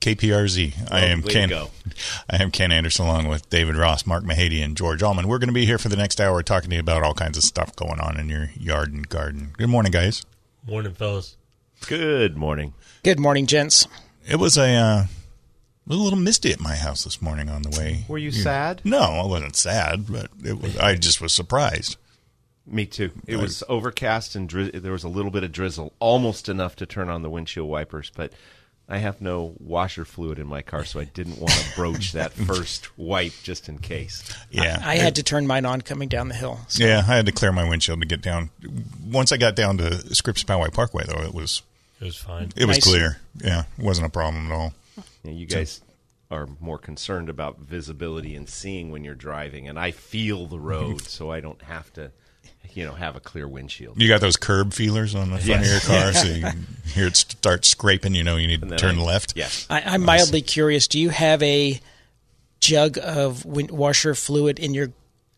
KPRZ. 0.00 0.90
I 0.92 1.00
am 1.06 1.22
Ken. 1.22 1.48
go. 1.48 1.70
I 2.30 2.42
am 2.42 2.50
Ken 2.50 2.70
Andersen, 2.70 3.04
along 3.06 3.28
with 3.28 3.50
David 3.50 3.76
Ross, 3.76 4.06
Mark 4.06 4.24
Mahady, 4.24 4.62
and 4.62 4.76
George 4.76 5.02
Allman. 5.02 5.26
We're 5.26 5.38
going 5.38 5.48
to 5.48 5.54
be 5.54 5.66
here 5.66 5.78
for 5.78 5.88
the 5.88 5.96
next 5.96 6.20
hour 6.20 6.42
talking 6.42 6.70
to 6.70 6.76
you 6.76 6.80
about 6.80 7.02
all 7.02 7.14
kinds 7.14 7.36
of 7.36 7.44
stuff 7.44 7.74
going 7.74 7.98
on 8.00 8.18
in 8.18 8.28
your 8.28 8.50
yard 8.58 8.92
and 8.92 9.08
garden. 9.08 9.52
Good 9.56 9.68
morning, 9.68 9.90
guys. 9.90 10.24
Morning, 10.66 10.94
fellas. 10.94 11.36
Good 11.86 12.36
morning. 12.36 12.74
Good 13.02 13.18
morning, 13.18 13.46
gents. 13.46 13.86
It 14.28 14.36
was 14.36 14.56
a, 14.56 14.72
uh, 14.74 15.04
a 15.88 15.94
little 15.94 16.18
misty 16.18 16.52
at 16.52 16.60
my 16.60 16.76
house 16.76 17.04
this 17.04 17.20
morning 17.20 17.48
on 17.48 17.62
the 17.62 17.70
way. 17.70 18.04
Were 18.08 18.18
you 18.18 18.30
sad? 18.30 18.82
No, 18.84 19.00
I 19.00 19.26
wasn't 19.26 19.56
sad, 19.56 20.06
but 20.10 20.30
it 20.44 20.60
was. 20.60 20.76
I 20.76 20.94
just 20.94 21.20
was 21.20 21.32
surprised. 21.32 21.96
Me 22.66 22.84
too. 22.84 23.10
It 23.26 23.36
was 23.36 23.62
overcast 23.68 24.36
and 24.36 24.48
dri- 24.48 24.70
there 24.70 24.92
was 24.92 25.04
a 25.04 25.08
little 25.08 25.30
bit 25.30 25.42
of 25.42 25.52
drizzle, 25.52 25.94
almost 26.00 26.48
enough 26.48 26.76
to 26.76 26.86
turn 26.86 27.08
on 27.08 27.22
the 27.22 27.30
windshield 27.30 27.68
wipers, 27.68 28.12
but 28.14 28.32
I 28.88 28.98
have 28.98 29.20
no 29.20 29.54
washer 29.58 30.04
fluid 30.06 30.38
in 30.38 30.46
my 30.46 30.62
car, 30.62 30.84
so 30.84 30.98
I 30.98 31.04
didn't 31.04 31.38
want 31.38 31.52
to 31.52 31.74
broach 31.76 32.12
that 32.12 32.32
first 32.46 32.96
wipe 32.98 33.34
just 33.42 33.68
in 33.68 33.78
case. 33.78 34.22
Yeah, 34.50 34.80
I 34.82 34.96
had 34.96 35.16
to 35.16 35.22
turn 35.22 35.46
mine 35.46 35.66
on 35.66 35.82
coming 35.82 36.08
down 36.08 36.28
the 36.28 36.34
hill. 36.34 36.60
So 36.68 36.84
Yeah, 36.84 36.98
I 37.06 37.16
had 37.16 37.26
to 37.26 37.32
clear 37.32 37.52
my 37.52 37.68
windshield 37.68 38.00
to 38.00 38.06
get 38.06 38.22
down. 38.22 38.48
Once 39.04 39.30
I 39.30 39.36
got 39.36 39.54
down 39.56 39.76
to 39.78 40.14
Scripps 40.14 40.42
Poway 40.42 40.72
Parkway, 40.72 41.04
though, 41.06 41.22
it 41.22 41.34
was 41.34 41.62
It 42.00 42.04
was 42.04 42.16
fine. 42.16 42.50
it 42.56 42.64
was 42.64 42.76
Nice. 42.78 42.84
clear. 42.84 43.18
Yeah, 43.36 43.64
it 43.78 43.84
wasn't 43.84 44.06
a 44.06 44.10
problem 44.10 44.50
at 44.50 44.54
all. 44.54 44.72
Yeah, 45.22 45.32
you 45.32 45.44
guys 45.46 45.82
are 46.30 46.48
more 46.60 46.78
concerned 46.78 47.28
about 47.28 47.58
visibility 47.58 48.34
and 48.34 48.48
seeing 48.48 48.90
when 48.90 49.04
you're 49.04 49.14
driving, 49.14 49.68
and 49.68 49.78
I 49.78 49.90
feel 49.90 50.46
the 50.46 50.58
road, 50.58 51.02
so 51.08 51.30
I 51.30 51.40
don't 51.40 51.60
have 51.62 51.92
to, 51.94 52.10
you 52.72 52.84
know, 52.84 52.92
have 52.92 53.16
a 53.16 53.20
clear 53.20 53.48
windshield. 53.48 54.00
You 54.00 54.08
got 54.08 54.20
those 54.20 54.36
curb 54.36 54.72
feelers 54.72 55.14
on 55.14 55.30
the 55.30 55.38
front 55.38 55.62
of 55.62 55.66
your 55.68 55.80
car, 55.80 56.12
so 56.12 56.28
you 56.32 56.42
can 56.42 56.66
hear 56.86 57.06
it 57.06 57.16
start 57.16 57.64
scraping. 57.64 58.14
You 58.14 58.22
know, 58.24 58.36
you 58.36 58.46
need 58.46 58.60
to 58.62 58.76
turn 58.76 58.98
I- 58.98 59.02
left. 59.02 59.32
Yes. 59.36 59.66
I, 59.70 59.80
I'm 59.82 60.02
mildly 60.04 60.42
curious. 60.42 60.86
Do 60.88 60.98
you 61.00 61.08
have 61.10 61.42
a 61.42 61.80
jug 62.60 62.98
of 63.02 63.44
win- 63.44 63.74
washer 63.74 64.14
fluid 64.14 64.58
in 64.58 64.74
your 64.74 64.90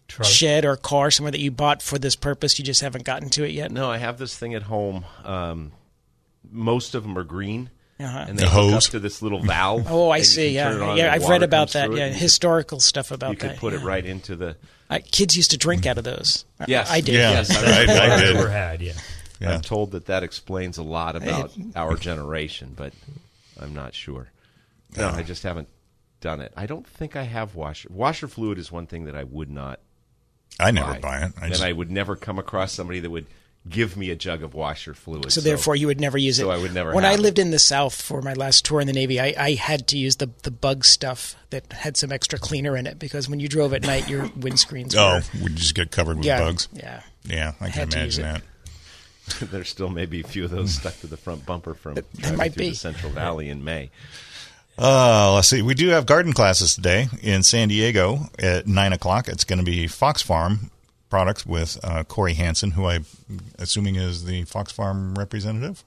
Truck. 0.08 0.26
shed 0.26 0.64
or 0.64 0.76
car 0.76 1.10
somewhere 1.10 1.30
that 1.32 1.40
you 1.40 1.50
bought 1.50 1.82
for 1.82 1.98
this 1.98 2.16
purpose? 2.16 2.58
You 2.58 2.64
just 2.64 2.80
haven't 2.80 3.04
gotten 3.04 3.28
to 3.30 3.44
it 3.44 3.52
yet. 3.52 3.70
No, 3.70 3.90
I 3.90 3.98
have 3.98 4.18
this 4.18 4.36
thing 4.36 4.54
at 4.54 4.62
home. 4.64 5.04
Um, 5.24 5.72
most 6.50 6.94
of 6.94 7.04
them 7.04 7.16
are 7.16 7.22
green, 7.24 7.70
Uh-huh. 8.00 8.24
and 8.28 8.38
they 8.38 8.42
The 8.44 8.50
hook 8.50 8.72
hose? 8.72 8.86
up 8.86 8.90
to 8.92 8.98
this 8.98 9.22
little 9.22 9.40
valve. 9.40 9.86
Oh, 9.88 10.10
I 10.10 10.22
see. 10.22 10.54
can 10.54 10.72
turn 10.78 10.82
it 10.82 10.96
Yeah, 10.96 11.04
yeah. 11.06 11.12
I've 11.12 11.28
read 11.28 11.42
about 11.44 11.70
that. 11.72 11.92
Yeah, 11.92 12.06
and 12.06 12.14
you 12.14 12.20
historical 12.20 12.80
stuff 12.80 13.12
about 13.12 13.30
You 13.30 13.36
that. 13.36 13.44
You 13.44 13.50
could 13.52 13.60
put 13.60 13.72
it 13.74 13.80
right 13.80 14.04
into 14.04 14.34
the. 14.36 14.56
I, 14.90 14.98
kids 15.00 15.36
used 15.36 15.52
to 15.52 15.56
drink 15.56 15.86
out 15.86 15.96
of 15.98 16.04
those. 16.04 16.44
I- 16.58 16.64
Yes. 16.68 16.90
I 16.90 17.00
did. 17.00 17.14
Yeah, 17.14 17.30
Yes, 17.30 17.50
I 17.56 17.60
I, 17.60 17.82
I 17.82 18.20
Never 18.20 18.42
did. 18.42 18.50
had, 18.50 18.82
yeah. 18.82 18.92
Yeah. 19.40 19.54
I'm 19.54 19.60
told 19.62 19.92
that 19.92 20.06
that 20.06 20.22
explains 20.22 20.76
a 20.76 20.82
lot 20.82 21.16
about 21.16 21.52
our 21.74 21.96
generation, 21.96 22.74
but 22.76 22.92
I'm 23.58 23.72
not 23.74 23.94
sure. 23.94 24.30
No, 24.96 25.08
I 25.08 25.22
just 25.22 25.44
haven't 25.44 25.68
done 26.20 26.40
it. 26.40 26.52
I 26.56 26.66
don't 26.66 26.86
think 26.86 27.16
I 27.16 27.22
have 27.22 27.54
washer. 27.54 27.88
Washer 27.90 28.28
fluid 28.28 28.58
is 28.58 28.70
one 28.70 28.86
thing 28.86 29.04
that 29.04 29.14
I 29.16 29.24
would 29.24 29.48
not 29.50 29.80
I 30.58 30.72
never 30.72 30.92
buy. 30.94 30.98
buy 31.00 31.18
it. 31.20 31.32
I 31.40 31.46
and 31.46 31.56
I 31.62 31.72
would 31.72 31.90
never 31.90 32.16
come 32.16 32.38
across 32.38 32.72
somebody 32.72 33.00
that 33.00 33.08
would 33.10 33.26
give 33.68 33.96
me 33.96 34.10
a 34.10 34.16
jug 34.16 34.42
of 34.42 34.54
washer 34.54 34.94
fluid. 34.94 35.32
So 35.32 35.40
therefore, 35.40 35.76
you 35.76 35.86
would 35.86 36.00
never 36.00 36.16
use 36.18 36.38
it. 36.38 36.42
so 36.42 36.50
I 36.50 36.58
would 36.58 36.72
never 36.74 36.94
When 36.94 37.04
have 37.04 37.12
I 37.12 37.14
it. 37.16 37.20
lived 37.20 37.38
in 37.38 37.50
the 37.50 37.58
South 37.58 38.00
for 38.00 38.22
my 38.22 38.32
last 38.32 38.64
tour 38.64 38.80
in 38.80 38.86
the 38.86 38.92
Navy, 38.92 39.20
I, 39.20 39.34
I 39.38 39.54
had 39.54 39.86
to 39.88 39.98
use 39.98 40.16
the 40.16 40.30
the 40.42 40.50
bug 40.50 40.84
stuff 40.84 41.36
that 41.50 41.72
had 41.72 41.96
some 41.96 42.10
extra 42.12 42.38
cleaner 42.38 42.76
in 42.76 42.86
it 42.86 42.98
because 42.98 43.28
when 43.28 43.38
you 43.40 43.48
drove 43.48 43.74
at 43.74 43.82
night, 43.82 44.08
your 44.08 44.24
windscreens. 44.38 44.94
oh, 44.96 45.20
were, 45.38 45.44
we 45.44 45.50
just 45.54 45.74
get 45.74 45.90
covered 45.90 46.16
with 46.18 46.26
yeah, 46.26 46.40
bugs. 46.40 46.68
Yeah. 46.72 47.02
Yeah, 47.24 47.52
I 47.60 47.64
can 47.68 47.72
had 47.90 47.94
imagine 47.94 48.22
that. 48.22 48.42
there's 49.50 49.68
still 49.68 49.90
maybe 49.90 50.20
a 50.20 50.24
few 50.26 50.44
of 50.44 50.50
those 50.50 50.74
stuck 50.74 50.98
to 51.00 51.06
the 51.06 51.16
front 51.18 51.44
bumper 51.46 51.74
from 51.74 51.94
driving 52.16 52.38
might 52.38 52.54
through 52.54 52.64
be. 52.64 52.70
the 52.70 52.76
Central 52.76 53.12
Valley 53.12 53.48
in 53.50 53.62
May. 53.62 53.90
Uh, 54.78 55.32
let's 55.34 55.48
see. 55.48 55.60
We 55.60 55.74
do 55.74 55.88
have 55.88 56.06
garden 56.06 56.32
classes 56.32 56.74
today 56.74 57.08
in 57.22 57.42
San 57.42 57.68
Diego 57.68 58.30
at 58.38 58.66
nine 58.66 58.94
o'clock. 58.94 59.28
It's 59.28 59.44
going 59.44 59.58
to 59.58 59.64
be 59.64 59.86
Fox 59.86 60.22
Farm 60.22 60.70
products 61.10 61.44
with 61.44 61.78
uh, 61.84 62.04
Corey 62.04 62.34
Hansen, 62.34 62.70
who 62.70 62.86
I'm 62.86 63.04
assuming 63.58 63.96
is 63.96 64.24
the 64.24 64.44
Fox 64.44 64.72
Farm 64.72 65.16
representative. 65.16 65.84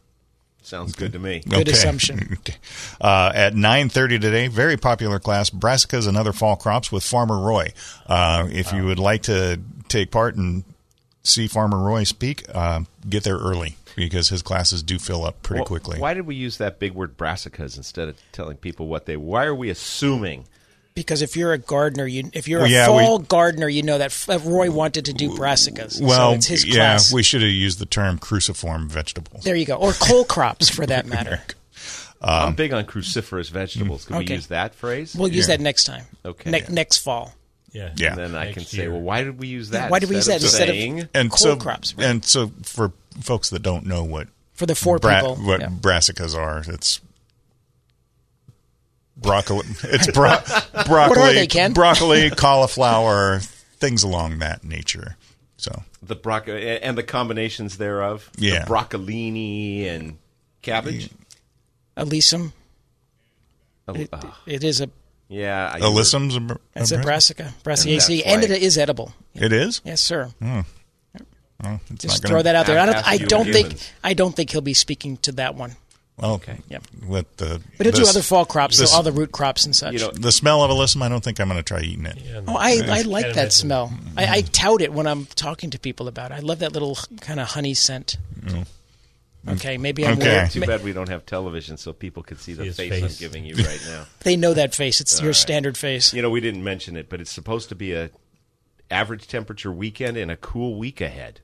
Sounds 0.62 0.96
good 0.96 1.12
to 1.14 1.20
me. 1.20 1.42
Good 1.48 1.68
assumption. 1.68 2.20
Okay. 2.40 2.56
Uh, 3.02 3.32
at 3.36 3.54
9.30 3.54 4.22
today, 4.22 4.48
very 4.48 4.78
popular 4.78 5.20
class, 5.20 5.50
Brassicas 5.50 6.08
and 6.08 6.16
Other 6.18 6.32
Fall 6.32 6.56
Crops 6.56 6.92
with 6.92 7.04
Farmer 7.04 7.38
Roy. 7.40 7.74
Uh, 8.08 8.48
if 8.50 8.72
you 8.72 8.86
would 8.86 9.00
like 9.00 9.24
to 9.24 9.60
take 9.90 10.10
part 10.12 10.36
and 10.36 10.64
see 11.24 11.48
Farmer 11.48 11.78
Roy 11.80 12.04
speak, 12.06 12.46
uh, 12.54 12.82
get 13.10 13.24
there 13.24 13.38
early 13.38 13.76
because 13.96 14.30
his 14.30 14.42
classes 14.42 14.82
do 14.84 15.00
fill 15.00 15.26
up 15.26 15.42
pretty 15.44 15.60
Well, 15.62 15.68
quickly. 15.68 16.00
Why 16.00 16.14
did 16.14 16.26
we 16.26 16.36
use 16.36 16.58
that 16.58 16.80
big 16.80 16.94
word 16.94 17.18
brassicas 17.18 17.76
instead 17.78 18.08
of 18.08 18.18
telling 18.32 18.58
people 18.58 18.88
what 18.88 19.06
they? 19.06 19.18
Why 19.18 19.46
are 19.46 19.56
we 19.56 19.70
assuming? 19.70 20.46
Because 20.96 21.22
if 21.24 21.36
you're 21.36 21.54
a 21.54 21.58
gardener, 21.58 22.06
you 22.06 22.30
if 22.34 22.48
you're 22.48 22.60
Well, 22.62 22.68
a 22.70 22.72
yeah, 22.72 22.86
fall 22.86 23.20
we- 23.20 23.26
gardener, 23.26 23.68
you 23.68 23.82
know 23.82 23.98
that 23.98 24.06
f- 24.12 24.30
uh, 24.30 24.40
Roy 24.40 24.70
wanted 24.70 25.06
to 25.06 25.14
do 25.14 25.32
brassicas. 25.32 26.00
well, 26.02 26.32
so 26.32 26.36
it's 26.36 26.46
his 26.48 26.66
yeah, 26.66 26.74
class. 26.76 27.12
we 27.12 27.24
should 27.24 27.42
have 27.42 27.50
used 27.50 27.80
the 27.80 27.86
term 27.88 28.20
cruciform 28.20 28.90
vegetables. 28.90 29.44
there 29.44 29.56
you 29.56 29.66
go, 29.66 29.76
or 29.76 29.94
cole 29.94 30.24
crops 30.24 30.70
for 30.70 30.86
that 30.86 31.06
matter. 31.08 31.42
I'm 32.22 32.54
big 32.56 32.72
on 32.74 32.86
cruciferous 32.86 33.50
vegetables. 33.50 34.06
Can 34.06 34.18
we 34.18 34.26
use 34.28 34.48
that 34.48 34.76
phrase? 34.76 35.14
We'll 35.16 35.28
use 35.28 35.50
Yeah. 35.50 35.58
that 35.58 35.64
next 35.64 35.84
time. 35.86 36.06
Okay. 36.24 36.50
Ne- 36.52 36.60
Yeah. 36.60 36.66
next 36.70 37.00
fall. 37.00 37.34
Yeah. 37.74 37.90
Yeah. 37.98 38.10
and 38.10 38.18
then 38.20 38.36
I 38.36 38.44
Next 38.46 38.54
can 38.54 38.64
say, 38.66 38.78
year. 38.84 38.92
well, 38.92 39.02
why 39.02 39.24
did 39.24 39.40
we 39.40 39.48
use 39.48 39.72
that? 39.72 39.90
Why 39.90 39.98
did 40.00 40.10
we 40.10 40.16
use 40.16 40.28
that 40.28 40.42
instead 40.44 40.70
of- 40.70 41.10
And 41.16 41.30
Cold 41.32 41.40
so, 41.40 41.56
crops, 41.58 41.96
right. 41.98 42.06
and 42.06 42.24
so 42.24 42.52
for 42.62 42.94
folks 43.20 43.50
that 43.50 43.62
don't 43.64 43.86
know 43.88 44.04
what 44.04 44.28
For 44.54 44.68
the 44.68 44.76
four 44.76 45.00
bra- 45.00 45.20
people. 45.22 45.36
what 45.38 45.60
yeah. 45.62 45.68
brassicas 45.70 46.34
are, 46.38 46.64
it's 46.68 47.02
broccoli. 49.18 49.66
It's 49.84 50.10
bro- 50.12 50.38
broccoli. 50.86 51.34
they, 51.36 51.48
Ken? 51.48 51.74
Broccoli, 51.74 52.30
cauliflower, 52.30 53.40
things 53.78 54.04
along 54.04 54.40
that 54.40 54.64
nature. 54.64 55.18
So 55.58 55.84
the 56.02 56.16
broccoli 56.16 56.80
and 56.82 56.98
the 56.98 57.04
combinations 57.04 57.78
thereof? 57.78 58.30
Yeah. 58.38 58.66
the 58.66 58.72
broccolini 58.72 59.86
and 59.86 60.18
cabbage. 60.62 61.10
Alyssum. 61.96 62.52
Oh, 63.88 63.94
It, 63.94 64.10
it 64.46 64.64
is 64.64 64.82
a 64.82 64.90
yeah, 65.30 65.72
I- 65.74 65.80
alyssum's 65.80 66.36
a, 66.36 66.60
it's 66.76 66.92
a 66.92 67.00
a 67.00 67.02
brassica? 67.02 67.54
brassica. 67.64 67.90
Brassicaceae, 67.98 68.24
that's 68.24 68.28
and 68.36 68.44
it 68.44 68.62
is 68.62 68.78
edible. 68.78 69.14
It 69.34 69.52
is. 69.54 69.82
Yes, 69.84 70.02
sir. 70.02 70.30
Hmm. 70.40 70.62
Well, 71.64 71.80
it's 71.92 72.04
Just 72.04 72.24
not 72.24 72.30
throw 72.30 72.42
that 72.42 72.56
out 72.56 72.66
there. 72.66 72.78
I 72.80 72.86
don't. 72.86 73.08
I 73.08 73.18
don't 73.18 73.46
think. 73.46 73.68
humans. 73.68 73.92
I 74.04 74.14
don't 74.14 74.36
think 74.36 74.50
he'll 74.52 74.60
be 74.62 74.74
speaking 74.74 75.16
to 75.18 75.32
that 75.34 75.56
one. 75.56 75.78
Well, 76.18 76.34
Okay. 76.36 76.58
Yep. 76.70 76.84
with 77.08 77.38
the 77.38 77.60
But 77.78 77.88
he'll 77.88 77.96
do 77.96 78.08
other 78.08 78.22
fall 78.22 78.46
crops, 78.46 78.78
so 78.78 78.84
this- 78.84 78.94
all 78.94 79.02
the 79.04 79.12
root 79.12 79.32
crops 79.32 79.66
and 79.66 79.76
such. 79.76 79.94
You 79.94 80.00
know, 80.00 80.12
the 80.12 80.32
smell 80.32 80.62
of 80.64 80.70
alyssum. 80.70 81.02
I 81.02 81.10
don't 81.10 81.24
think 81.24 81.40
I'm 81.40 81.48
going 81.48 81.58
to 81.60 81.64
try 81.64 81.82
eating 81.82 82.06
it. 82.06 82.18
Yeah, 82.24 82.42
oh, 82.48 82.56
I, 82.56 82.70
I 82.70 82.76
can't 82.78 83.08
like 83.08 83.26
imagine. 83.26 83.36
that 83.36 83.52
smell. 83.54 83.88
Mm-hmm. 83.88 84.20
I, 84.20 84.28
I 84.32 84.42
tout 84.42 84.82
it 84.82 84.94
when 84.94 85.08
I'm 85.08 85.26
talking 85.26 85.72
to 85.72 85.80
people 85.80 86.08
about 86.08 86.32
it. 86.32 86.36
I 86.36 86.40
love 86.40 86.60
that 86.60 86.72
little 86.72 86.98
kind 87.22 87.40
of 87.40 87.48
honey 87.50 87.74
scent. 87.74 88.18
Mm-hmm. 88.42 88.62
Okay, 89.50 89.78
maybe 89.78 90.06
I'm 90.06 90.14
Okay. 90.20 90.38
weird. 90.38 90.52
too 90.52 90.62
bad 90.62 90.84
we 90.86 90.94
don't 90.94 91.10
have 91.10 91.26
television 91.26 91.76
so 91.78 91.92
people 91.92 92.24
could 92.24 92.40
see 92.40 92.54
the 92.54 92.72
See 92.72 92.90
face, 92.90 93.02
face. 93.02 93.04
I'm 93.04 93.20
giving 93.20 93.44
you 93.44 93.56
right 93.66 93.82
now. 93.88 94.06
They 94.22 94.38
know 94.38 94.54
that 94.54 94.74
face. 94.74 95.02
It's 95.02 95.22
your 95.22 95.34
standard 95.34 95.78
face. 95.78 96.14
you 96.14 96.22
know, 96.22 96.30
we 96.30 96.40
didn't 96.40 96.64
mention 96.64 96.96
it, 96.96 97.10
but 97.10 97.20
it's 97.20 97.32
supposed 97.32 97.68
to 97.70 97.76
be 97.76 97.92
a 97.94 98.10
average 98.90 99.28
temperature 99.28 99.72
weekend 99.72 100.16
and 100.16 100.30
a 100.32 100.38
cool 100.38 100.78
week 100.78 101.02
ahead. 101.02 101.42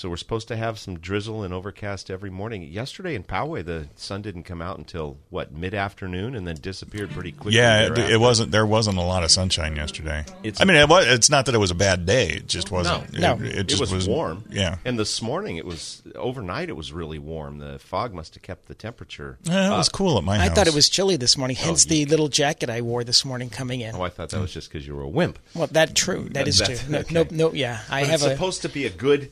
So 0.00 0.08
we're 0.08 0.16
supposed 0.16 0.48
to 0.48 0.56
have 0.56 0.78
some 0.78 0.98
drizzle 0.98 1.42
and 1.42 1.52
overcast 1.52 2.10
every 2.10 2.30
morning. 2.30 2.62
Yesterday 2.62 3.14
in 3.14 3.22
Poway, 3.22 3.62
the 3.62 3.86
sun 3.96 4.22
didn't 4.22 4.44
come 4.44 4.62
out 4.62 4.78
until 4.78 5.18
what 5.28 5.52
mid 5.52 5.74
afternoon, 5.74 6.34
and 6.34 6.48
then 6.48 6.54
disappeared 6.54 7.10
pretty 7.10 7.32
quickly. 7.32 7.58
Yeah, 7.58 7.82
it, 7.88 7.98
it 7.98 8.18
wasn't. 8.18 8.50
There 8.50 8.64
wasn't 8.64 8.96
a 8.96 9.02
lot 9.02 9.24
of 9.24 9.30
sunshine 9.30 9.76
yesterday. 9.76 10.24
It's- 10.42 10.58
I 10.58 10.64
mean, 10.64 10.78
it 10.78 10.88
was, 10.88 11.04
it's 11.06 11.28
not 11.28 11.44
that 11.44 11.54
it 11.54 11.58
was 11.58 11.70
a 11.70 11.74
bad 11.74 12.06
day. 12.06 12.30
It 12.30 12.46
just 12.46 12.70
wasn't. 12.70 13.12
No. 13.12 13.34
It, 13.34 13.40
No. 13.40 13.44
it 13.46 13.56
It 13.58 13.64
just 13.64 13.92
was, 13.92 14.08
warm. 14.08 14.42
Yeah. 14.48 14.78
and 14.86 14.98
this 14.98 15.20
morning 15.20 15.58
it 15.58 15.66
was 15.66 16.00
overnight. 16.14 16.70
It 16.70 16.76
was 16.76 16.94
really 16.94 17.18
warm. 17.18 17.58
The 17.58 17.78
fog 17.78 18.14
must 18.14 18.32
have 18.36 18.42
kept 18.42 18.68
the 18.68 18.74
temperature. 18.74 19.36
Yeah, 19.42 19.74
it 19.74 19.76
was 19.76 19.90
cool 19.90 20.16
at 20.16 20.24
my 20.24 20.36
I 20.36 20.46
house. 20.48 20.54
thought 20.56 20.66
it 20.66 20.74
was 20.74 20.88
chilly 20.88 21.16
this 21.16 21.36
morning, 21.36 21.58
oh, 21.60 21.64
hence 21.66 21.84
you- 21.84 22.06
the 22.06 22.10
little 22.10 22.28
jacket 22.28 22.70
I 22.70 22.80
wore 22.80 23.04
this 23.04 23.22
morning 23.26 23.50
coming 23.50 23.82
in. 23.82 23.94
Oh, 23.94 24.00
I 24.00 24.08
thought 24.08 24.30
that 24.30 24.40
was 24.40 24.54
just 24.54 24.72
because 24.72 24.86
you 24.86 24.96
were 24.96 25.02
a 25.02 25.08
wimp. 25.08 25.38
Well, 25.54 25.66
that 25.72 25.94
true. 25.94 26.30
That 26.30 26.48
is 26.48 26.56
true. 26.56 26.74
That's- 26.76 26.88
No, 26.88 27.20
okay. 27.22 27.36
no, 27.36 27.48
no, 27.48 27.52
yeah. 27.52 27.80
I 27.90 28.00
But 28.00 28.06
have 28.12 28.14
it's 28.22 28.24
a 28.24 28.30
supposed 28.30 28.62
to 28.62 28.70
be 28.70 28.86
a 28.86 28.90
good 28.90 29.30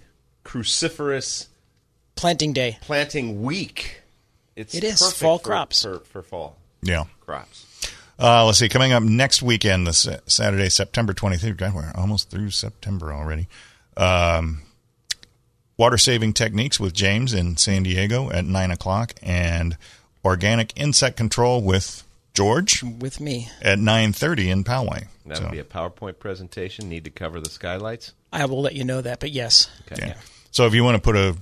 cruciferous 0.48 1.46
planting 2.16 2.52
day. 2.52 2.78
planting 2.80 3.42
week. 3.42 4.00
It's 4.56 4.74
It 4.74 4.82
is. 4.84 4.98
Fall 5.12 5.38
for- 5.38 5.44
crops. 5.44 5.82
for, 5.82 6.00
for 6.00 6.22
fall 6.22 6.56
Yeah. 6.82 7.04
crops. 7.20 7.64
Uh, 8.18 8.44
let's 8.46 8.58
see. 8.58 8.68
Coming 8.68 8.92
up 8.92 9.02
next 9.04 9.42
weekend, 9.42 9.86
this 9.86 10.08
Saturday, 10.26 10.68
September 10.70 11.12
23rd. 11.12 11.56
God, 11.56 11.74
we're 11.74 11.92
almost 11.94 12.30
through 12.30 12.50
September 12.50 13.12
already. 13.12 13.46
Um, 13.96 14.62
water 15.76 15.98
saving 15.98 16.32
techniques 16.32 16.80
with 16.80 16.92
James 16.94 17.32
in 17.32 17.56
San 17.56 17.84
Diego 17.84 18.30
at 18.32 18.44
9 18.44 18.70
o'clock, 18.72 19.14
and 19.22 19.76
organic 20.24 20.72
insect 20.76 21.16
control 21.16 21.62
with 21.62 22.02
George 22.34 22.82
with 22.82 23.20
me. 23.20 23.50
at 23.62 23.78
9.30 23.78 24.48
in 24.50 24.64
Poway. 24.64 25.06
That 25.26 25.36
So, 25.36 25.42
would 25.44 25.52
be 25.52 25.58
a 25.60 25.64
PowerPoint 25.64 26.18
presentation. 26.18 26.88
Need 26.88 27.04
to 27.04 27.10
cover 27.10 27.38
the 27.38 27.50
skylights. 27.50 28.12
I 28.32 28.46
will 28.46 28.60
let 28.62 28.74
you 28.74 28.82
know 28.84 29.00
that, 29.00 29.20
but 29.20 29.30
yes. 29.30 29.68
Okay. 29.92 30.08
yeah. 30.08 30.14
So 30.50 30.66
if 30.66 30.74
you 30.74 30.84
want 30.84 30.96
to 30.96 31.00
put 31.00 31.16
a 31.16 31.36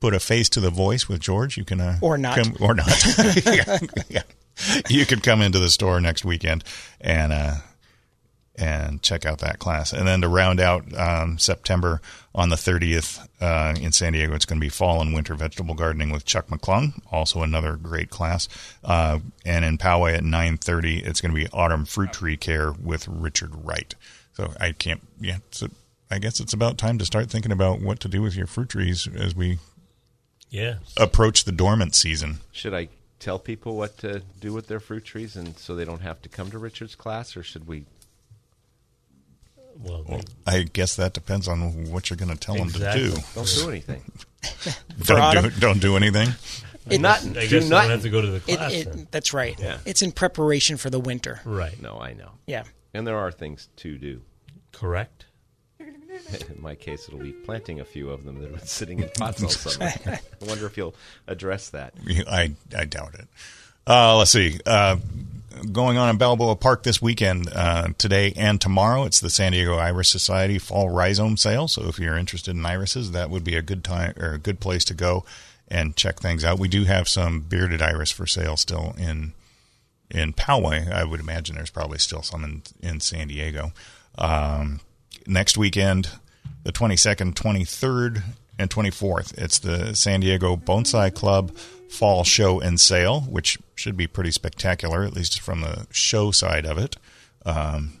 put 0.00 0.14
a 0.14 0.20
face 0.20 0.48
to 0.50 0.60
the 0.60 0.70
voice 0.70 1.08
with 1.08 1.20
George, 1.20 1.56
you 1.56 1.64
can 1.64 1.80
uh, 1.80 1.98
Or 2.02 2.18
not. 2.18 2.36
come, 2.36 2.54
or 2.60 2.74
not. 2.74 2.86
yeah, 3.46 3.78
yeah. 4.08 4.22
You 4.88 5.06
could 5.06 5.22
come 5.22 5.40
into 5.42 5.58
the 5.58 5.70
store 5.70 6.00
next 6.00 6.24
weekend 6.24 6.62
and 7.00 7.32
uh, 7.32 7.54
and 8.56 9.02
check 9.02 9.26
out 9.26 9.38
that 9.40 9.58
class. 9.58 9.92
And 9.92 10.06
then 10.06 10.20
to 10.20 10.28
round 10.28 10.60
out 10.60 10.84
um, 10.96 11.38
September 11.38 12.00
on 12.36 12.50
the 12.50 12.56
30th 12.56 13.26
uh, 13.40 13.74
in 13.80 13.90
San 13.90 14.12
Diego, 14.12 14.32
it's 14.34 14.44
going 14.44 14.60
to 14.60 14.64
be 14.64 14.68
fall 14.68 15.00
and 15.00 15.12
winter 15.12 15.34
vegetable 15.34 15.74
gardening 15.74 16.10
with 16.12 16.24
Chuck 16.24 16.46
McClung, 16.48 17.00
also 17.10 17.42
another 17.42 17.74
great 17.76 18.10
class. 18.10 18.48
Uh, 18.84 19.18
and 19.44 19.64
in 19.64 19.76
Poway 19.78 20.14
at 20.14 20.22
9:30, 20.22 21.04
it's 21.04 21.20
going 21.20 21.34
to 21.34 21.40
be 21.40 21.48
autumn 21.52 21.84
fruit 21.84 22.12
tree 22.12 22.36
care 22.36 22.70
with 22.72 23.08
Richard 23.08 23.64
Wright. 23.66 23.92
So 24.34 24.52
I 24.60 24.70
can't. 24.72 25.00
Yeah. 25.20 25.38
So 25.50 25.68
I 26.14 26.18
guess 26.18 26.38
it's 26.40 26.52
about 26.52 26.78
time 26.78 26.96
to 26.98 27.04
start 27.04 27.28
thinking 27.28 27.50
about 27.52 27.80
what 27.80 27.98
to 28.00 28.08
do 28.08 28.22
with 28.22 28.36
your 28.36 28.46
fruit 28.46 28.68
trees 28.68 29.08
as 29.16 29.34
we 29.34 29.58
Yeah. 30.50 30.76
approach 30.96 31.44
the 31.44 31.52
dormant 31.52 31.94
season. 31.94 32.38
Should 32.52 32.72
I 32.72 32.88
tell 33.18 33.38
people 33.38 33.76
what 33.76 33.98
to 33.98 34.22
do 34.40 34.52
with 34.52 34.68
their 34.68 34.80
fruit 34.80 35.04
trees, 35.04 35.34
and 35.34 35.58
so 35.58 35.74
they 35.74 35.84
don't 35.84 36.02
have 36.02 36.22
to 36.22 36.28
come 36.28 36.50
to 36.52 36.58
Richard's 36.58 36.94
class, 36.94 37.36
or 37.36 37.42
should 37.42 37.66
we? 37.66 37.86
Well, 39.76 40.04
Well, 40.08 40.20
I 40.46 40.62
guess 40.62 40.94
that 40.96 41.12
depends 41.14 41.48
on 41.48 41.90
what 41.90 42.08
you're 42.08 42.16
going 42.16 42.30
to 42.30 42.36
tell 42.38 42.54
Exactly. 42.54 43.08
them 43.08 43.16
to 43.16 43.18
do. 43.18 43.22
Don't 43.34 43.54
do 43.56 43.70
anything. 43.70 44.02
Don't 45.04 45.42
do, 45.42 45.50
don't 45.58 45.80
do 45.80 45.96
anything. 45.96 46.28
It- 46.90 47.00
Nothing. 47.00 47.30
I 47.38 47.46
do 47.46 47.60
guess 47.60 47.64
I 47.72 47.80
don't 47.82 47.90
have 47.92 48.02
to 48.02 48.10
go 48.10 48.20
to 48.20 48.26
the 48.30 48.40
class. 48.40 48.72
it, 48.72 48.84
then. 48.92 49.08
that's 49.10 49.32
right. 49.32 49.58
Yeah. 49.58 49.78
It's 49.86 50.02
in 50.02 50.12
preparation 50.12 50.76
for 50.76 50.90
the 50.90 51.00
winter. 51.00 51.40
Right. 51.46 51.80
No, 51.80 51.98
I 51.98 52.12
know. 52.12 52.32
Yeah. 52.46 52.64
And 52.92 53.06
there 53.06 53.16
are 53.16 53.32
things 53.32 53.68
to 53.76 53.96
do. 53.96 54.20
Correct. 54.70 55.24
In 56.54 56.62
my 56.62 56.74
case, 56.74 57.08
it'll 57.08 57.20
be 57.20 57.32
planting 57.32 57.80
a 57.80 57.84
few 57.84 58.10
of 58.10 58.24
them 58.24 58.36
that 58.36 58.50
have 58.50 58.58
been 58.58 58.66
sitting 58.66 59.00
in 59.00 59.08
pots 59.16 59.42
all 59.42 59.48
summer. 59.48 59.92
I 60.06 60.20
wonder 60.46 60.66
if 60.66 60.76
you'll 60.76 60.94
address 61.26 61.70
that. 61.70 61.94
I 62.28 62.54
I 62.76 62.84
doubt 62.84 63.14
it. 63.14 63.26
Uh, 63.86 64.16
let's 64.16 64.30
see. 64.30 64.58
Uh, 64.64 64.96
going 65.72 65.98
on 65.98 66.10
in 66.10 66.16
Balboa 66.16 66.56
Park 66.56 66.82
this 66.82 67.00
weekend, 67.02 67.48
uh, 67.52 67.88
today 67.98 68.32
and 68.36 68.60
tomorrow, 68.60 69.04
it's 69.04 69.20
the 69.20 69.30
San 69.30 69.52
Diego 69.52 69.76
Iris 69.76 70.08
Society 70.08 70.58
Fall 70.58 70.88
Rhizome 70.88 71.36
Sale. 71.36 71.68
So 71.68 71.88
if 71.88 71.98
you're 71.98 72.16
interested 72.16 72.56
in 72.56 72.64
irises, 72.64 73.12
that 73.12 73.30
would 73.30 73.44
be 73.44 73.56
a 73.56 73.62
good 73.62 73.84
time 73.84 74.14
or 74.18 74.32
a 74.32 74.38
good 74.38 74.60
place 74.60 74.84
to 74.86 74.94
go 74.94 75.24
and 75.68 75.96
check 75.96 76.20
things 76.20 76.44
out. 76.44 76.58
We 76.58 76.68
do 76.68 76.84
have 76.84 77.08
some 77.08 77.40
bearded 77.40 77.82
iris 77.82 78.10
for 78.10 78.26
sale 78.26 78.56
still 78.56 78.94
in 78.98 79.32
in 80.10 80.32
Poway. 80.32 80.90
I 80.90 81.04
would 81.04 81.20
imagine 81.20 81.56
there's 81.56 81.70
probably 81.70 81.98
still 81.98 82.22
some 82.22 82.44
in 82.44 82.62
in 82.82 83.00
San 83.00 83.28
Diego. 83.28 83.72
Um, 84.16 84.80
next 85.26 85.56
weekend, 85.56 86.08
the 86.64 86.72
22nd, 86.72 87.34
23rd, 87.34 88.22
and 88.58 88.70
24th, 88.70 89.36
it's 89.36 89.58
the 89.58 89.94
San 89.94 90.20
Diego 90.20 90.56
Bonsai 90.56 91.12
Club 91.12 91.56
Fall 91.88 92.24
Show 92.24 92.60
and 92.60 92.78
Sale, 92.78 93.22
which 93.22 93.58
should 93.74 93.96
be 93.96 94.06
pretty 94.06 94.30
spectacular, 94.30 95.02
at 95.02 95.12
least 95.12 95.40
from 95.40 95.60
the 95.60 95.86
show 95.90 96.30
side 96.30 96.64
of 96.66 96.78
it. 96.78 96.96
Um, 97.44 97.98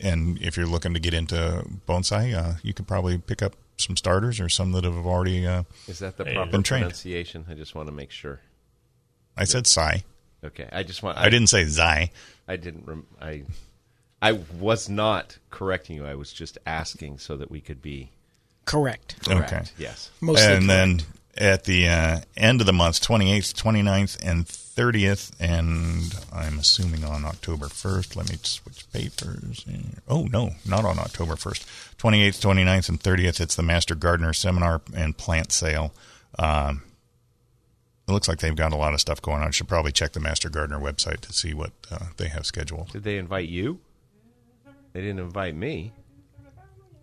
and 0.00 0.38
if 0.42 0.56
you're 0.56 0.66
looking 0.66 0.92
to 0.94 1.00
get 1.00 1.14
into 1.14 1.64
bonsai, 1.88 2.34
uh, 2.34 2.54
you 2.62 2.74
could 2.74 2.86
probably 2.86 3.16
pick 3.18 3.40
up 3.42 3.56
some 3.78 3.96
starters 3.96 4.40
or 4.40 4.48
some 4.48 4.72
that 4.72 4.84
have 4.84 5.06
already. 5.06 5.46
Uh, 5.46 5.62
Is 5.88 5.98
that 6.00 6.16
the 6.18 6.24
proper 6.26 6.50
been 6.50 6.62
trained. 6.62 6.82
pronunciation? 6.82 7.46
I 7.48 7.54
just 7.54 7.74
want 7.74 7.88
to 7.88 7.92
make 7.94 8.10
sure. 8.10 8.40
I 9.36 9.44
said 9.44 9.66
sai. 9.66 10.04
Okay, 10.44 10.68
I 10.70 10.82
just 10.82 11.02
want. 11.02 11.18
I 11.18 11.28
didn't 11.30 11.48
say 11.48 11.64
zai. 11.64 12.10
I 12.46 12.56
didn't. 12.56 12.86
Rem- 12.86 13.06
I. 13.20 13.44
I 14.20 14.32
was 14.32 14.88
not 14.88 15.38
correcting 15.50 15.96
you. 15.96 16.06
I 16.06 16.14
was 16.14 16.32
just 16.32 16.58
asking 16.66 17.18
so 17.18 17.36
that 17.36 17.50
we 17.50 17.60
could 17.60 17.82
be 17.82 18.10
Correct. 18.64 19.22
correct. 19.24 19.52
Okay. 19.52 19.64
Yes. 19.78 20.10
Mostly 20.20 20.44
and 20.44 20.66
correct. 20.66 20.68
then 20.68 21.00
at 21.38 21.64
the 21.64 21.88
uh, 21.88 22.20
end 22.36 22.60
of 22.60 22.66
the 22.66 22.72
month, 22.72 23.00
28th, 23.00 23.54
29th, 23.54 24.18
and 24.24 24.46
30th, 24.46 25.32
and 25.40 26.14
I'm 26.32 26.58
assuming 26.58 27.04
on 27.04 27.24
October 27.24 27.66
1st. 27.66 28.16
Let 28.16 28.30
me 28.30 28.36
switch 28.42 28.90
papers. 28.92 29.64
Oh, 30.08 30.24
no, 30.24 30.50
not 30.66 30.84
on 30.84 30.98
October 30.98 31.34
1st. 31.34 31.96
28th, 31.98 32.40
29th, 32.40 32.88
and 32.88 33.00
30th, 33.00 33.40
it's 33.40 33.56
the 33.56 33.62
Master 33.62 33.94
Gardener 33.94 34.32
Seminar 34.32 34.80
and 34.94 35.16
Plant 35.16 35.52
Sale. 35.52 35.92
Um, 36.38 36.82
it 38.08 38.12
looks 38.12 38.28
like 38.28 38.38
they've 38.38 38.54
got 38.54 38.72
a 38.72 38.76
lot 38.76 38.94
of 38.94 39.00
stuff 39.00 39.20
going 39.20 39.42
on. 39.42 39.48
I 39.48 39.50
should 39.50 39.68
probably 39.68 39.92
check 39.92 40.12
the 40.12 40.20
Master 40.20 40.48
Gardener 40.48 40.78
website 40.78 41.20
to 41.20 41.32
see 41.32 41.54
what 41.54 41.72
uh, 41.90 42.06
they 42.18 42.28
have 42.28 42.46
scheduled. 42.46 42.92
Did 42.92 43.04
they 43.04 43.18
invite 43.18 43.48
you? 43.48 43.80
They 44.96 45.02
didn't 45.02 45.18
invite 45.20 45.54
me. 45.54 45.92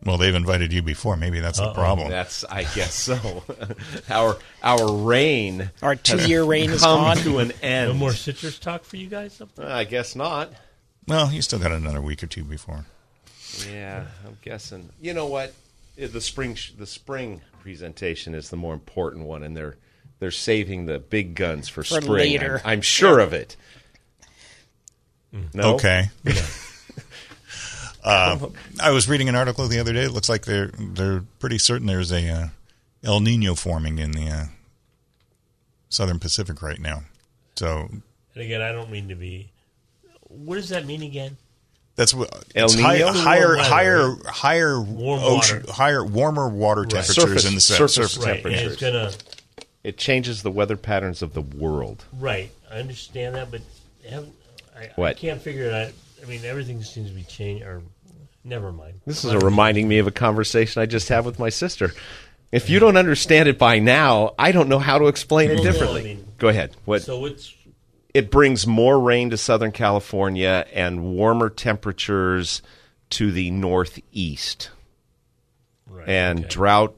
Well, 0.04 0.18
they've 0.18 0.34
invited 0.34 0.74
you 0.74 0.82
before. 0.82 1.16
Maybe 1.16 1.42
that's 1.42 1.60
the 1.60 1.66
Uh-oh. 1.66 1.74
problem. 1.76 2.10
That's. 2.10 2.44
I 2.44 2.64
guess 2.64 2.96
so. 2.96 3.44
our 4.10 4.36
our 4.64 4.92
reign. 4.96 5.70
Our 5.84 5.96
two-year 5.96 6.44
reign 6.44 6.72
is 6.72 6.82
come 6.82 7.02
gone. 7.02 7.18
to 7.18 7.38
an 7.38 7.52
end. 7.62 7.90
No 7.92 7.94
more 7.94 8.14
citrus 8.14 8.58
talk 8.58 8.84
for 8.84 8.98
you 8.98 9.06
guys 9.08 9.40
up 9.42 9.54
there? 9.54 9.70
I 9.70 9.84
guess 9.84 10.16
not. 10.16 10.52
Well, 11.08 11.32
you 11.32 11.44
still 11.44 11.60
got 11.60 11.72
another 11.72 12.02
week 12.02 12.24
or 12.24 12.26
two 12.28 12.44
before. 12.44 12.84
Yeah, 13.72 14.06
I'm 14.26 14.40
guessing. 14.42 14.90
You 15.00 15.14
know 15.14 15.28
what? 15.28 15.54
The 15.96 16.20
spring 16.20 16.56
sh- 16.56 16.72
the 16.76 16.88
spring 16.88 17.42
presentation 17.62 18.34
is 18.34 18.50
the 18.50 18.58
more 18.58 18.74
important 18.74 19.28
one, 19.28 19.44
and 19.44 19.56
they're 19.56 19.78
they're 20.18 20.32
saving 20.32 20.88
the 20.88 20.98
big 20.98 21.36
guns 21.36 21.70
for, 21.70 21.84
For 21.84 22.02
spring. 22.02 22.08
later. 22.08 22.60
I'm, 22.66 22.72
I'm 22.72 22.82
sure 22.82 23.20
of 23.20 23.34
it. 23.34 23.56
Hmm. 25.32 25.44
No. 25.54 25.76
Okay. 25.76 26.06
uh, 28.04 28.38
I 28.82 28.92
was 28.92 29.08
reading 29.08 29.30
an 29.30 29.36
article 29.36 29.68
the 29.68 29.80
other 29.80 29.94
day. 29.94 30.04
It 30.04 30.12
looks 30.12 30.30
like 30.30 30.46
they're 30.46 30.72
they're 30.78 31.24
pretty 31.40 31.58
certain 31.58 31.88
there's 31.88 32.12
a 32.12 32.28
uh, 32.30 32.48
El 33.04 33.20
Nino 33.20 33.56
forming 33.56 34.00
in 34.00 34.12
the 34.12 34.28
uh, 34.30 34.46
southern 35.90 36.20
Pacific 36.20 36.62
right 36.62 36.80
now. 36.80 37.04
So 37.56 37.88
And 37.90 38.02
again, 38.44 38.62
I 38.62 38.72
don't 38.72 38.90
mean 38.92 39.10
to 39.10 39.16
be. 39.16 39.50
What 40.28 40.56
does 40.56 40.70
that 40.70 40.86
mean 40.86 41.04
again? 41.04 41.38
that's 41.96 42.12
what 42.12 42.44
El 42.56 42.70
Nino? 42.70 42.82
higher 42.82 43.06
higher 43.14 43.50
weather, 43.56 43.62
higher 43.70 44.10
right? 44.16 44.26
higher 44.26 44.82
Warm 44.82 45.20
ocean 45.24 45.60
water. 45.60 45.72
higher 45.74 46.04
warmer 46.04 46.50
water 46.50 46.86
temperatures 46.86 47.16
Surface- 47.16 47.46
in 47.46 47.54
the 47.56 47.62
se- 47.62 47.76
surface 47.76 47.94
surface. 48.14 48.18
Right. 48.18 48.44
And 48.44 48.44
Temperatures. 48.56 48.72
it's 48.74 48.82
gonna. 48.82 49.12
It 49.84 49.98
changes 49.98 50.42
the 50.44 50.50
weather 50.52 50.78
patterns 50.78 51.22
of 51.22 51.34
the 51.34 51.42
world. 51.42 52.06
Right. 52.18 52.50
I 52.72 52.76
understand 52.80 53.36
that, 53.36 53.52
but 53.52 53.62
have, 54.10 54.26
I, 54.76 55.02
I 55.04 55.14
can't 55.14 55.42
figure 55.42 55.66
it 55.66 55.74
out. 55.74 55.92
I 56.24 56.26
mean, 56.26 56.42
everything 56.46 56.82
seems 56.84 57.10
to 57.10 57.16
be 57.16 57.24
changing. 57.24 57.68
Or 57.68 57.82
never 58.44 58.72
mind. 58.72 59.02
This 59.06 59.26
is 59.26 59.32
a 59.32 59.40
reminding 59.40 59.88
me 59.88 60.00
of 60.00 60.08
a 60.08 60.12
conversation 60.12 60.82
I 60.82 60.86
just 60.86 61.10
had 61.10 61.26
with 61.26 61.40
my 61.40 61.50
sister. 61.50 61.94
If 62.52 62.70
you 62.70 62.80
don't 62.80 62.98
understand 62.98 63.50
it 63.50 63.58
by 63.58 63.80
now, 63.80 64.36
I 64.38 64.52
don't 64.52 64.70
know 64.70 64.80
how 64.80 65.00
to 65.00 65.08
explain 65.08 65.50
it 65.50 65.56
Well, 65.56 65.64
no, 65.64 65.72
differently. 65.72 66.02
I 66.02 66.04
mean- 66.04 66.28
Go 66.38 66.50
ahead. 66.50 66.76
What 66.86 67.02
So 67.02 67.26
it's 67.26 67.54
it 68.14 68.30
brings 68.30 68.68
more 68.68 69.00
rain 69.00 69.32
to 69.32 69.38
Southern 69.38 69.72
California 69.72 70.66
and 70.74 71.04
warmer 71.16 71.50
temperatures 71.50 72.62
to 73.12 73.32
the 73.32 73.50
northeast, 73.50 74.70
right, 75.88 76.08
and 76.08 76.40
okay. 76.42 76.48
drought 76.50 76.96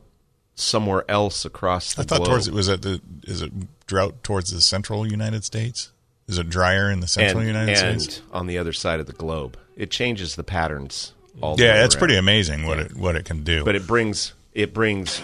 somewhere 0.55 1.05
else 1.10 1.46
across 1.46 1.94
the 1.94 2.01
I 2.01 2.05
thought 2.05 2.17
globe. 2.17 2.29
towards 2.29 2.48
it 2.48 2.53
was 2.53 2.67
at 2.70 2.82
the 2.82 3.01
is 3.24 3.41
it 3.41 3.51
drought 3.88 4.24
towards 4.24 4.51
the 4.51 4.62
central 4.62 5.10
United 5.10 5.44
States? 5.46 5.91
Is 6.27 6.39
it 6.39 6.50
drier 6.50 6.89
in 6.89 7.01
the 7.01 7.08
central 7.08 7.39
and, 7.39 7.48
United 7.48 7.77
and 7.77 8.01
States? 8.01 8.22
on 8.32 8.48
the 8.48 8.58
other 8.58 8.74
side 8.74 9.00
of 9.00 9.05
the 9.05 9.13
globe. 9.13 9.58
It 9.75 9.91
changes 9.91 10.36
the 10.36 10.44
patterns 10.44 11.13
all 11.41 11.60
Yeah, 11.60 11.75
way 11.75 11.86
it's 11.86 11.96
pretty 11.96 12.15
amazing 12.15 12.65
what 12.65 12.79
it 12.79 12.96
what 12.96 13.15
it 13.15 13.25
can 13.25 13.44
do. 13.44 13.63
But 13.63 13.75
it 13.75 13.86
brings 13.86 14.34
it 14.53 14.74
brings 14.74 15.22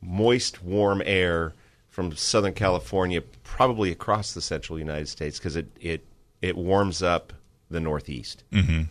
moist, 0.00 0.62
warm 0.62 1.02
air 1.04 1.54
from 1.88 2.14
Southern 2.14 2.54
California, 2.54 3.22
probably 3.42 3.90
across 3.90 4.34
the 4.34 4.40
central 4.40 4.78
United 4.78 5.08
States, 5.08 5.38
because 5.38 5.56
it, 5.56 5.66
it 5.80 6.04
it 6.42 6.56
warms 6.56 7.02
up 7.02 7.32
the 7.70 7.80
Northeast 7.80 8.44
mm-hmm. 8.52 8.82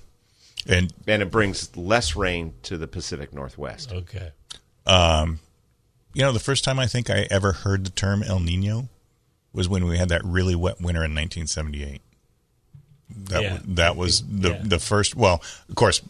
and 0.68 0.94
and 1.08 1.22
it 1.22 1.32
brings 1.32 1.76
less 1.78 2.16
rain 2.16 2.54
to 2.64 2.78
the 2.78 2.88
Pacific 2.88 3.34
Northwest. 3.34 3.92
Okay. 3.92 4.32
Um, 4.86 5.40
you 6.14 6.22
know, 6.22 6.32
the 6.32 6.40
first 6.40 6.64
time 6.64 6.80
I 6.80 6.88
think 6.88 7.10
I 7.10 7.28
ever 7.32 7.54
heard 7.54 7.86
the 7.86 7.90
term 7.90 8.24
El 8.24 8.40
Nino 8.40 8.90
was 9.54 9.70
when 9.70 9.86
we 9.86 9.98
had 9.98 10.10
that 10.10 10.24
really 10.26 10.56
wet 10.56 10.82
winter 10.82 11.04
in 11.04 11.12
1978. 11.14 12.02
That 13.30 13.42
Yeah. 13.44 13.60
that 13.66 13.96
was 13.96 14.24
the 14.28 14.50
Yeah. 14.52 14.62
the 14.64 14.80
first. 14.80 15.16
Well, 15.16 15.42
of 15.70 15.76
course, 15.76 16.02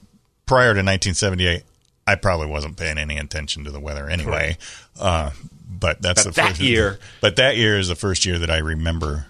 prior 0.45 0.73
to 0.73 0.81
1978, 0.83 1.63
I 2.07 2.15
probably 2.15 2.47
wasn't 2.47 2.77
paying 2.77 2.97
any 2.97 3.17
attention 3.17 3.63
to 3.65 3.71
the 3.71 3.79
weather 3.79 4.09
anyway. 4.09 4.57
Uh, 4.99 5.31
but 5.67 6.01
that's 6.01 6.23
But 6.23 6.35
the 6.35 6.41
that 6.41 6.49
first 6.49 6.61
year- 6.61 6.99
But 7.21 7.35
that 7.37 7.57
year 7.57 7.77
is 7.77 7.87
the 7.89 7.95
first 7.95 8.25
year 8.25 8.39
that 8.39 8.49
I 8.49 8.57
remember 8.57 9.27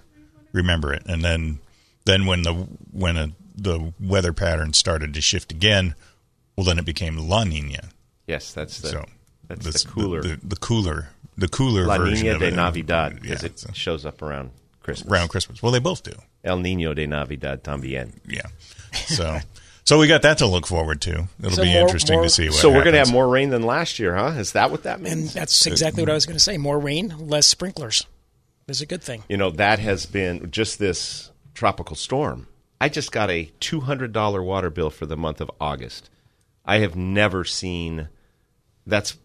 remember 0.51 0.93
it. 0.93 1.03
And 1.07 1.23
then 1.23 1.59
then 2.05 2.25
when 2.27 2.43
the 2.43 2.53
when 2.91 3.17
a, 3.17 3.31
the 3.55 3.93
weather 3.99 4.33
pattern 4.33 4.73
started 4.73 5.13
to 5.15 5.21
shift 5.21 5.51
again, 5.51 5.95
well, 6.55 6.65
then 6.65 6.77
it 6.77 6.85
became 6.85 7.17
La 7.17 7.43
Nina. 7.43 7.89
Yes, 8.27 8.51
that's 8.53 8.79
the 8.79 8.89
So 8.89 9.05
that's 9.61 9.65
this- 9.73 9.83
the 9.83 9.89
cooler 9.91 10.21
the, 10.21 10.39
the 10.43 10.55
cooler, 10.55 11.09
the 11.37 11.47
cooler 11.47 11.85
La 11.85 11.97
version 11.97 12.23
Nina 12.25 12.35
of 12.35 12.39
de 12.41 12.47
it. 12.47 12.53
Navidad 12.55 13.21
because 13.21 13.41
Yeah, 13.43 13.47
it 13.49 13.59
so 13.59 13.69
shows 13.73 14.05
up 14.05 14.21
around 14.21 14.51
Christmas. 14.81 15.11
around 15.11 15.29
Christmas. 15.29 15.61
Well, 15.63 15.71
they 15.71 15.79
both 15.79 16.03
do. 16.03 16.13
El 16.43 16.57
Nino 16.59 16.93
de 16.93 17.07
Navidad 17.07 17.63
también. 17.63 18.13
Yeah. 18.27 18.41
So, 19.07 19.39
so 19.85 19.97
we 19.97 20.07
got 20.07 20.21
that 20.23 20.37
to 20.39 20.45
look 20.45 20.67
forward 20.67 21.01
to. 21.03 21.27
It'll 21.39 21.51
So 21.55 21.63
be 21.63 21.71
more- 21.73 21.81
interesting 21.83 22.15
more- 22.17 22.23
to 22.25 22.29
see 22.29 22.47
what. 22.49 22.55
So 22.57 22.69
we're 22.69 22.83
going 22.83 22.93
to 22.93 22.99
have 22.99 23.11
more 23.11 23.27
rain 23.29 23.49
than 23.49 23.63
last 23.63 23.97
year, 23.99 24.15
huh? 24.15 24.33
Is 24.37 24.51
that 24.51 24.69
what 24.71 24.83
that 24.83 24.95
And 24.97 25.03
means? 25.05 25.33
that's 25.33 25.65
exactly 25.65 26.03
what 26.03 26.09
I 26.09 26.13
was 26.13 26.25
going 26.25 26.35
to 26.35 26.43
say. 26.43 26.57
More 26.57 26.79
rain, 26.79 27.15
less 27.17 27.47
sprinklers. 27.47 28.05
Is 28.67 28.81
a 28.81 28.85
good 28.85 29.01
thing. 29.03 29.23
You 29.27 29.35
know, 29.37 29.49
that 29.51 29.79
has 29.79 30.05
been 30.05 30.49
just 30.51 30.79
this 30.79 31.31
tropical 31.53 31.95
storm. 31.97 32.47
I 32.79 32.87
just 32.89 33.11
got 33.11 33.29
a 33.29 33.51
$200 33.59 34.43
water 34.45 34.69
bill 34.69 34.89
for 34.89 35.05
the 35.05 35.17
month 35.17 35.41
of 35.41 35.49
August. 35.59 36.09
I 36.65 36.77
have 36.79 36.95
never 36.95 37.43
seen 37.43 38.07
that's 38.87 39.17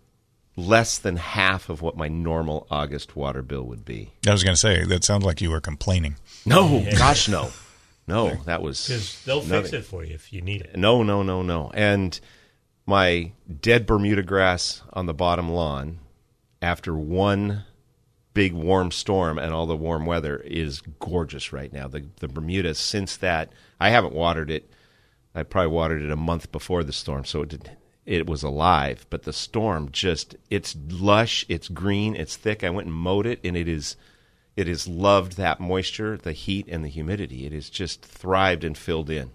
less 0.59 0.99
than 0.99 1.17
half 1.17 1.69
of 1.69 1.81
what 1.81 1.97
my 1.97 2.09
normal 2.09 2.67
August 2.71 3.15
water 3.15 3.43
bill 3.43 3.63
would 3.63 3.85
be. 3.85 4.11
I 4.27 4.33
was 4.33 4.43
going 4.43 4.55
to 4.55 4.61
say 4.61 4.85
that 4.85 5.05
sounds 5.05 5.25
like 5.25 5.41
you 5.41 5.51
were 5.51 5.61
complaining. 5.61 6.17
No, 6.45 6.85
gosh, 6.99 7.29
no. 7.29 7.51
No, 8.09 8.35
that 8.47 8.63
was 8.63 8.89
Because 8.89 9.23
they'll 9.25 9.43
fix 9.43 9.73
it 9.73 9.85
for 9.85 10.03
you 10.03 10.15
if 10.15 10.33
you 10.33 10.41
need 10.41 10.63
it. 10.63 10.77
No, 10.77 11.03
no, 11.03 11.23
no, 11.23 11.43
no. 11.43 11.71
And 11.75 12.19
my 12.87 13.33
dead 13.61 13.87
Bermuda 13.87 14.23
grass 14.23 14.83
on 14.95 15.05
the 15.07 15.13
bottom 15.13 15.51
lawn 15.51 15.99
after 16.63 16.95
one 16.95 17.65
big 18.33 18.55
warm 18.55 18.91
storm 18.91 19.39
and 19.39 19.53
all 19.53 19.67
the 19.67 19.77
warm 19.77 20.07
weather 20.07 20.39
is 20.39 20.81
gorgeous 20.99 21.53
right 21.53 21.73
now. 21.73 21.87
The 21.87 22.07
the 22.21 22.29
Bermuda 22.29 22.75
since 22.75 23.17
that 23.19 23.53
I 23.79 23.91
haven't 23.91 24.15
watered 24.15 24.51
it. 24.51 24.73
I 25.35 25.43
probably 25.43 25.73
watered 25.73 26.03
it 26.03 26.11
a 26.11 26.17
month 26.17 26.51
before 26.51 26.83
the 26.83 26.93
storm, 26.93 27.25
so 27.25 27.43
it 27.43 27.51
did, 27.51 27.77
it 28.09 28.27
was 28.27 28.43
alive. 28.43 29.07
But 29.11 29.25
the 29.25 29.33
storm 29.33 29.91
just 29.93 30.35
it's 30.51 30.75
lush, 30.91 31.45
it's 31.49 31.69
green, 31.69 32.17
it's 32.17 32.37
thick. 32.37 32.65
I 32.65 32.71
went 32.71 32.87
and 32.87 32.97
mowed 32.97 33.27
it, 33.27 33.39
and 33.45 33.57
it 33.57 33.69
is 33.69 33.97
it 34.57 34.67
has 34.67 34.89
loved 34.89 35.37
that 35.37 35.61
moisture, 35.61 36.17
the 36.17 36.33
heat, 36.33 36.67
and 36.69 36.83
the 36.85 36.89
humidity. 36.89 37.47
It 37.47 37.53
has 37.53 37.71
just 37.71 38.03
thrived 38.03 38.65
and 38.65 38.77
filled 38.77 39.11
in. 39.11 39.31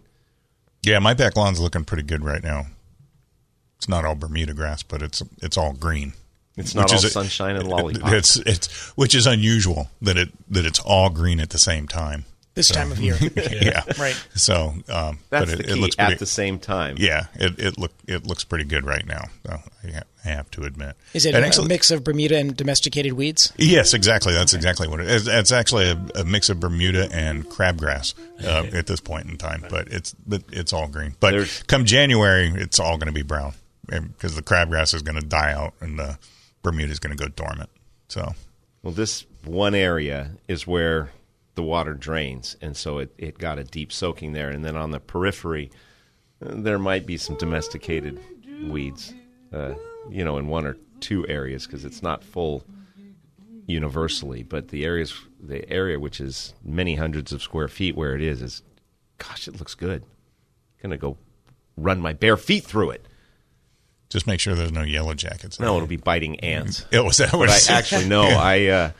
Yeah, 0.84 1.00
my 1.00 1.14
back 1.14 1.38
lawn's 1.38 1.62
looking 1.62 1.86
pretty 1.86 2.04
good 2.04 2.26
right 2.26 2.44
now. 2.44 2.66
It's 3.78 3.88
not 3.88 4.06
all 4.06 4.16
Bermuda 4.16 4.54
grass, 4.54 4.84
but 4.84 5.02
it's 5.02 5.22
it's 5.42 5.58
all 5.58 5.74
green. 5.74 6.14
It's 6.58 6.76
not 6.76 6.92
all 6.92 6.98
a- 6.98 7.02
sunshine 7.02 7.56
and 7.56 7.68
lollipops. 7.68 8.12
It's 8.12 8.36
it's 8.38 8.88
which 8.98 9.14
is 9.14 9.28
unusual 9.28 9.90
that 10.02 10.18
it 10.18 10.30
that 10.50 10.66
it's 10.66 10.80
all 10.80 11.10
green 11.10 11.40
at 11.40 11.52
the 11.52 11.58
same 11.60 11.88
time. 11.88 12.26
This 12.56 12.70
time 12.70 12.92
of 12.92 13.00
year. 13.00 13.18
Yeah, 13.36 13.82
Right. 14.00 14.16
So, 14.36 14.74
um, 14.90 15.18
That's 15.32 15.46
but 15.46 15.48
the 15.48 15.54
it, 15.60 15.66
key. 15.66 15.72
it 15.72 15.76
looks 15.78 15.96
at 15.98 16.20
the 16.20 16.26
same 16.28 16.60
time. 16.60 16.96
yeah, 17.00 17.26
it 17.36 17.58
it 17.60 17.78
look 17.80 17.92
it 18.08 18.28
looks 18.28 18.44
pretty 18.44 18.66
good 18.66 18.86
right 18.86 19.06
now. 19.06 19.24
So 19.46 19.60
I 19.84 19.88
have, 19.92 20.04
I 20.24 20.30
have 20.30 20.52
to 20.52 20.64
admit. 20.64 20.96
Is 21.16 21.26
it 21.26 21.34
And 21.34 21.44
a 21.44 21.48
actually- 21.48 21.70
mix 21.70 21.90
of 21.90 22.04
Bermuda 22.04 22.38
and 22.38 22.56
domesticated 22.56 23.14
weeds? 23.14 23.52
Yes, 23.58 23.94
exactly. 23.96 24.34
That's 24.34 24.54
exactly 24.54 24.88
what 24.88 25.00
it 25.00 25.10
is. 25.10 25.28
It's 25.28 25.52
actually 25.52 25.90
a, 25.90 26.00
a 26.16 26.24
mix 26.26 26.50
of 26.50 26.60
Bermuda 26.60 27.10
and 27.12 27.46
crabgrass 27.50 28.14
uh, 28.44 28.68
at 28.78 28.86
this 28.86 29.00
point 29.00 29.30
in 29.30 29.38
time, 29.38 29.66
but 29.70 29.88
it's 29.88 30.14
but 30.28 30.44
it's 30.52 30.74
all 30.74 30.88
green. 30.88 31.16
But 31.20 31.32
There's- 31.32 31.64
come 31.64 31.86
January, 31.86 32.50
it's 32.56 32.80
all 32.80 32.98
going 32.98 33.08
to 33.08 33.14
be 33.14 33.24
brown 33.24 33.54
because 33.88 34.36
the 34.36 34.44
crabgrass 34.44 34.94
is 34.94 35.02
going 35.02 35.20
to 35.20 35.26
die 35.26 35.54
out 35.54 35.74
and 35.82 35.98
the 35.98 36.20
Bermuda 36.62 36.92
is 36.92 37.00
going 37.00 37.18
to 37.18 37.22
go 37.22 37.30
dormant. 37.30 37.70
So 38.10 38.34
Well, 38.84 38.94
this 38.94 39.26
one 39.44 39.74
area 39.76 40.32
is 40.48 40.68
where 40.68 41.10
the 41.56 41.64
water 41.64 41.94
drains, 41.94 42.58
and 42.62 42.76
so 42.76 42.98
it, 43.00 43.14
it 43.18 43.38
got 43.38 43.60
a 43.60 43.64
deep 43.64 43.92
soaking 43.92 44.34
there. 44.34 44.50
And 44.50 44.64
then 44.66 44.76
on 44.76 44.92
the 44.92 45.00
periphery, 45.00 45.72
there 46.40 46.80
might 46.80 47.06
be 47.06 47.18
some 47.18 47.38
domesticated 47.38 48.20
weeds, 48.70 49.14
uh, 49.52 49.74
you 50.10 50.26
know, 50.26 50.38
in 50.38 50.48
one 50.48 50.66
or 50.66 50.78
two 51.00 51.28
areas 51.28 51.66
because 51.66 51.86
it's 51.86 52.02
not 52.02 52.24
full 52.24 52.64
universally. 53.68 54.44
But 54.44 54.70
the 54.70 54.86
areas, 54.86 55.14
the 55.40 55.70
area 55.70 56.00
which 56.00 56.20
is 56.20 56.54
many 56.64 56.96
hundreds 56.96 57.32
of 57.32 57.42
square 57.42 57.68
feet 57.68 57.96
where 57.96 58.16
it 58.16 58.22
is, 58.22 58.42
is, 58.42 58.64
gosh, 59.18 59.48
it 59.48 59.60
looks 59.60 59.76
good. 59.76 60.04
I'm 60.04 60.90
gonna 60.90 60.98
go 60.98 61.18
run 61.78 62.02
my 62.02 62.14
bare 62.14 62.38
feet 62.38 62.64
through 62.64 62.92
it. 62.92 63.08
just 64.10 64.28
make 64.28 64.40
sure 64.40 64.54
there's 64.54 64.72
no 64.72 64.84
yellow 64.84 65.14
jackets. 65.14 65.60
No, 65.60 65.76
it'll 65.76 65.88
be 65.88 65.98
biting 65.98 66.40
ants. 66.42 66.86
it 66.92 67.04
was 67.04 67.18
that 67.18 67.34
what 67.34 67.50
I 67.50 67.60
actually 67.70 68.08
no. 68.08 68.24
I 68.28 68.66
uh, 68.68 68.92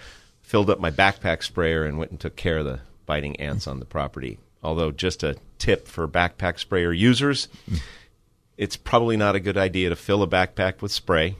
filled 0.54 0.70
up 0.70 0.80
my 0.80 0.92
backpack 0.92 1.42
sprayer 1.42 1.84
and 1.84 1.98
went 1.98 2.12
and 2.12 2.20
took 2.20 2.36
care 2.36 2.60
of 2.60 2.66
the 2.66 2.80
biting 3.08 3.36
ants 3.38 3.66
on 3.66 3.80
the 3.80 3.86
property. 3.86 4.38
Although, 4.62 4.92
just 4.92 5.24
a 5.24 5.36
tip 5.58 5.88
for 5.88 6.08
backpack 6.08 6.60
sprayer 6.60 6.94
users, 6.94 7.48
it's 8.56 8.78
probably 8.78 9.18
not 9.18 9.34
a 9.36 9.40
good 9.40 9.58
idea 9.58 9.90
to 9.90 9.96
fill 9.96 10.22
a 10.22 10.28
backpack 10.28 10.80
with 10.80 10.92
spray, 10.92 11.38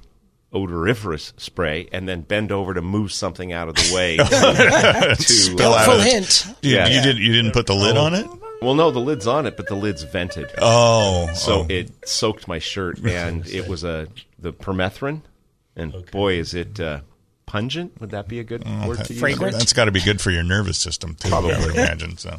odoriferous 0.52 1.32
spray, 1.38 1.88
and 1.92 2.10
then 2.10 2.22
bend 2.22 2.52
over 2.52 2.74
to 2.74 2.82
move 2.82 3.12
something 3.12 3.54
out 3.54 3.70
of 3.70 3.76
the 3.76 3.94
way. 3.94 4.18
to, 5.16 5.16
Spill 5.24 5.74
uh, 5.74 5.78
out 5.78 5.86
Full 5.86 5.94
of 5.94 6.04
the- 6.04 6.10
hint. 6.10 6.48
You, 6.64 6.74
Yeah. 6.78 6.88
you 6.88 7.02
didn't 7.04 7.22
you 7.22 7.34
didn't 7.34 7.52
put 7.54 7.68
the 7.68 7.76
lid 7.76 7.98
on 7.98 8.16
it? 8.16 8.28
well, 8.64 8.74
no, 8.74 8.90
the 8.90 9.00
lid's 9.00 9.28
on 9.28 9.46
it, 9.46 9.56
but 9.56 9.68
the 9.68 9.76
lid's 9.76 10.02
vented. 10.02 10.50
Oh, 10.58 11.30
So 11.36 11.60
oh. 11.62 11.66
it 11.70 12.08
soaked 12.10 12.48
my 12.48 12.58
shirt, 12.58 12.98
and 13.06 13.48
it 13.48 13.68
was 13.68 13.84
a 13.84 14.08
the 14.40 14.54
permethrin, 14.54 15.22
and 15.76 16.10
boy, 16.10 16.34
is 16.40 16.56
it 16.56 16.80
uh, 16.80 17.02
pungent. 17.54 18.02
Would 18.02 18.10
that 18.10 18.28
be 18.28 18.40
a 18.40 18.44
good 18.44 18.66
word 18.66 19.06
to 19.06 19.14
use? 19.14 19.22
Fragrant? 19.22 19.54
That's 19.54 19.74
got 19.74 19.86
to 19.86 19.92
be 19.92 20.02
good 20.02 20.20
for 20.20 20.32
your 20.32 20.42
nervous 20.42 20.80
system 20.80 21.14
too. 21.14 21.30
Probably. 21.30 21.54
I 21.54 21.60
would 21.60 21.76
imagine 21.76 22.18
so. 22.18 22.32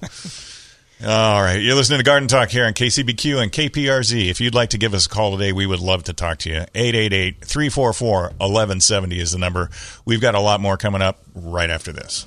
All 1.06 1.40
right, 1.40 1.60
you're 1.60 1.76
listening 1.76 2.00
to 2.00 2.04
Garden 2.04 2.26
Talk 2.28 2.50
here 2.50 2.64
on 2.64 2.72
KCBQ 2.72 3.42
and 3.42 3.52
KPRZ. 3.52 4.28
If 4.28 4.40
you'd 4.40 4.54
like 4.54 4.70
to 4.70 4.78
give 4.78 4.92
us 4.92 5.06
a 5.06 5.08
call 5.08 5.36
today, 5.36 5.52
we 5.52 5.66
would 5.66 5.78
love 5.78 6.02
to 6.04 6.12
talk 6.12 6.38
to 6.38 6.50
you. 6.50 6.64
888-344-1170 6.74 9.18
is 9.18 9.30
the 9.32 9.38
number. 9.38 9.70
We've 10.04 10.20
got 10.20 10.34
a 10.34 10.40
lot 10.40 10.60
more 10.60 10.76
coming 10.76 11.02
up 11.02 11.20
right 11.34 11.70
after 11.70 11.92
this. 11.92 12.26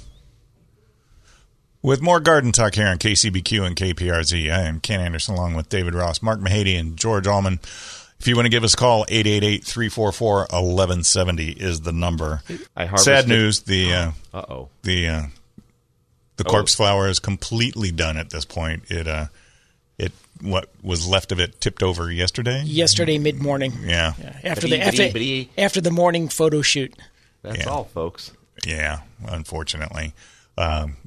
with 1.81 2.01
more 2.01 2.19
garden 2.19 2.51
talk 2.51 2.75
here 2.75 2.87
on 2.87 2.97
KCBQ 2.97 3.65
and 3.65 3.75
KPRZ. 3.75 4.51
I 4.53 4.61
am 4.63 4.79
Ken 4.79 4.99
Andersen 5.01 5.35
along 5.35 5.55
with 5.55 5.69
David 5.69 5.95
Ross, 5.95 6.21
Mark 6.21 6.39
Mahady, 6.39 6.79
and 6.79 6.95
George 6.97 7.25
Allman. 7.27 7.59
If 8.19 8.27
you 8.27 8.35
want 8.35 8.45
to 8.45 8.49
give 8.51 8.63
us 8.63 8.75
a 8.75 8.77
call, 8.77 9.05
888-344-1170 9.07 11.57
is 11.57 11.81
the 11.81 11.91
number. 11.91 12.41
I 12.75 12.95
Sad 12.97 13.27
news, 13.27 13.61
the 13.61 13.93
uh, 13.93 14.11
Uh 14.33 14.43
oh. 14.47 14.69
the 14.83 15.07
uh, 15.07 15.23
the 16.37 16.43
Oh. 16.45 16.49
corpse 16.49 16.73
flower 16.75 17.07
is 17.07 17.19
completely 17.19 17.91
done 17.91 18.17
at 18.17 18.29
this 18.29 18.45
point. 18.45 18.83
It 18.89 19.07
uh 19.07 19.25
it 19.97 20.11
what 20.41 20.69
was 20.83 21.07
left 21.07 21.31
of 21.31 21.39
it 21.39 21.59
tipped 21.61 21.81
over 21.83 22.11
yesterday. 22.11 22.61
Yesterday 22.63 23.17
mid 23.17 23.41
morning. 23.41 23.73
Yeah, 23.83 24.13
Yeah, 24.19 24.37
after 24.43 24.67
the 24.67 24.79
after, 24.81 24.97
biddy, 24.97 25.11
biddy. 25.13 25.49
after 25.57 25.81
the 25.81 25.91
morning 25.91 26.27
photo 26.29 26.61
shoot. 26.61 26.93
That's 27.41 27.57
Yeah. 27.59 27.69
all, 27.69 27.85
folks. 27.85 28.31
yeah. 28.67 28.99
Unfortunately, 29.27 30.13
um, 30.59 30.97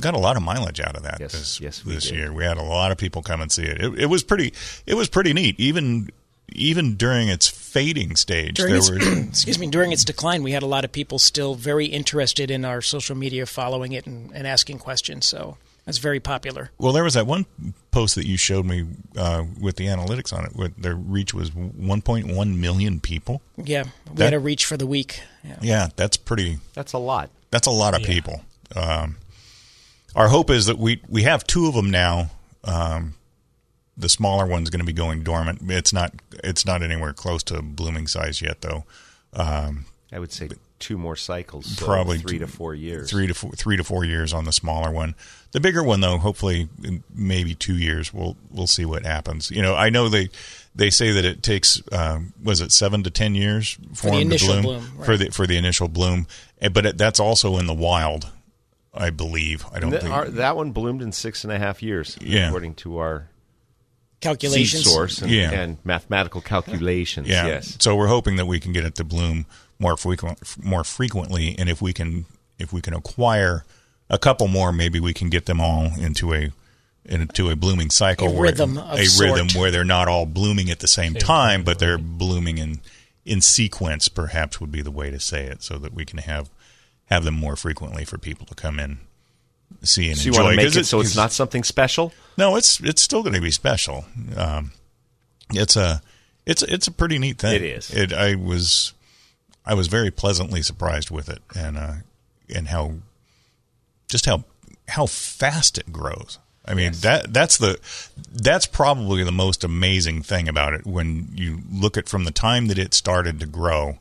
got 0.00 0.14
a 0.14 0.18
lot 0.18 0.36
of 0.36 0.42
mileage 0.42 0.80
out 0.80 0.96
of 0.96 1.02
that 1.04 1.18
Yes, 1.20 1.32
this 1.32 1.60
yes, 1.60 1.84
we 1.84 1.94
this 1.94 2.04
did. 2.04 2.14
year. 2.16 2.32
We 2.32 2.44
had 2.44 2.58
a 2.58 2.62
lot 2.62 2.92
of 2.92 2.98
people 2.98 3.22
come 3.22 3.40
and 3.40 3.50
see 3.50 3.62
it. 3.64 3.80
It, 3.82 4.00
it 4.00 4.06
was 4.06 4.22
pretty. 4.22 4.52
It 4.86 4.94
was 4.94 5.08
pretty 5.08 5.32
neat. 5.32 5.58
Even 5.58 6.10
even 6.52 6.94
during 6.96 7.28
its 7.28 7.48
fading 7.48 8.14
stage, 8.16 8.56
During 8.56 8.72
there 8.72 8.78
its, 8.78 8.90
were 8.90 8.98
excuse 9.28 9.58
me, 9.58 9.66
during 9.68 9.92
its 9.92 10.04
decline, 10.04 10.42
we 10.42 10.52
had 10.52 10.62
a 10.62 10.66
lot 10.66 10.84
of 10.84 10.92
people 10.92 11.18
still 11.18 11.54
very 11.54 11.86
interested 11.86 12.50
in 12.50 12.64
our 12.64 12.80
social 12.82 13.16
media, 13.16 13.46
following 13.46 13.92
it 13.92 14.06
and, 14.06 14.30
and 14.34 14.46
asking 14.46 14.78
questions. 14.78 15.26
So 15.26 15.56
that's 15.86 15.98
very 15.98 16.20
popular. 16.20 16.70
Well, 16.78 16.92
there 16.92 17.02
was 17.02 17.14
that 17.14 17.26
one 17.26 17.46
post 17.90 18.14
that 18.16 18.26
you 18.26 18.36
showed 18.36 18.66
me 18.66 18.84
uh, 19.16 19.44
with 19.60 19.76
the 19.76 19.86
analytics 19.86 20.32
on 20.36 20.44
it. 20.44 20.54
Where 20.54 20.68
their 20.68 20.94
reach 20.94 21.32
was 21.34 21.50
1.1 21.50 22.56
million 22.58 23.00
people. 23.00 23.40
Yeah, 23.56 23.84
we 24.10 24.16
That- 24.16 24.24
had 24.24 24.34
a 24.34 24.38
reach 24.38 24.64
for 24.66 24.76
the 24.76 24.86
week. 24.86 25.20
Yeah. 25.42 25.56
Yeah, 25.62 25.88
that's 25.96 26.16
pretty. 26.16 26.58
That's 26.74 26.92
a 26.92 26.98
lot. 26.98 27.30
That's 27.50 27.66
a 27.66 27.70
lot 27.72 27.94
of 27.94 28.00
Yeah. 28.02 28.06
people. 28.08 28.42
Um, 28.76 29.16
our 30.14 30.28
hope 30.28 30.50
is 30.50 30.66
that 30.66 30.78
we 30.78 31.00
we 31.08 31.22
have 31.22 31.44
two 31.44 31.66
of 31.66 31.74
them 31.74 31.90
now. 31.90 32.30
Um, 32.64 33.14
the 33.96 34.08
smaller 34.08 34.46
one's 34.46 34.70
going 34.70 34.80
to 34.80 34.86
be 34.86 34.92
going 34.92 35.22
dormant. 35.22 35.60
It's 35.68 35.92
not. 35.92 36.12
It's 36.42 36.66
not 36.66 36.82
anywhere 36.82 37.12
close 37.12 37.42
to 37.44 37.62
blooming 37.62 38.06
size 38.06 38.42
yet, 38.42 38.60
though. 38.60 38.84
Um, 39.32 39.84
I 40.12 40.18
would 40.18 40.32
say 40.32 40.48
two 40.78 40.98
more 40.98 41.16
cycles, 41.16 41.66
so 41.66 41.84
Probably 41.86 42.18
three 42.18 42.38
two- 42.38 42.44
to 42.44 42.46
four 42.46 42.74
years. 42.74 43.08
three 43.10 43.26
to 43.26 43.34
four, 43.34 43.52
three 43.52 43.76
to 43.76 43.84
four 43.84 44.04
years 44.04 44.32
on 44.32 44.44
the 44.44 44.52
smaller 44.52 44.90
one. 44.90 45.14
The 45.52 45.60
bigger 45.60 45.82
one, 45.84 46.00
though, 46.00 46.18
hopefully 46.18 46.68
in 46.82 47.04
maybe 47.14 47.54
two 47.54 47.76
years. 47.76 48.12
We'll 48.12 48.36
we'll 48.50 48.66
see 48.66 48.84
what 48.84 49.04
happens. 49.04 49.50
You 49.50 49.62
know, 49.62 49.74
I 49.76 49.90
know 49.90 50.08
they 50.08 50.28
they 50.74 50.90
say 50.90 51.12
that 51.12 51.24
it 51.24 51.42
takes 51.42 51.80
um, 51.92 52.32
was 52.42 52.60
it 52.60 52.72
seven 52.72 53.02
to 53.04 53.10
ten 53.10 53.34
years 53.36 53.78
for, 53.94 54.10
the 54.10 54.18
them 54.18 54.20
initial 54.22 54.54
to 54.56 54.62
bloom, 54.62 54.80
bloom, 54.90 55.04
for 55.04 55.16
the 55.16 55.30
for 55.30 55.46
the 55.46 55.56
initial 55.56 55.88
bloom, 55.88 56.26
but 56.72 56.84
it, 56.86 56.98
that's 56.98 57.20
also 57.20 57.56
in 57.58 57.66
the 57.66 57.74
wild, 57.74 58.30
I 58.94 59.10
believe. 59.10 59.64
I 59.72 59.80
don't 59.80 59.90
Th- 59.90 60.02
think 60.02 60.14
our- 60.14 60.28
that 60.28 60.56
one 60.56 60.70
bloomed 60.72 61.02
in 61.02 61.10
six 61.12 61.42
and 61.44 61.52
a 61.52 61.58
half 61.58 61.82
years, 61.82 62.16
Yeah. 62.20 62.46
according 62.48 62.74
to 62.76 62.98
our 62.98 63.18
seed 63.20 64.20
Calculations. 64.20 64.84
source 64.84 65.20
and, 65.20 65.30
Yeah. 65.30 65.50
and 65.50 65.78
mathematical 65.84 66.40
calculations. 66.40 67.28
Yeah. 67.28 67.46
Yes. 67.46 67.76
So 67.80 67.94
we're 67.96 68.06
hoping 68.06 68.36
that 68.36 68.46
we 68.46 68.58
can 68.60 68.72
get 68.72 68.84
it 68.84 68.94
to 68.96 69.04
bloom 69.04 69.46
more 69.78 69.96
frequent, 69.96 70.38
more 70.62 70.84
frequently, 70.84 71.54
and 71.58 71.68
if 71.68 71.82
we 71.82 71.92
can, 71.92 72.24
if 72.58 72.72
we 72.72 72.80
can 72.80 72.94
acquire 72.94 73.64
a 74.08 74.16
couple 74.18 74.48
more, 74.48 74.72
maybe 74.72 75.00
we 75.00 75.12
can 75.12 75.28
get 75.28 75.46
them 75.46 75.60
all 75.60 75.90
into 75.98 76.32
a 76.34 76.50
into 77.06 77.50
a 77.50 77.56
blooming 77.56 77.90
cycle, 77.90 78.28
A 78.28 78.30
where- 78.30 78.42
rhythm 78.44 78.78
of 78.78 78.98
a 78.98 79.04
sort. 79.04 79.30
rhythm 79.32 79.48
where 79.60 79.70
they're 79.70 79.84
not 79.84 80.08
all 80.08 80.24
blooming 80.24 80.70
at 80.70 80.78
the 80.78 80.88
same 80.88 81.12
time, 81.14 81.62
but 81.62 81.78
they're 81.78 81.98
blooming 81.98 82.56
in 82.56 82.80
in 83.26 83.42
sequence. 83.42 84.08
Perhaps 84.08 84.58
would 84.60 84.72
be 84.72 84.80
the 84.80 84.90
way 84.90 85.10
to 85.10 85.20
say 85.20 85.44
it, 85.44 85.62
so 85.62 85.76
that 85.78 85.92
we 85.92 86.06
can 86.06 86.18
have 86.20 86.48
have 87.06 87.24
them 87.24 87.34
more 87.34 87.56
frequently 87.56 88.04
for 88.04 88.18
people 88.18 88.46
to 88.46 88.54
come 88.54 88.78
in, 88.80 88.98
see 89.82 90.08
and 90.08 90.18
So 90.18 90.24
you 90.24 90.30
enjoy. 90.32 90.42
want 90.42 90.52
to 90.52 90.56
make 90.56 90.66
'Cause 90.66 90.76
it 90.76 90.84
so 90.86 91.00
it's 91.00 91.16
not 91.16 91.32
something 91.32 91.64
special? 91.64 92.12
no, 92.36 92.56
it's 92.56 92.80
it's 92.80 93.02
still 93.02 93.22
going 93.22 93.34
to 93.34 93.40
be 93.40 93.50
special. 93.50 94.06
Um, 94.36 94.72
it's 95.52 95.76
a 95.76 96.02
it's 96.46 96.62
it's 96.62 96.86
a 96.86 96.92
pretty 96.92 97.18
neat 97.18 97.38
thing. 97.38 97.54
It 97.56 97.62
is. 97.62 97.90
It 97.90 98.12
I 98.12 98.34
was 98.34 98.92
I 99.66 99.74
was 99.74 99.88
very 99.88 100.10
pleasantly 100.10 100.62
surprised 100.62 101.10
with 101.10 101.28
it 101.28 101.42
and 101.54 101.76
uh, 101.76 101.92
and 102.54 102.68
how 102.68 102.94
just 104.08 104.26
how 104.26 104.44
how 104.88 105.06
fast 105.06 105.78
it 105.78 105.92
grows. 105.92 106.38
I 106.66 106.72
mean 106.74 106.92
that 107.02 107.32
that's 107.34 107.58
the 107.58 107.78
that's 108.32 108.64
probably 108.66 109.22
the 109.22 109.32
most 109.32 109.64
amazing 109.64 110.22
thing 110.22 110.48
about 110.48 110.72
it 110.72 110.86
when 110.86 111.28
you 111.34 111.60
look 111.70 111.96
at 111.98 112.08
from 112.08 112.24
the 112.24 112.30
time 112.30 112.68
that 112.68 112.78
it 112.78 112.94
started 112.94 113.38
to 113.40 113.46
grow 113.46 113.98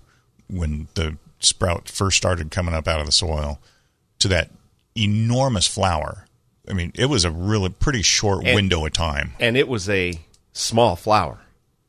when 0.48 0.88
the 0.96 1.18
sprout 1.46 1.90
first 1.90 2.18
started 2.18 2.52
coming 2.52 2.74
up 2.74 2.88
out 2.88 3.00
of 3.00 3.06
the 3.06 3.12
soil 3.12 3.60
to 4.20 4.28
that 4.30 4.50
enormous 4.96 5.68
flower. 5.68 6.26
I 6.70 6.74
mean, 6.74 6.92
it 6.96 7.06
was 7.08 7.26
a 7.26 7.32
really 7.32 7.70
pretty 7.70 8.02
short 8.02 8.46
And- 8.46 8.56
window 8.56 8.86
of 8.86 8.94
time. 8.94 9.34
And 9.40 9.58
it 9.58 9.68
was 9.68 9.90
a 9.90 10.20
small 10.54 10.96
flower. 10.96 11.40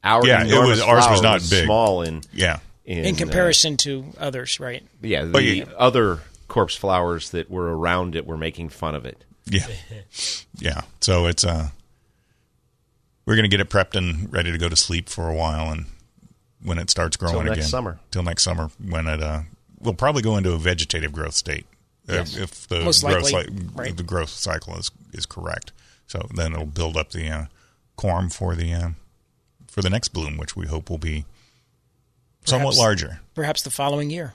Our 0.03 0.27
Yeah, 0.27 0.45
it 0.45 0.59
was- 0.69 0.81
ours 0.81 1.07
was 1.09 1.21
flower 1.21 1.23
not 1.23 1.41
big. 1.51 1.65
Small 1.65 2.03
in 2.03 2.23
Yeah. 2.33 2.59
in, 2.85 3.05
in 3.05 3.15
uh, 3.15 3.19
comparison 3.19 3.77
to 3.79 4.13
others, 4.19 4.59
right? 4.61 4.83
yeah, 5.01 5.25
the 5.25 5.31
But 5.31 5.45
you- 5.45 5.67
other 5.79 6.21
corpse 6.49 6.75
flowers 6.77 7.31
that 7.31 7.51
were 7.51 7.77
around 7.77 8.15
it 8.17 8.27
were 8.27 8.37
making 8.37 8.69
fun 8.69 8.95
of 8.95 9.07
it. 9.07 9.25
Yeah. 9.47 9.67
Yeah. 10.59 10.83
So 11.01 11.27
it's 11.27 11.45
uh 11.45 11.69
we're 13.27 13.35
going 13.37 13.49
to 13.51 13.55
get 13.57 13.61
it 13.61 13.71
prepped 13.71 13.97
and 13.97 14.31
ready 14.33 14.53
to 14.53 14.59
go 14.59 14.69
to 14.69 14.77
sleep 14.77 15.09
for 15.09 15.29
a 15.29 15.35
while 15.35 15.71
and 15.73 15.87
when 16.63 16.79
it 16.79 16.91
starts 16.91 17.17
growing 17.17 17.35
Till 17.37 17.45
next 17.45 17.57
again. 17.59 17.69
summer. 17.69 17.99
Till 18.11 18.23
next 18.23 18.43
summer 18.43 18.71
when 18.83 19.07
it 19.07 19.23
uh 19.23 19.41
we'll 19.85 19.95
probably 19.95 20.23
go 20.23 20.37
into 20.37 20.53
a 20.53 20.59
vegetative 20.59 21.13
growth 21.13 21.35
state. 21.35 21.67
Yes. 22.09 22.37
If 22.37 22.67
the 22.69 22.81
Most 22.81 23.03
growth 23.05 23.31
likely, 23.33 23.55
cy- 23.57 23.65
right. 23.75 23.97
the 23.97 24.03
growth 24.03 24.29
cycle 24.31 24.77
is 24.77 24.91
is 25.13 25.27
correct. 25.27 25.73
So 26.07 26.27
then 26.35 26.53
it'll 26.53 26.67
build 26.67 26.97
up 26.97 27.11
the 27.11 27.29
uh 27.31 27.45
corm 27.97 28.33
for 28.33 28.55
the 28.55 28.73
uh, 28.75 28.89
for 29.69 29.81
the 29.83 29.89
next 29.91 30.09
bloom 30.09 30.37
which 30.37 30.55
we 30.57 30.67
hope 30.67 30.91
will 30.91 30.99
be 30.99 31.25
somewhat 32.45 32.77
larger. 32.77 33.21
Perhaps 33.35 33.63
the 33.63 33.71
following 33.71 34.11
year. 34.11 34.35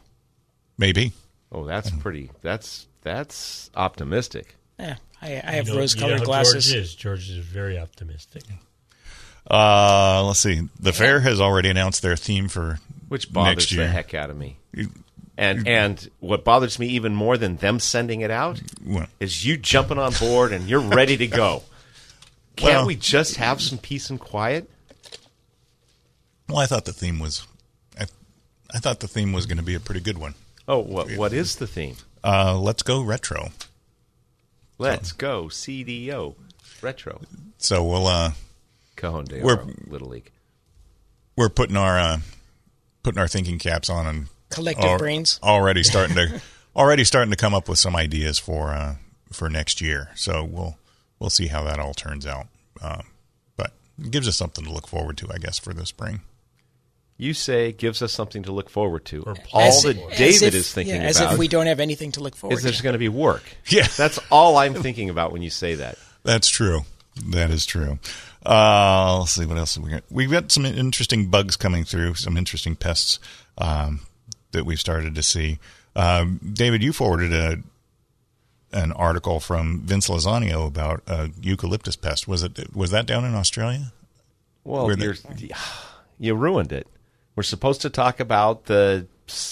Maybe. 0.77 1.13
Oh, 1.51 1.65
that's 1.65 1.89
pretty. 1.91 2.31
That's 2.41 2.87
that's 3.01 3.69
optimistic. 3.75 4.55
Yeah, 4.79 4.95
I, 5.21 5.27
I 5.27 5.51
have 5.51 5.67
You 5.67 5.73
know- 5.73 5.79
rose-colored 5.81 6.13
you 6.13 6.19
know 6.19 6.25
glasses. 6.25 6.65
George 6.65 6.75
is. 6.83 6.95
George 6.95 7.29
is 7.29 7.37
very 7.37 7.77
optimistic. 7.77 8.43
Uh 9.49 10.23
let's 10.25 10.39
see. 10.39 10.67
The 10.79 10.93
fair 10.93 11.21
has 11.21 11.39
already 11.41 11.69
announced 11.69 12.01
their 12.01 12.15
theme 12.15 12.47
for 12.49 12.79
which 13.07 13.31
bothers 13.31 13.55
next 13.55 13.71
year. 13.71 13.85
the 13.85 13.91
heck 13.91 14.13
out 14.13 14.29
of 14.29 14.37
me. 14.37 14.57
And 15.39 15.67
and 15.69 16.09
what 16.19 16.43
bothers 16.43 16.77
me 16.79 16.87
even 16.87 17.15
more 17.15 17.37
than 17.37 17.55
them 17.55 17.79
sending 17.79 18.19
it 18.21 18.29
out 18.29 18.61
Well, 18.85 19.07
is 19.21 19.45
you 19.45 19.55
jumping 19.57 19.97
on 19.97 20.11
board 20.19 20.51
and 20.51 20.67
you're 20.69 20.81
ready 20.81 21.15
to 21.15 21.27
go. 21.27 21.63
Can't 22.57 22.79
Well- 22.79 22.87
we 22.87 22.95
just 22.97 23.37
have 23.37 23.61
some 23.61 23.77
peace 23.77 24.09
and 24.09 24.19
quiet? 24.19 24.69
Well, 26.49 26.57
I 26.57 26.65
thought 26.65 26.83
the 26.85 26.91
theme 26.93 27.19
was, 27.19 27.47
I, 27.97 28.05
I 28.73 28.79
thought 28.79 28.99
the 28.99 29.07
theme 29.07 29.31
was 29.33 29.45
going 29.45 29.59
to 29.59 29.63
be 29.63 29.75
a 29.75 29.79
pretty 29.79 30.01
good 30.01 30.17
one. 30.17 30.33
Oh, 30.67 30.79
what 30.79 31.11
what 31.15 31.31
is 31.31 31.55
the 31.55 31.67
theme? 31.67 31.95
Uh, 32.23 32.59
let's 32.59 32.83
go 32.83 33.01
retro. 33.01 33.49
Let's 34.77 35.11
go 35.13 35.45
CDO 35.45 36.35
retro 36.81 37.21
So 37.59 37.83
we'll 37.83 38.07
uh, 38.07 38.31
Cajon 38.97 39.25
de 39.25 39.41
We're- 39.41 39.73
Little 39.87 40.09
League. 40.09 40.31
we're 41.37 41.49
putting 41.49 41.77
our 41.77 41.97
uh, 41.97 42.19
putting 43.03 43.19
our 43.19 43.27
thinking 43.27 43.57
caps 43.57 43.89
on 43.89 44.05
and 44.05 44.27
Collective 44.49 44.85
al- 44.85 44.97
brains. 44.97 45.39
already 45.43 45.83
starting 45.91 46.15
to 46.15 46.41
already 46.75 47.03
starting 47.03 47.31
to 47.31 47.37
come 47.37 47.53
up 47.53 47.67
with 47.69 47.79
some 47.79 47.95
ideas 47.95 48.39
for 48.39 48.69
uh, 48.69 48.95
for 49.31 49.49
next 49.49 49.81
year. 49.81 50.09
So 50.15 50.43
we'll 50.43 50.77
we'll 51.19 51.29
see 51.29 51.47
how 51.47 51.63
that 51.63 51.79
all 51.79 51.93
turns 51.93 52.25
out. 52.25 52.47
Um, 52.81 53.03
but 53.57 53.71
it 54.01 54.11
gives 54.11 54.27
us 54.27 54.37
something 54.37 54.63
to 54.65 54.71
look 54.71 54.87
forward 54.87 55.17
to, 55.17 55.27
I 55.33 55.37
guess, 55.37 55.59
for 55.59 55.73
the 55.73 55.85
spring. 55.85 56.21
You 57.17 57.33
say 57.33 57.73
gives 57.73 58.01
us 58.01 58.13
something 58.13 58.43
to 58.43 58.51
look 58.53 58.69
forward 58.69 59.03
to. 59.05 59.23
Or 59.23 59.35
All 59.51 59.61
As- 59.61 59.83
that 59.83 59.95
David 60.17 60.41
if- 60.49 60.53
is 60.55 60.71
thinking 60.73 60.95
yeah, 60.95 61.01
as 61.07 61.19
about 61.19 61.33
if 61.33 61.39
we 61.39 61.49
don't 61.49 61.65
have 61.67 61.81
anything 61.81 62.13
to 62.13 62.21
look 62.21 62.35
forward 62.35 62.55
to. 62.55 62.57
is 62.59 62.63
there's 62.63 62.81
going 62.81 62.93
to 62.93 62.99
be 62.99 63.09
work. 63.09 63.43
Yeah. 63.67 63.87
That's 63.97 64.19
all 64.31 64.55
I'm 64.57 64.73
thinking 64.73 65.09
about 65.09 65.33
when 65.33 65.41
you 65.41 65.49
say 65.49 65.75
that. 65.75 65.97
That's 66.23 66.47
true. 66.47 66.81
That 67.31 67.51
is 67.51 67.65
true. 67.65 67.99
Uh, 68.45 69.19
let's 69.19 69.33
see 69.33 69.45
what 69.45 69.57
else 69.57 69.77
we 69.77 69.89
got. 69.91 70.03
We've 70.09 70.31
got 70.31 70.49
some 70.51 70.65
interesting 70.65 71.25
bugs 71.27 71.57
coming 71.57 71.83
through, 71.83 72.13
some 72.15 72.37
interesting 72.37 72.77
pests 72.77 73.19
um, 73.57 73.99
that 74.51 74.65
we've 74.65 74.79
started 74.79 75.15
to 75.15 75.23
see. 75.23 75.59
Um, 75.95 76.39
David, 76.53 76.81
you 76.83 76.93
forwarded 76.93 77.33
a 77.33 77.57
an 78.71 78.91
article 78.91 79.39
from 79.39 79.81
Vince 79.81 80.09
Lazaneo 80.09 80.67
about 80.67 81.01
a 81.07 81.31
eucalyptus 81.41 81.95
pest. 81.95 82.27
Was 82.27 82.43
it 82.43 82.75
was 82.75 82.91
that 82.91 83.05
down 83.07 83.25
in 83.25 83.33
Australia? 83.35 83.91
Well, 84.63 84.85
Where 84.85 84.97
you're, 84.97 85.15
you 86.19 86.35
ruined 86.35 86.71
it. 86.71 86.87
We're 87.35 87.43
supposed 87.43 87.81
to 87.81 87.89
talk 87.89 88.19
about 88.19 88.65
the 88.65 89.07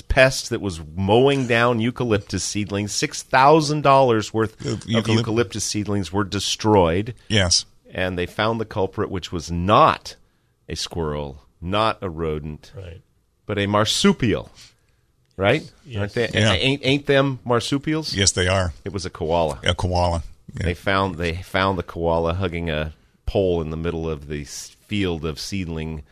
pest 0.07 0.49
that 0.49 0.59
was 0.61 0.81
mowing 0.95 1.47
down 1.47 1.79
eucalyptus 1.79 2.43
seedlings. 2.43 2.91
Six 2.91 3.23
thousand 3.23 3.81
dollars 3.81 4.33
worth 4.33 4.59
Of 4.65 4.83
of 4.83 5.07
eucalyptus 5.07 5.63
seedlings 5.63 6.11
were 6.11 6.23
destroyed, 6.23 7.15
Yes. 7.27 7.65
and 7.91 8.17
they 8.17 8.25
found 8.25 8.59
the 8.59 8.65
culprit, 8.65 9.09
which 9.09 9.31
was 9.31 9.49
not 9.51 10.15
a 10.69 10.75
squirrel, 10.75 11.43
not 11.61 11.97
a 12.01 12.09
rodent, 12.09 12.71
Right. 12.75 13.01
but 13.45 13.57
a 13.57 13.65
marsupial. 13.67 14.51
Right? 15.37 15.69
Yes. 15.85 15.99
Aren't 15.99 16.13
they? 16.13 16.39
Yeah. 16.39 16.53
Ain't 16.53 16.81
ain't 16.83 17.05
them 17.05 17.39
marsupials? 17.45 18.13
Yes, 18.15 18.31
they 18.31 18.47
are 18.47 18.73
It 18.83 18.91
was 18.91 19.05
a 19.05 19.09
koala. 19.11 19.59
a 19.63 19.75
koala. 19.75 20.23
Yeah. 20.59 20.65
They 20.65 20.73
found 20.73 21.15
they 21.15 21.33
found 21.35 21.77
the 21.77 21.83
koala 21.83 22.33
hugging 22.33 22.69
a 22.71 22.93
pole 23.27 23.61
in 23.61 23.69
the 23.69 23.77
middle 23.77 24.09
of 24.09 24.27
the 24.27 24.45
field 24.45 25.25
of 25.25 25.39
seedling 25.39 26.03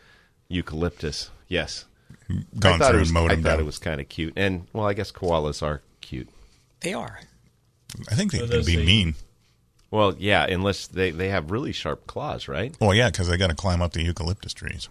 eucalyptus. 0.48 1.30
Yes, 1.48 1.86
mm, 2.30 2.44
Gone 2.58 2.74
I 2.74 2.78
thought 2.78 2.88
through 2.90 2.96
it 2.98 3.00
was, 3.00 3.08
and 3.08 3.14
mowed 3.14 3.32
I 3.32 3.34
thought 3.36 3.42
down. 3.44 3.60
it 3.60 3.66
was 3.66 3.78
kind 3.78 4.00
of 4.00 4.08
cute, 4.08 4.34
and 4.36 4.66
well, 4.72 4.86
I 4.86 4.92
guess 4.94 5.10
koalas 5.10 5.62
are 5.62 5.82
cute. 6.00 6.28
They 6.80 6.92
are. 6.94 7.18
I 8.10 8.14
think 8.14 8.30
they 8.32 8.38
Well, 8.40 8.48
can 8.48 8.64
be 8.64 8.76
things- 8.76 8.86
mean. 8.86 9.14
Well, 9.90 10.14
yeah, 10.18 10.44
unless 10.44 10.88
they, 10.88 11.10
they 11.12 11.28
have 11.28 11.50
really 11.52 11.72
sharp 11.72 12.06
claws, 12.08 12.48
right? 12.48 12.76
Well, 12.80 12.92
yeah, 12.92 13.08
because 13.08 13.28
they 13.28 13.36
got 13.36 13.50
to 13.50 13.54
climb 13.56 13.80
up 13.80 13.92
the 13.92 14.02
eucalyptus 14.02 14.52
trees. 14.52 14.88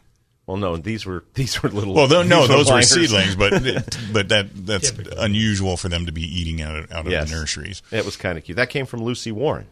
Well, 0.48 0.58
no, 0.58 0.78
these 0.78 1.06
were 1.06 1.24
these 1.34 1.62
were 1.64 1.70
little. 1.70 1.94
Well, 1.94 2.08
tho- 2.08 2.24
no, 2.24 2.46
those 2.48 2.72
were 2.72 2.82
seedlings, 2.82 3.36
but 3.36 3.52
but 4.14 4.30
that 4.30 4.50
that's 4.54 4.92
Typical. 4.92 5.20
unusual 5.20 5.76
for 5.78 5.90
them 5.90 6.06
to 6.06 6.12
be 6.12 6.22
eating 6.24 6.62
out 6.62 6.76
of, 6.76 6.92
out 6.92 7.06
of 7.06 7.12
Yes. 7.12 7.30
the 7.30 7.36
nurseries. 7.36 7.82
It 7.92 8.06
was 8.06 8.16
kind 8.18 8.38
of 8.38 8.44
cute. 8.44 8.56
That 8.58 8.70
came 8.70 8.86
from 8.86 9.04
Lucy 9.04 9.32
Warren 9.32 9.68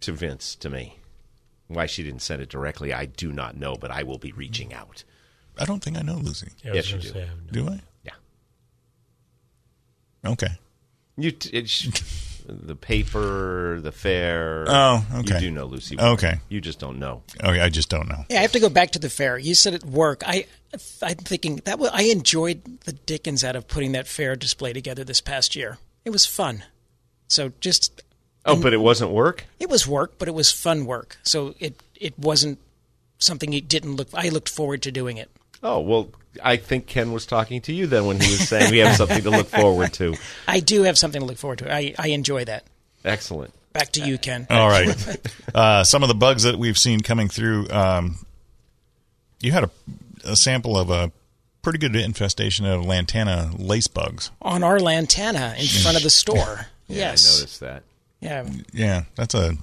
to 0.00 0.12
Vince 0.12 0.54
to 0.56 0.68
me. 0.70 0.98
Why 1.68 1.86
she 1.86 2.02
didn't 2.02 2.22
send 2.22 2.40
it 2.40 2.48
directly, 2.48 2.92
I 2.94 3.04
do 3.06 3.30
not 3.32 3.56
know, 3.56 3.76
but 3.76 3.90
I 3.90 4.02
will 4.02 4.16
be 4.18 4.32
reaching 4.32 4.72
out. 4.72 5.04
I 5.58 5.64
don't 5.66 5.82
think 5.82 5.98
I 5.98 6.02
know 6.02 6.14
Lucy. 6.16 6.50
Yeah, 6.64 6.72
I 6.72 6.74
Yes, 6.76 6.90
you 6.92 6.98
do. 6.98 7.08
say, 7.08 7.22
I 7.24 7.52
Do 7.52 7.68
I? 7.68 7.80
Yeah, 8.04 8.12
Okay. 10.24 10.48
you 11.16 11.30
t- 11.32 11.50
it's, 11.52 11.82
the 12.48 12.74
paper, 12.76 13.78
the 13.80 13.92
fair. 13.92 14.64
Oh, 14.68 15.04
okay. 15.16 15.34
You 15.34 15.40
do 15.40 15.50
know 15.50 15.66
Lucy. 15.66 15.96
Warren. 15.96 16.12
Okay. 16.14 16.34
you 16.48 16.60
just 16.60 16.78
don't 16.78 16.98
know. 16.98 17.22
Okay, 17.42 17.60
I 17.60 17.68
just 17.68 17.88
don't 17.88 18.08
know. 18.08 18.24
Yeah, 18.28 18.38
I 18.38 18.42
have 18.42 18.52
to 18.52 18.60
go 18.60 18.68
back 18.68 18.90
to 18.92 18.98
the 18.98 19.10
fair. 19.10 19.38
You 19.38 19.54
said 19.54 19.74
at 19.74 19.84
work. 19.84 20.22
I, 20.26 20.46
I'm 21.02 21.16
thinking 21.16 21.56
that 21.64 21.78
was, 21.78 21.90
I 21.92 22.02
enjoyed 22.02 22.80
the 22.84 22.92
dickens 22.92 23.44
out 23.44 23.56
of 23.56 23.68
putting 23.68 23.92
that 23.92 24.06
fair 24.06 24.36
display 24.36 24.72
together 24.72 25.04
this 25.04 25.20
past 25.20 25.54
year. 25.54 25.78
It 26.04 26.10
was 26.10 26.24
fun. 26.26 26.64
So 27.28 27.52
just 27.60 28.02
Oh, 28.44 28.60
but 28.60 28.72
it 28.72 28.78
wasn't 28.80 29.10
work. 29.10 29.44
it 29.60 29.68
was 29.68 29.86
work, 29.86 30.14
but 30.18 30.26
it 30.28 30.34
was 30.34 30.50
fun 30.50 30.86
work. 30.86 31.18
So 31.22 31.54
it 31.58 31.82
it 32.00 32.18
wasn't 32.18 32.58
something 33.18 33.52
you 33.52 33.60
didn't 33.60 33.96
look. 33.96 34.08
I 34.14 34.30
looked 34.30 34.48
forward 34.48 34.80
to 34.82 34.92
doing 34.92 35.18
it. 35.18 35.28
Oh 35.62 35.80
well, 35.80 36.08
I 36.42 36.56
think 36.56 36.86
Ken 36.86 37.12
was 37.12 37.26
talking 37.26 37.60
to 37.62 37.72
you 37.72 37.86
then 37.86 38.06
when 38.06 38.20
he 38.20 38.30
was 38.30 38.48
saying 38.48 38.70
we 38.70 38.78
have 38.78 38.96
something 38.96 39.22
to 39.22 39.30
look 39.30 39.48
forward 39.48 39.92
to. 39.94 40.16
I 40.48 40.60
do 40.60 40.82
have 40.84 40.98
something 40.98 41.20
to 41.20 41.26
look 41.26 41.38
forward 41.38 41.60
to. 41.60 41.72
I, 41.72 41.94
I 41.98 42.08
enjoy 42.08 42.44
that. 42.44 42.64
Excellent. 43.04 43.54
Back 43.72 43.92
to 43.92 44.00
you, 44.06 44.18
Ken. 44.18 44.46
All 44.50 44.68
right. 44.68 44.88
Uh, 45.54 45.82
some 45.82 46.02
of 46.02 46.08
the 46.08 46.14
bugs 46.14 46.42
that 46.44 46.56
we've 46.56 46.78
seen 46.78 47.00
coming 47.00 47.26
through. 47.28 47.68
Um, 47.70 48.18
you 49.40 49.50
had 49.50 49.64
a, 49.64 49.70
a 50.24 50.36
sample 50.36 50.76
of 50.78 50.90
a 50.90 51.10
pretty 51.62 51.78
good 51.78 51.96
infestation 51.96 52.64
of 52.66 52.84
lantana 52.84 53.50
lace 53.56 53.88
bugs. 53.88 54.30
On 54.42 54.62
our 54.62 54.78
lantana 54.78 55.54
in 55.58 55.66
front 55.66 55.96
of 55.96 56.02
the 56.02 56.10
store. 56.10 56.66
yes. 56.86 57.26
I 57.26 57.38
noticed 57.40 57.60
that. 57.60 57.82
Yeah. 58.20 58.48
Yeah, 58.72 59.04
that's 59.16 59.34
a 59.34 59.56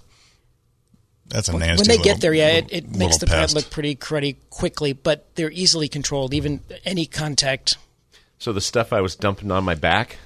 that's 1.28 1.48
a 1.50 1.54
nasty. 1.58 1.82
when 1.82 1.88
they 1.88 1.98
little- 1.98 2.04
get 2.04 2.22
there, 2.22 2.34
yeah, 2.34 2.48
it, 2.50 2.66
little- 2.72 2.78
it 2.78 2.96
makes 2.96 3.18
the 3.18 3.26
little 3.26 3.38
plant 3.38 3.54
look 3.54 3.70
pretty 3.70 3.96
cruddy 3.96 4.36
quickly, 4.50 4.94
but 4.94 5.26
they're 5.36 5.52
easily 5.52 5.88
controlled. 5.88 6.34
Even 6.34 6.62
any 6.86 7.06
contact 7.06 7.78
So 8.40 8.54
the 8.54 8.62
stuff 8.62 8.94
I 8.94 9.02
was 9.02 9.16
dumping 9.16 9.52
on 9.52 9.64
my 9.64 9.76
back. 9.76 10.18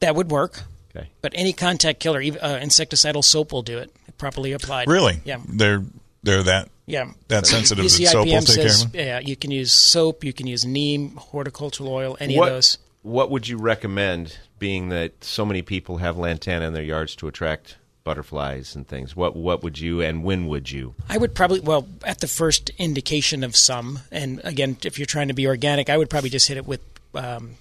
that 0.00 0.14
would 0.14 0.30
work. 0.30 0.62
Okay. 0.96 1.08
But 1.22 1.32
any 1.36 1.52
contact 1.52 2.00
killer, 2.00 2.20
even, 2.20 2.40
uh, 2.40 2.58
insecticidal 2.62 3.22
soap 3.22 3.52
will 3.52 3.62
do 3.62 3.78
it 3.78 3.92
properly 4.18 4.52
applied. 4.52 4.88
Really? 4.88 5.20
Yeah. 5.24 5.38
They're 5.48 5.84
they're 6.22 6.42
that 6.42 6.68
Yeah. 6.86 7.12
that 7.28 7.46
sensitive 7.46 7.84
that 7.84 7.90
soap 7.90 8.26
will 8.26 8.32
UCIPM 8.34 8.46
take 8.46 8.56
care 8.56 8.66
of 8.66 8.80
them. 8.80 8.90
yeah, 8.94 9.18
you 9.20 9.36
can 9.36 9.50
use 9.50 9.72
soap, 9.72 10.24
you 10.24 10.32
can 10.32 10.46
use 10.46 10.64
neem, 10.66 11.16
horticultural 11.16 11.90
oil, 11.92 12.16
any 12.20 12.36
what 12.36 12.48
of 12.48 12.54
those. 12.56 12.78
What 13.02 13.30
would 13.30 13.46
you 13.48 13.56
recommend, 13.56 14.36
being 14.58 14.88
that 14.90 15.24
so 15.24 15.46
many 15.46 15.62
people 15.62 15.98
have 15.98 16.18
lantana 16.18 16.66
in 16.66 16.72
their 16.74 16.82
yards 16.82 17.14
to 17.16 17.28
attract 17.28 17.76
butterflies 18.10 18.74
and 18.74 18.88
things? 18.88 19.14
What 19.14 19.36
What 19.36 19.62
would 19.62 19.78
you 19.78 20.00
and 20.02 20.24
when 20.24 20.48
would 20.48 20.68
you? 20.70 20.94
I 21.08 21.16
would 21.16 21.32
probably, 21.32 21.60
well, 21.60 21.86
at 22.04 22.18
the 22.20 22.26
first 22.26 22.70
indication 22.76 23.44
of 23.44 23.54
some, 23.54 24.00
and 24.10 24.40
again, 24.42 24.76
if 24.84 24.98
you're 24.98 25.06
trying 25.06 25.28
to 25.28 25.34
be 25.34 25.46
organic, 25.46 25.88
I 25.88 25.96
would 25.96 26.10
probably 26.10 26.30
just 26.30 26.48
hit 26.48 26.56
it 26.56 26.66
with, 26.66 26.80
um, 27.14 27.54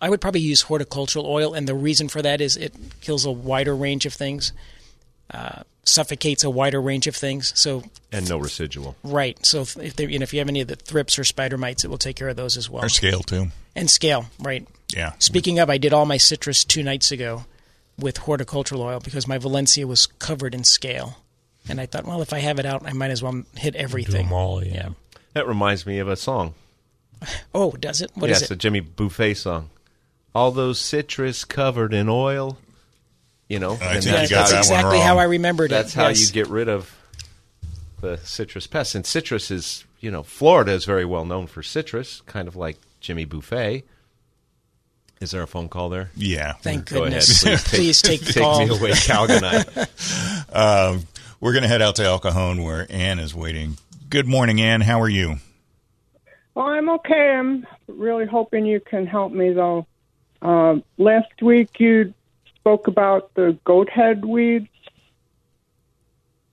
I 0.00 0.08
would 0.08 0.22
probably 0.22 0.40
use 0.40 0.62
horticultural 0.62 1.26
oil, 1.26 1.52
and 1.52 1.68
the 1.68 1.74
reason 1.74 2.08
for 2.08 2.22
that 2.22 2.40
is 2.40 2.56
it 2.56 2.72
kills 3.02 3.26
a 3.26 3.30
wider 3.30 3.76
range 3.76 4.06
of 4.06 4.14
things, 4.14 4.52
uh, 5.30 5.62
suffocates 5.84 6.42
a 6.44 6.50
wider 6.50 6.80
range 6.80 7.06
of 7.06 7.14
things. 7.14 7.52
So, 7.54 7.82
And 8.10 8.26
no 8.26 8.38
residual. 8.38 8.96
right. 9.02 9.36
So 9.44 9.60
if, 9.60 9.76
if, 9.76 10.00
you 10.00 10.18
know, 10.18 10.22
if 10.22 10.32
you 10.32 10.38
have 10.38 10.48
any 10.48 10.62
of 10.62 10.68
the 10.68 10.76
thrips 10.76 11.18
or 11.18 11.24
spider 11.24 11.58
mites, 11.58 11.84
it 11.84 11.88
will 11.90 11.98
take 11.98 12.16
care 12.16 12.30
of 12.30 12.36
those 12.36 12.56
as 12.56 12.70
well. 12.70 12.82
Or 12.84 12.88
scale 12.88 13.20
too. 13.22 13.48
And 13.76 13.90
scale, 13.90 14.26
right. 14.38 14.66
Yeah. 14.96 15.12
Speaking 15.18 15.58
of, 15.58 15.68
I 15.68 15.76
did 15.78 15.92
all 15.92 16.06
my 16.06 16.16
citrus 16.18 16.64
two 16.64 16.82
nights 16.82 17.12
ago 17.12 17.44
with 17.98 18.18
horticultural 18.18 18.82
oil 18.82 19.00
because 19.00 19.28
my 19.28 19.38
Valencia 19.38 19.86
was 19.86 20.06
covered 20.06 20.54
in 20.54 20.64
scale. 20.64 21.18
And 21.68 21.80
I 21.80 21.86
thought, 21.86 22.04
well, 22.04 22.20
if 22.20 22.32
I 22.32 22.40
have 22.40 22.58
it 22.58 22.66
out, 22.66 22.86
I 22.86 22.92
might 22.92 23.10
as 23.10 23.22
well 23.22 23.42
hit 23.56 23.72
Do 23.72 23.78
everything. 23.78 24.26
them 24.26 24.32
all, 24.32 24.62
yeah. 24.62 24.90
That 25.32 25.48
reminds 25.48 25.86
me 25.86 25.98
of 25.98 26.08
a 26.08 26.16
song. 26.16 26.54
Oh, 27.54 27.70
does 27.72 28.02
it? 28.02 28.10
What 28.14 28.28
yeah, 28.28 28.36
is 28.36 28.42
it's 28.42 28.50
a? 28.50 28.56
Jimmy 28.56 28.80
Buffett 28.80 29.38
song. 29.38 29.70
All 30.34 30.50
those 30.50 30.78
citrus 30.78 31.44
covered 31.46 31.94
in 31.94 32.08
oil. 32.10 32.58
You 33.48 33.60
know, 33.60 33.78
I 33.80 33.94
and 33.94 34.04
think 34.04 34.04
you 34.04 34.10
got 34.12 34.28
that's 34.28 34.50
that 34.50 34.56
one 34.56 34.58
exactly 34.58 34.98
wrong. 34.98 35.06
how 35.06 35.18
I 35.18 35.24
remembered 35.24 35.70
it. 35.70 35.74
That's 35.74 35.94
how 35.94 36.08
yes. 36.08 36.26
you 36.26 36.32
get 36.34 36.48
rid 36.48 36.68
of 36.68 36.94
the 38.02 38.18
citrus 38.18 38.66
pests. 38.66 38.94
And 38.94 39.06
citrus 39.06 39.50
is, 39.50 39.84
you 40.00 40.10
know, 40.10 40.22
Florida 40.22 40.72
is 40.72 40.84
very 40.84 41.04
well 41.06 41.24
known 41.24 41.46
for 41.46 41.62
citrus, 41.62 42.20
kind 42.26 42.46
of 42.46 42.56
like 42.56 42.76
Jimmy 43.00 43.24
Buffett. 43.24 43.86
Is 45.20 45.30
there 45.30 45.42
a 45.42 45.46
phone 45.46 45.68
call 45.68 45.88
there? 45.88 46.10
Yeah. 46.16 46.52
Thank 46.54 46.90
Go 46.90 47.04
ahead, 47.04 47.22
goodness. 47.22 47.42
please. 47.42 47.64
Please 47.68 48.02
take 48.02 48.20
the 48.20 48.32
Take 48.32 48.42
call. 48.42 48.66
me 48.66 48.76
away, 48.76 48.90
Calgonite. 48.90 49.88
Um, 50.54 51.02
we're 51.40 51.52
going 51.52 51.62
to 51.62 51.68
head 51.68 51.82
out 51.82 51.96
to 51.96 52.04
El 52.04 52.20
Cajon 52.20 52.62
where 52.62 52.86
Ann 52.88 53.18
is 53.18 53.34
waiting. 53.34 53.76
Good 54.08 54.26
morning, 54.28 54.60
Ann. 54.60 54.80
How 54.82 55.00
are 55.00 55.08
you? 55.08 55.38
Well, 56.54 56.66
I'm 56.66 56.88
okay. 56.90 57.30
I'm 57.36 57.66
really 57.88 58.24
hoping 58.26 58.64
you 58.64 58.78
can 58.78 59.04
help 59.06 59.32
me, 59.32 59.52
though. 59.52 59.86
Um, 60.42 60.84
last 60.96 61.42
week 61.42 61.80
you 61.80 62.14
spoke 62.54 62.86
about 62.86 63.34
the 63.34 63.58
goat 63.64 63.88
head 63.90 64.24
weeds. 64.24 64.68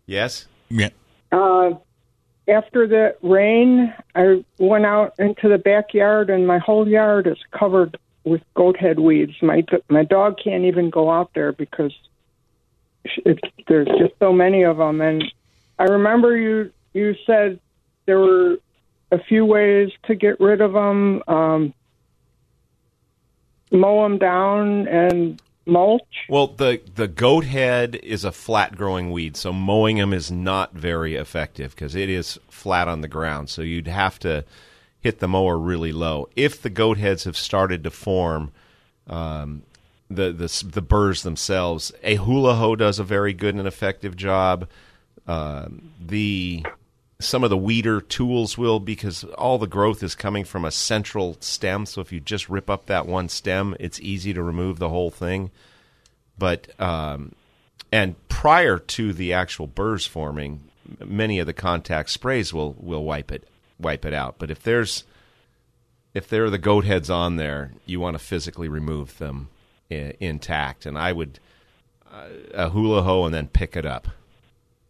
yes? 0.08 0.47
Yeah. 0.69 0.89
Uh, 1.32 1.74
after 2.47 2.88
the 2.88 3.15
rain, 3.21 3.93
I 4.15 4.43
went 4.58 4.86
out 4.86 5.13
into 5.19 5.47
the 5.47 5.58
backyard, 5.60 6.30
and 6.32 6.47
my 6.47 6.58
whole 6.58 6.88
yard 6.88 7.28
is 7.28 7.38
covered 7.52 7.97
with 8.23 8.41
goat 8.53 8.77
head 8.77 8.99
weeds. 8.99 9.34
My 9.41 9.63
my 9.89 10.03
dog 10.03 10.38
can't 10.43 10.65
even 10.65 10.89
go 10.89 11.10
out 11.10 11.31
there 11.34 11.51
because 11.51 11.93
it's, 13.03 13.41
there's 13.67 13.88
just 13.99 14.13
so 14.19 14.31
many 14.31 14.63
of 14.63 14.77
them. 14.77 15.01
And 15.01 15.23
I 15.79 15.86
remember 15.86 16.38
you 16.38 16.71
you 16.93 17.15
said 17.25 17.60
there 18.05 18.19
were 18.19 18.57
a 19.12 19.19
few 19.23 19.45
ways 19.45 19.91
to 20.05 20.15
get 20.15 20.39
rid 20.39 20.62
of 20.62 20.73
them. 20.73 21.23
Um, 21.27 21.73
mow 23.71 24.03
them 24.03 24.17
down 24.17 24.88
and 24.88 25.41
mulch. 25.65 26.03
Well, 26.29 26.47
the 26.47 26.81
the 26.95 27.07
goat 27.07 27.45
head 27.45 27.95
is 28.03 28.23
a 28.23 28.31
flat 28.31 28.75
growing 28.75 29.12
weed, 29.12 29.38
so 29.38 29.53
mowing 29.53 29.97
them 29.97 30.13
is 30.13 30.31
not 30.31 30.73
very 30.73 31.15
effective 31.15 31.73
because 31.73 31.95
it 31.95 32.10
is 32.10 32.39
flat 32.49 32.88
on 32.88 33.01
the 33.01 33.07
ground. 33.07 33.49
So 33.49 33.62
you'd 33.62 33.88
have 33.88 34.19
to 34.19 34.43
hit 35.01 35.19
the 35.19 35.27
mower 35.27 35.57
really 35.57 35.91
low. 35.91 36.29
If 36.35 36.61
the 36.61 36.69
goat 36.69 36.97
heads 36.97 37.25
have 37.25 37.35
started 37.35 37.83
to 37.83 37.89
form, 37.89 38.51
um, 39.07 39.63
the 40.09 40.31
the 40.31 40.65
the 40.71 40.81
burrs 40.81 41.23
themselves, 41.23 41.91
a 42.03 42.15
hula 42.15 42.55
hoe 42.55 42.75
does 42.75 42.99
a 42.99 43.03
very 43.03 43.33
good 43.33 43.55
and 43.55 43.67
effective 43.67 44.15
job. 44.15 44.69
Um, 45.27 45.91
the 45.99 46.63
some 47.19 47.43
of 47.43 47.49
the 47.49 47.57
weeder 47.57 48.01
tools 48.01 48.57
will 48.57 48.79
because 48.79 49.23
all 49.23 49.57
the 49.57 49.67
growth 49.67 50.01
is 50.01 50.15
coming 50.15 50.43
from 50.43 50.65
a 50.65 50.71
central 50.71 51.37
stem. 51.39 51.85
So 51.85 52.01
if 52.01 52.11
you 52.11 52.19
just 52.19 52.49
rip 52.49 52.69
up 52.69 52.87
that 52.87 53.05
one 53.05 53.29
stem, 53.29 53.75
it's 53.79 53.99
easy 53.99 54.33
to 54.33 54.41
remove 54.41 54.79
the 54.79 54.89
whole 54.89 55.11
thing. 55.11 55.51
But 56.37 56.79
um, 56.79 57.33
and 57.91 58.15
prior 58.27 58.79
to 58.79 59.13
the 59.13 59.33
actual 59.33 59.67
burrs 59.67 60.05
forming, 60.05 60.61
many 61.03 61.39
of 61.39 61.47
the 61.47 61.53
contact 61.53 62.09
sprays 62.09 62.53
will 62.53 62.75
will 62.79 63.03
wipe 63.03 63.31
it 63.31 63.47
wipe 63.81 64.05
it 64.05 64.13
out. 64.13 64.35
But 64.37 64.51
if 64.51 64.63
there's 64.63 65.03
if 66.13 66.27
there 66.27 66.45
are 66.45 66.49
the 66.49 66.57
goat 66.57 66.85
heads 66.85 67.09
on 67.09 67.37
there, 67.37 67.71
you 67.85 67.99
want 67.99 68.15
to 68.15 68.23
physically 68.23 68.67
remove 68.67 69.17
them 69.17 69.49
I- 69.89 70.15
intact. 70.19 70.85
And 70.85 70.97
I 70.97 71.11
would 71.11 71.39
uh, 72.11 72.27
a 72.53 72.69
hula 72.69 73.03
hoe 73.03 73.25
and 73.25 73.33
then 73.33 73.47
pick 73.47 73.75
it 73.75 73.85
up. 73.85 74.07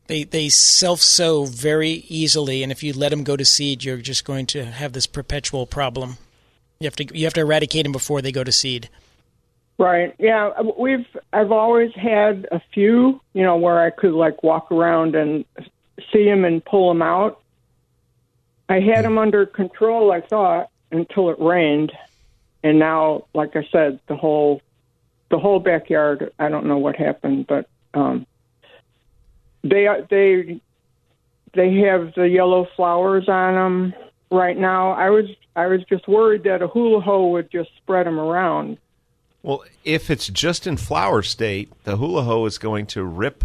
They 0.07 0.23
they 0.23 0.49
self 0.49 0.99
sow 0.99 1.45
very 1.45 2.05
easily, 2.09 2.63
and 2.63 2.71
if 2.71 2.83
you 2.83 2.91
let 2.91 3.09
them 3.09 3.23
go 3.23 3.37
to 3.37 3.45
seed, 3.45 3.83
you're 3.83 3.97
just 3.97 4.25
going 4.25 4.45
to 4.47 4.65
have 4.65 4.93
this 4.93 5.07
perpetual 5.07 5.65
problem. 5.65 6.17
You 6.79 6.85
have 6.87 6.95
to 6.97 7.17
you 7.17 7.25
have 7.25 7.33
to 7.35 7.41
eradicate 7.41 7.83
them 7.83 7.91
before 7.91 8.21
they 8.21 8.31
go 8.31 8.43
to 8.43 8.51
seed. 8.51 8.89
Right. 9.77 10.13
Yeah, 10.19 10.51
we've 10.77 11.05
I've 11.31 11.51
always 11.51 11.91
had 11.95 12.47
a 12.51 12.61
few, 12.73 13.21
you 13.33 13.43
know, 13.43 13.55
where 13.55 13.79
I 13.79 13.89
could 13.89 14.13
like 14.13 14.43
walk 14.43 14.71
around 14.71 15.15
and 15.15 15.45
see 16.11 16.25
them 16.25 16.45
and 16.45 16.63
pull 16.63 16.89
them 16.89 17.01
out. 17.01 17.40
I 18.71 18.79
had 18.79 19.03
them 19.03 19.17
under 19.17 19.45
control, 19.45 20.13
I 20.13 20.21
thought, 20.21 20.69
until 20.91 21.29
it 21.29 21.37
rained, 21.41 21.91
and 22.63 22.79
now, 22.79 23.25
like 23.33 23.57
I 23.57 23.67
said, 23.69 23.99
the 24.07 24.15
whole 24.15 24.61
the 25.29 25.37
whole 25.37 25.59
backyard. 25.59 26.31
I 26.39 26.47
don't 26.47 26.65
know 26.65 26.77
what 26.77 26.95
happened, 26.95 27.47
but 27.47 27.67
um, 27.93 28.25
they 29.61 29.87
they 30.09 30.61
they 31.53 31.75
have 31.79 32.13
the 32.15 32.29
yellow 32.29 32.65
flowers 32.77 33.27
on 33.27 33.55
them 33.55 33.93
right 34.31 34.57
now. 34.57 34.91
I 34.91 35.09
was 35.09 35.25
I 35.53 35.67
was 35.67 35.83
just 35.89 36.07
worried 36.07 36.43
that 36.43 36.61
a 36.61 36.67
hula 36.67 37.01
hoe 37.01 37.27
would 37.27 37.51
just 37.51 37.71
spread 37.75 38.05
them 38.05 38.19
around. 38.19 38.77
Well, 39.43 39.65
if 39.83 40.09
it's 40.09 40.27
just 40.27 40.65
in 40.65 40.77
flower 40.77 41.23
state, 41.23 41.69
the 41.83 41.97
hula 41.97 42.23
hoe 42.23 42.45
is 42.45 42.57
going 42.57 42.85
to 42.87 43.03
rip 43.03 43.43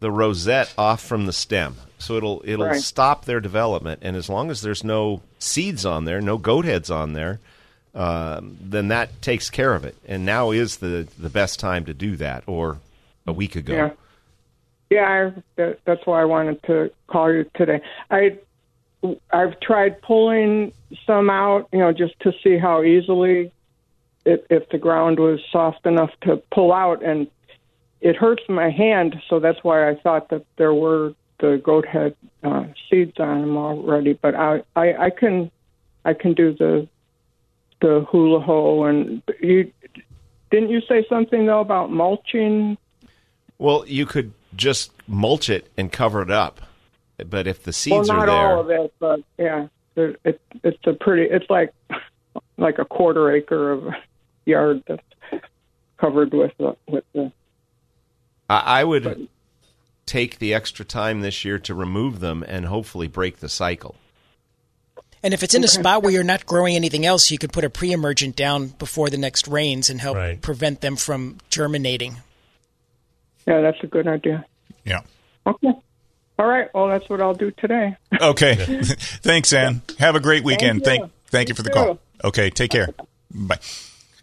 the 0.00 0.10
rosette 0.10 0.74
off 0.76 1.00
from 1.00 1.24
the 1.24 1.32
stem. 1.32 1.76
So 2.02 2.16
it'll 2.16 2.42
it'll 2.44 2.66
Right. 2.66 2.80
stop 2.80 3.24
their 3.24 3.40
development, 3.40 4.00
and 4.02 4.16
as 4.16 4.28
long 4.28 4.50
as 4.50 4.60
there's 4.62 4.84
no 4.84 5.22
seeds 5.38 5.86
on 5.86 6.04
there, 6.04 6.20
no 6.20 6.36
goat 6.38 6.64
heads 6.64 6.90
on 6.90 7.12
there, 7.14 7.40
um, 7.94 8.56
then 8.60 8.88
that 8.88 9.22
takes 9.22 9.50
care 9.50 9.74
of 9.74 9.84
it. 9.84 9.94
And 10.06 10.24
now 10.26 10.50
is 10.50 10.78
the 10.78 11.06
the 11.18 11.30
best 11.30 11.60
time 11.60 11.84
to 11.86 11.94
do 11.94 12.16
that, 12.16 12.42
or 12.46 12.78
a 13.26 13.32
week 13.32 13.56
ago. 13.56 13.74
Yeah. 13.74 13.90
Yeah, 14.90 15.32
I, 15.34 15.42
that, 15.56 15.78
that's 15.86 16.04
why 16.06 16.20
I 16.20 16.26
wanted 16.26 16.62
to 16.64 16.90
call 17.06 17.32
you 17.32 17.46
today. 17.54 17.80
I 18.10 18.36
I've 19.30 19.58
tried 19.60 20.02
pulling 20.02 20.72
some 21.06 21.30
out, 21.30 21.68
you 21.72 21.78
know, 21.78 21.92
just 21.92 22.18
to 22.20 22.32
see 22.44 22.58
how 22.58 22.82
easily 22.82 23.50
if, 24.26 24.40
if 24.50 24.68
the 24.68 24.76
ground 24.78 25.18
was 25.18 25.40
soft 25.50 25.86
enough 25.86 26.10
to 26.22 26.36
pull 26.52 26.72
out, 26.74 27.02
and 27.02 27.26
it 28.02 28.16
hurts 28.16 28.42
my 28.48 28.68
hand, 28.70 29.20
so 29.28 29.40
that's 29.40 29.64
why 29.64 29.88
I 29.88 29.94
thought 29.94 30.28
that 30.28 30.44
there 30.56 30.74
were 30.74 31.14
the 31.42 31.60
goat 31.62 31.86
head 31.86 32.16
uh, 32.42 32.64
seeds 32.88 33.18
on 33.18 33.42
them 33.42 33.56
already. 33.58 34.14
But 34.14 34.34
I, 34.34 34.62
I 34.74 34.94
I 34.94 35.10
can 35.10 35.50
I 36.06 36.14
can 36.14 36.32
do 36.32 36.54
the 36.54 36.88
the 37.82 38.06
hula 38.10 38.40
hole, 38.40 38.86
and 38.86 39.22
you 39.40 39.70
didn't 40.50 40.70
you 40.70 40.80
say 40.88 41.04
something 41.08 41.44
though 41.44 41.60
about 41.60 41.90
mulching 41.90 42.78
Well, 43.58 43.84
you 43.86 44.06
could 44.06 44.32
just 44.56 44.92
mulch 45.06 45.50
it 45.50 45.70
and 45.76 45.92
cover 45.92 46.22
it 46.22 46.30
up, 46.30 46.60
but 47.28 47.46
if 47.46 47.64
the 47.64 47.72
seeds 47.72 48.08
not 48.08 48.16
are 48.16 48.26
there, 48.26 48.36
not 48.36 48.52
all 48.54 48.60
of 48.60 48.70
it, 48.70 48.94
but 48.98 49.20
yeah, 49.36 49.66
it, 49.96 50.20
it, 50.24 50.40
it's 50.62 50.86
a 50.86 50.94
pretty. 50.94 51.24
It's 51.24 51.50
like 51.50 51.74
like 52.56 52.78
a 52.78 52.84
quarter 52.84 53.32
acre 53.32 53.72
of 53.72 53.88
yard 54.46 54.82
that's 54.86 55.02
covered 55.98 56.32
with 56.32 56.52
the, 56.58 56.76
with 56.88 57.04
the. 57.14 57.32
I, 58.48 58.80
I 58.80 58.84
would 58.84 59.28
take 60.06 60.38
the 60.38 60.54
extra 60.54 60.84
time 60.84 61.20
this 61.20 61.44
year 61.44 61.58
to 61.60 61.74
remove 61.74 62.20
them 62.20 62.44
and 62.46 62.66
hopefully 62.66 63.08
break 63.08 63.38
the 63.38 63.48
cycle. 63.48 63.94
And 65.22 65.32
if 65.32 65.42
it's 65.44 65.54
in 65.54 65.62
a 65.62 65.68
spot 65.68 66.02
where 66.02 66.10
you're 66.10 66.24
not 66.24 66.46
growing 66.46 66.74
anything 66.74 67.06
else, 67.06 67.30
you 67.30 67.38
could 67.38 67.52
put 67.52 67.62
a 67.64 67.70
pre-emergent 67.70 68.34
down 68.34 68.68
before 68.68 69.08
the 69.08 69.18
next 69.18 69.46
rains 69.46 69.88
and 69.88 70.00
help 70.00 70.16
Right. 70.16 70.40
prevent 70.40 70.80
them 70.80 70.96
from 70.96 71.38
germinating. 71.48 72.16
Yeah, 73.46 73.60
that's 73.60 73.78
a 73.84 73.86
good 73.86 74.08
idea. 74.08 74.44
Yeah. 74.84 75.02
Okay. 75.46 75.70
All 76.38 76.46
right. 76.46 76.68
Well, 76.74 76.88
that's 76.88 77.08
what 77.08 77.20
I'll 77.20 77.34
do 77.34 77.50
today. 77.52 77.96
Okay. 78.20 78.54
Thanks, 79.22 79.52
Ann. 79.52 79.82
Have 80.00 80.16
a 80.16 80.20
great 80.20 80.42
weekend. 80.44 80.82
Thank 80.84 81.02
you. 81.02 81.06
Thank 81.06 81.12
thank 81.30 81.48
you 81.48 81.54
for 81.54 81.62
the 81.62 81.70
You 81.70 81.74
call. 81.74 81.98
Okay, 82.24 82.50
take 82.50 82.70
care. 82.72 82.88
Bye. 83.32 83.58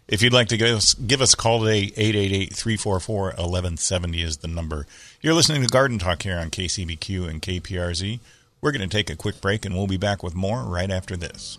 If 0.08 0.22
you'd 0.22 0.32
like 0.32 0.48
to 0.48 0.56
give 0.56 0.74
us, 0.76 0.94
give 0.94 1.20
us 1.22 1.34
a 1.34 1.36
call 1.36 1.60
today, 1.64 1.90
888-344-1170 1.96 4.22
is 4.24 4.36
the 4.38 4.48
number. 4.48 4.86
You're 5.22 5.34
listening 5.34 5.60
to 5.60 5.68
Garden 5.68 5.98
Talk 5.98 6.22
here 6.22 6.38
on 6.38 6.48
KCBQ 6.48 7.28
and 7.28 7.42
KPRZ. 7.42 8.20
We're 8.62 8.72
going 8.72 8.88
to 8.88 8.96
take 8.96 9.10
a 9.10 9.16
quick 9.16 9.42
break 9.42 9.66
and 9.66 9.74
we'll 9.74 9.86
be 9.86 9.98
back 9.98 10.22
with 10.22 10.34
more 10.34 10.62
right 10.62 10.90
after 10.90 11.14
this. 11.14 11.58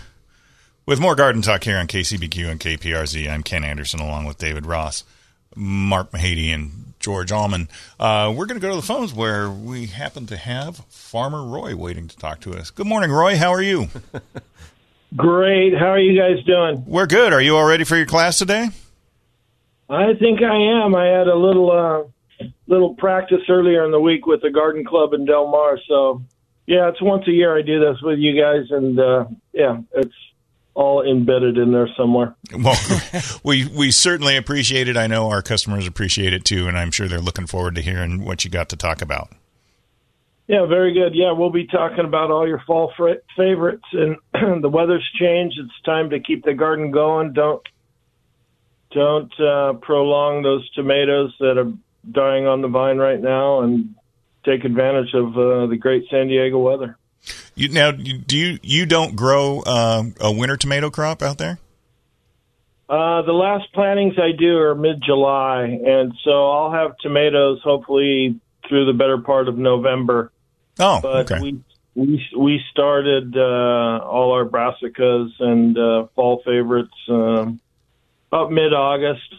with 0.91 0.99
more 0.99 1.15
Garden 1.15 1.41
Talk 1.41 1.63
here 1.63 1.77
on 1.77 1.87
KCBQ 1.87 2.49
and 2.49 2.59
KPRZ. 2.59 3.31
I'm 3.31 3.43
Ken 3.43 3.63
Andersen 3.63 4.01
along 4.01 4.25
with 4.25 4.37
David 4.37 4.65
Ross, 4.65 5.05
Mark 5.55 6.11
Mahady, 6.11 6.53
and 6.53 6.95
George 6.99 7.31
Allman. 7.31 7.69
Uh, 7.97 8.33
we're 8.35 8.45
going 8.45 8.59
to 8.59 8.61
go 8.61 8.71
to 8.71 8.75
the 8.75 8.85
phones 8.85 9.13
where 9.13 9.49
we 9.49 9.85
happen 9.85 10.25
to 10.25 10.35
have 10.35 10.79
Farmer 10.89 11.45
Roy 11.45 11.77
waiting 11.77 12.09
to 12.09 12.17
talk 12.17 12.41
to 12.41 12.51
us. 12.51 12.71
Good 12.71 12.87
morning, 12.87 13.09
Roy. 13.09 13.37
How 13.37 13.51
are 13.51 13.61
you? 13.61 13.87
Great. 15.15 15.73
How 15.79 15.91
are 15.91 15.99
you 15.99 16.19
guys 16.19 16.43
doing? 16.43 16.83
We're 16.85 17.07
good. 17.07 17.31
Are 17.31 17.41
you 17.41 17.55
all 17.55 17.65
ready 17.65 17.85
for 17.85 17.95
your 17.95 18.05
class 18.05 18.37
today? 18.37 18.67
I 19.89 20.13
think 20.19 20.41
I 20.41 20.83
am. 20.83 20.93
I 20.93 21.05
had 21.05 21.29
a 21.29 21.37
little 21.37 21.71
uh, 21.71 22.45
little 22.67 22.95
practice 22.95 23.43
earlier 23.47 23.85
in 23.85 23.91
the 23.91 24.01
week 24.01 24.25
with 24.25 24.41
the 24.41 24.49
garden 24.49 24.83
club 24.83 25.13
in 25.13 25.23
Del 25.23 25.47
Mar. 25.47 25.79
So, 25.87 26.21
yeah, 26.65 26.89
it's 26.89 27.01
once 27.01 27.25
a 27.29 27.31
year 27.31 27.57
I 27.57 27.61
do 27.61 27.79
this 27.79 28.01
with 28.01 28.19
you 28.19 28.37
guys, 28.37 28.69
and 28.71 28.99
uh, 28.99 29.25
yeah, 29.53 29.79
it's 29.93 30.11
all 30.73 31.03
embedded 31.03 31.57
in 31.57 31.71
there 31.71 31.89
somewhere. 31.97 32.35
Well, 32.57 32.77
we 33.43 33.67
we 33.67 33.91
certainly 33.91 34.37
appreciate 34.37 34.87
it. 34.87 34.97
I 34.97 35.07
know 35.07 35.29
our 35.29 35.41
customers 35.41 35.87
appreciate 35.87 36.33
it 36.33 36.45
too, 36.45 36.67
and 36.67 36.77
I'm 36.77 36.91
sure 36.91 37.07
they're 37.07 37.19
looking 37.19 37.47
forward 37.47 37.75
to 37.75 37.81
hearing 37.81 38.23
what 38.23 38.43
you 38.45 38.51
got 38.51 38.69
to 38.69 38.77
talk 38.77 39.01
about. 39.01 39.29
Yeah, 40.47 40.65
very 40.65 40.93
good. 40.93 41.15
Yeah, 41.15 41.31
we'll 41.31 41.51
be 41.51 41.67
talking 41.67 42.03
about 42.03 42.31
all 42.31 42.47
your 42.47 42.61
fall 42.67 42.91
favorites, 43.37 43.85
and 43.93 44.17
the 44.61 44.69
weather's 44.69 45.07
changed. 45.19 45.57
It's 45.59 45.81
time 45.85 46.09
to 46.09 46.19
keep 46.19 46.43
the 46.43 46.53
garden 46.53 46.91
going. 46.91 47.33
Don't 47.33 47.61
don't 48.91 49.31
uh, 49.39 49.73
prolong 49.81 50.41
those 50.41 50.69
tomatoes 50.71 51.33
that 51.39 51.57
are 51.57 51.71
dying 52.11 52.47
on 52.47 52.61
the 52.61 52.67
vine 52.67 52.97
right 52.97 53.21
now, 53.21 53.61
and 53.61 53.95
take 54.43 54.65
advantage 54.65 55.13
of 55.13 55.37
uh, 55.37 55.67
the 55.67 55.77
great 55.77 56.05
San 56.09 56.27
Diego 56.27 56.59
weather. 56.59 56.97
You, 57.61 57.69
now, 57.69 57.91
do 57.91 58.37
you 58.37 58.57
you 58.63 58.87
don't 58.87 59.15
grow 59.15 59.59
uh, 59.59 60.03
a 60.19 60.31
winter 60.31 60.57
tomato 60.57 60.89
crop 60.89 61.21
out 61.21 61.37
there? 61.37 61.59
Uh, 62.89 63.21
the 63.21 63.33
last 63.33 63.71
plantings 63.73 64.15
I 64.17 64.31
do 64.35 64.57
are 64.57 64.73
mid 64.73 65.03
July, 65.05 65.65
and 65.65 66.11
so 66.23 66.49
I'll 66.49 66.71
have 66.71 66.97
tomatoes 66.97 67.61
hopefully 67.63 68.39
through 68.67 68.87
the 68.87 68.93
better 68.93 69.19
part 69.19 69.47
of 69.47 69.59
November. 69.59 70.31
Oh, 70.79 71.01
But 71.03 71.31
okay. 71.31 71.39
we 71.39 71.63
we 71.93 72.27
we 72.35 72.61
started 72.71 73.37
uh, 73.37 73.99
all 74.05 74.31
our 74.31 74.45
brassicas 74.45 75.29
and 75.39 75.77
uh, 75.77 76.07
fall 76.15 76.41
favorites 76.43 76.95
um, 77.09 77.59
up 78.31 78.49
mid 78.49 78.73
August, 78.73 79.35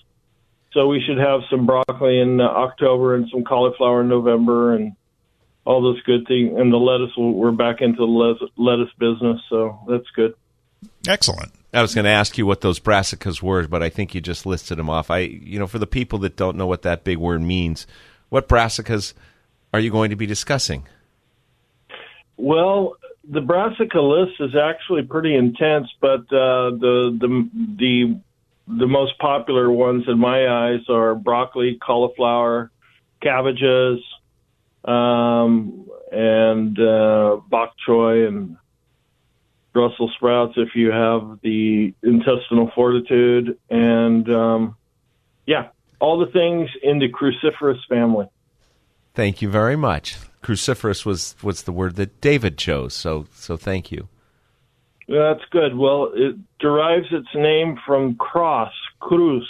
so 0.70 0.86
we 0.86 1.02
should 1.04 1.18
have 1.18 1.40
some 1.50 1.66
broccoli 1.66 2.20
in 2.20 2.40
October 2.40 3.16
and 3.16 3.28
some 3.32 3.42
cauliflower 3.42 4.02
in 4.02 4.08
November 4.08 4.76
and 4.76 4.92
all 5.64 5.82
those 5.82 6.02
good 6.02 6.26
things. 6.26 6.52
And 6.56 6.72
the 6.72 6.76
lettuce, 6.76 7.12
we're 7.16 7.52
back 7.52 7.80
into 7.80 7.98
the 7.98 8.04
lettuce, 8.04 8.50
lettuce 8.56 8.92
business, 8.98 9.40
so 9.48 9.78
that's 9.88 10.08
good. 10.14 10.34
Excellent. 11.06 11.52
I 11.72 11.80
was 11.80 11.94
going 11.94 12.04
to 12.04 12.10
ask 12.10 12.36
you 12.36 12.44
what 12.44 12.60
those 12.60 12.80
brassicas 12.80 13.40
were, 13.40 13.66
but 13.66 13.82
I 13.82 13.88
think 13.88 14.14
you 14.14 14.20
just 14.20 14.44
listed 14.44 14.78
them 14.78 14.90
off. 14.90 15.10
I, 15.10 15.18
you 15.18 15.58
know, 15.58 15.66
for 15.66 15.78
the 15.78 15.86
people 15.86 16.18
that 16.20 16.36
don't 16.36 16.56
know 16.56 16.66
what 16.66 16.82
that 16.82 17.04
big 17.04 17.18
word 17.18 17.40
means, 17.40 17.86
what 18.28 18.48
brassicas 18.48 19.14
are 19.72 19.80
you 19.80 19.90
going 19.90 20.10
to 20.10 20.16
be 20.16 20.26
discussing? 20.26 20.86
Well, 22.36 22.96
the 23.28 23.40
brassica 23.40 24.00
list 24.00 24.32
is 24.40 24.54
actually 24.54 25.02
pretty 25.02 25.34
intense, 25.34 25.88
but 26.00 26.20
uh, 26.32 26.70
the 26.70 27.16
the 27.20 27.50
the 27.78 28.20
the 28.66 28.86
most 28.86 29.18
popular 29.18 29.70
ones 29.70 30.04
in 30.08 30.18
my 30.18 30.48
eyes 30.48 30.80
are 30.88 31.14
broccoli, 31.14 31.78
cauliflower, 31.84 32.70
cabbages, 33.22 34.00
um, 34.84 35.88
and 36.10 36.78
uh, 36.78 37.40
bok 37.48 37.74
choy 37.86 38.26
and 38.26 38.56
Brussels 39.72 40.12
sprouts 40.16 40.54
if 40.56 40.74
you 40.74 40.90
have 40.90 41.38
the 41.42 41.94
intestinal 42.02 42.70
fortitude, 42.74 43.58
and 43.70 44.28
um, 44.28 44.76
yeah, 45.46 45.68
all 45.98 46.18
the 46.18 46.30
things 46.30 46.68
in 46.82 46.98
the 46.98 47.08
cruciferous 47.08 47.78
family. 47.88 48.26
Thank 49.14 49.40
you 49.40 49.48
very 49.48 49.76
much. 49.76 50.18
Cruciferous 50.42 51.06
was 51.06 51.36
was 51.42 51.62
the 51.62 51.72
word 51.72 51.96
that 51.96 52.20
David 52.20 52.58
chose, 52.58 52.94
so 52.94 53.26
so 53.34 53.56
thank 53.56 53.90
you. 53.90 54.08
Yeah, 55.06 55.34
That's 55.34 55.48
good. 55.50 55.76
Well, 55.76 56.12
it 56.14 56.36
derives 56.58 57.08
its 57.10 57.28
name 57.34 57.78
from 57.86 58.14
cross, 58.16 58.72
cruz, 59.00 59.48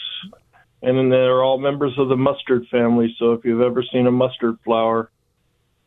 and 0.83 0.97
then 0.97 1.11
they're 1.11 1.42
all 1.42 1.59
members 1.59 1.92
of 1.99 2.09
the 2.09 2.16
mustard 2.16 2.66
family. 2.71 3.14
So 3.18 3.33
if 3.33 3.45
you've 3.45 3.61
ever 3.61 3.83
seen 3.92 4.07
a 4.07 4.11
mustard 4.11 4.57
flower, 4.64 5.11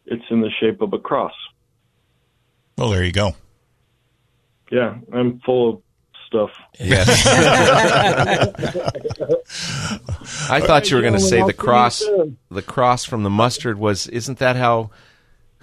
it's 0.06 0.24
in 0.30 0.42
the 0.42 0.50
shape 0.60 0.82
of 0.82 0.94
a 0.94 1.00
cross. 1.00 1.34
Well, 2.78 2.90
there 2.90 3.04
you 3.04 3.12
go. 3.12 3.36
Yeah, 4.72 4.96
I'm 5.14 5.40
full 5.46 5.70
of 5.76 5.82
stuff. 6.28 6.50
Yes. 6.80 7.26
I 10.50 10.62
thought 10.62 10.90
you 10.90 10.96
were 10.98 11.02
going 11.02 11.14
to 11.14 11.20
say 11.20 11.44
the 11.44 11.54
cross. 11.54 12.04
The 12.50 12.62
cross 12.62 13.06
from 13.06 13.24
the 13.24 13.30
mustard 13.30 13.78
was. 13.80 14.08
Isn't 14.08 14.40
that 14.40 14.56
how 14.56 14.90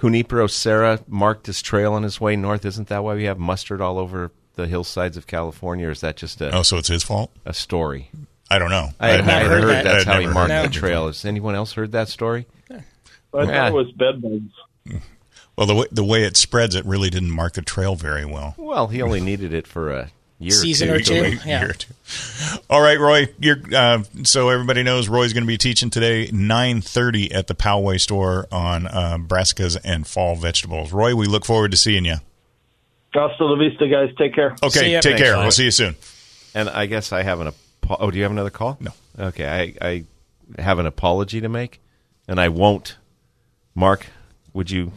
Junipero 0.00 0.46
Serra 0.46 1.00
marked 1.06 1.46
his 1.46 1.62
trail 1.62 1.92
on 1.94 2.02
his 2.02 2.20
way 2.20 2.36
north? 2.36 2.64
Isn't 2.64 2.88
that 2.88 3.04
why 3.04 3.14
we 3.14 3.24
have 3.24 3.38
mustard 3.38 3.80
all 3.80 3.98
over 3.98 4.30
the 4.54 4.66
hillsides 4.66 5.16
of 5.16 5.26
California? 5.26 5.88
Or 5.88 5.90
is 5.90 6.00
that 6.00 6.16
just 6.16 6.40
a, 6.40 6.54
Oh, 6.56 6.62
so 6.62 6.78
it's 6.78 6.88
his 6.88 7.02
fault? 7.02 7.30
a 7.44 7.54
story? 7.54 8.10
I 8.50 8.58
don't 8.58 8.70
know. 8.70 8.88
I, 9.00 9.12
I'd 9.14 9.20
I 9.20 9.26
never 9.26 9.48
heard, 9.60 9.68
that. 9.70 9.84
that's 9.84 10.06
I'd 10.06 10.12
how 10.12 10.20
he 10.20 10.26
marked 10.26 10.50
heard 10.52 10.68
the 10.70 10.74
trail. 10.74 11.06
Has 11.06 11.24
anyone 11.24 11.54
else 11.54 11.72
heard 11.72 11.92
that 11.92 12.08
story? 12.08 12.46
I 13.34 13.46
thought 13.46 13.68
it 13.68 13.74
was 13.74 13.92
bed 13.92 14.22
bugs. 14.22 15.00
Well, 15.56 15.66
the 15.66 15.74
way, 15.74 15.86
the 15.92 16.04
way 16.04 16.24
it 16.24 16.36
spreads, 16.36 16.74
it 16.74 16.84
really 16.86 17.10
didn't 17.10 17.30
mark 17.30 17.54
the 17.54 17.62
trail 17.62 17.94
very 17.94 18.24
well. 18.24 18.54
Well, 18.56 18.88
he 18.88 19.02
only 19.02 19.20
needed 19.20 19.52
it 19.52 19.66
for 19.66 19.90
a 19.90 20.10
year 20.38 20.52
Season 20.52 20.88
or 20.88 20.94
or 20.94 20.98
two. 20.98 21.14
two. 21.14 21.22
Wait 21.22 21.44
a 21.44 21.48
yeah. 21.48 21.60
year 21.60 21.70
or 21.70 21.74
two. 21.74 21.94
All 22.70 22.80
right, 22.80 22.98
Roy. 22.98 23.28
You're 23.38 23.58
uh, 23.74 24.02
so 24.24 24.48
everybody 24.48 24.82
knows 24.82 25.08
Roy's 25.08 25.32
going 25.32 25.44
to 25.44 25.48
be 25.48 25.58
teaching 25.58 25.90
today 25.90 26.30
nine 26.32 26.80
thirty 26.80 27.30
at 27.32 27.48
the 27.48 27.54
Poway 27.54 28.00
store 28.00 28.46
on 28.50 28.86
uh, 28.86 29.18
brassicas 29.18 29.78
and 29.84 30.06
fall 30.06 30.36
vegetables. 30.36 30.92
Roy, 30.92 31.14
we 31.14 31.26
look 31.26 31.44
forward 31.44 31.70
to 31.72 31.76
seeing 31.76 32.04
you. 32.06 32.16
Hasta 33.12 33.44
la 33.44 33.56
vista, 33.56 33.86
guys. 33.86 34.08
Take 34.16 34.34
care. 34.34 34.56
Okay, 34.62 34.92
take 34.94 35.02
Thanks, 35.02 35.20
care. 35.20 35.34
Roy. 35.34 35.42
We'll 35.42 35.50
see 35.50 35.64
you 35.64 35.70
soon. 35.70 35.96
And 36.54 36.70
I 36.70 36.86
guess 36.86 37.12
I 37.12 37.22
have 37.22 37.40
an 37.40 37.48
apo- 37.48 37.96
oh, 38.00 38.10
do 38.10 38.16
you 38.16 38.22
have 38.22 38.32
another 38.32 38.50
call? 38.50 38.78
No. 38.80 38.90
Okay, 39.18 39.74
I, 39.80 39.86
I 39.86 40.04
have 40.60 40.78
an 40.78 40.86
apology 40.86 41.42
to 41.42 41.48
make, 41.50 41.80
and 42.26 42.40
I 42.40 42.48
won't. 42.48 42.96
Mark, 43.74 44.06
would 44.52 44.70
you 44.70 44.92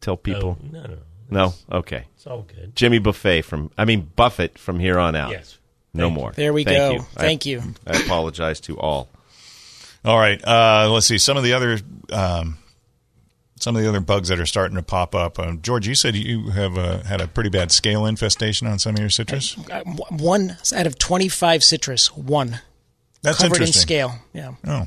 tell 0.00 0.16
people? 0.16 0.58
Oh, 0.62 0.66
no, 0.72 0.82
no, 0.82 0.98
No. 1.30 1.54
Okay. 1.70 2.04
it's 2.16 2.26
all 2.26 2.42
good. 2.42 2.74
Jimmy 2.74 2.98
Buffet 2.98 3.42
from 3.42 3.70
I 3.78 3.84
mean 3.84 4.10
Buffett 4.16 4.58
from 4.58 4.78
here 4.80 4.98
on 4.98 5.14
out. 5.14 5.30
Yes. 5.30 5.58
No 5.92 6.04
Thank 6.06 6.12
you. 6.16 6.20
more. 6.20 6.32
There 6.32 6.52
we 6.52 6.64
Thank 6.64 6.76
go. 6.78 6.90
You. 6.92 7.00
Thank 7.14 7.46
I, 7.46 7.50
you. 7.50 7.62
I 7.86 7.96
apologize 8.00 8.60
to 8.60 8.78
all. 8.78 9.08
All 10.04 10.18
right. 10.18 10.40
Uh, 10.46 10.88
let's 10.90 11.06
see 11.06 11.18
some 11.18 11.36
of 11.36 11.42
the 11.42 11.52
other 11.52 11.78
um, 12.12 12.56
some 13.60 13.76
of 13.76 13.82
the 13.82 13.88
other 13.88 14.00
bugs 14.00 14.28
that 14.28 14.40
are 14.40 14.46
starting 14.46 14.76
to 14.76 14.82
pop 14.82 15.14
up. 15.14 15.38
Um, 15.38 15.60
George, 15.62 15.86
you 15.86 15.94
said 15.94 16.14
you 16.16 16.50
have 16.50 16.78
uh, 16.78 17.02
had 17.02 17.20
a 17.20 17.26
pretty 17.28 17.50
bad 17.50 17.70
scale 17.70 18.06
infestation 18.06 18.66
on 18.66 18.78
some 18.78 18.94
of 18.94 19.00
your 19.00 19.10
citrus. 19.10 19.54
W- 19.54 19.96
One 20.10 20.56
out 20.74 20.86
of 20.86 20.96
25 20.98 21.62
citrus, 21.62 22.16
one 22.16 22.60
That's 23.22 23.42
covered 23.42 23.60
in 23.60 23.66
scale. 23.66 24.14
Yeah, 24.32 24.54
Oh, 24.66 24.86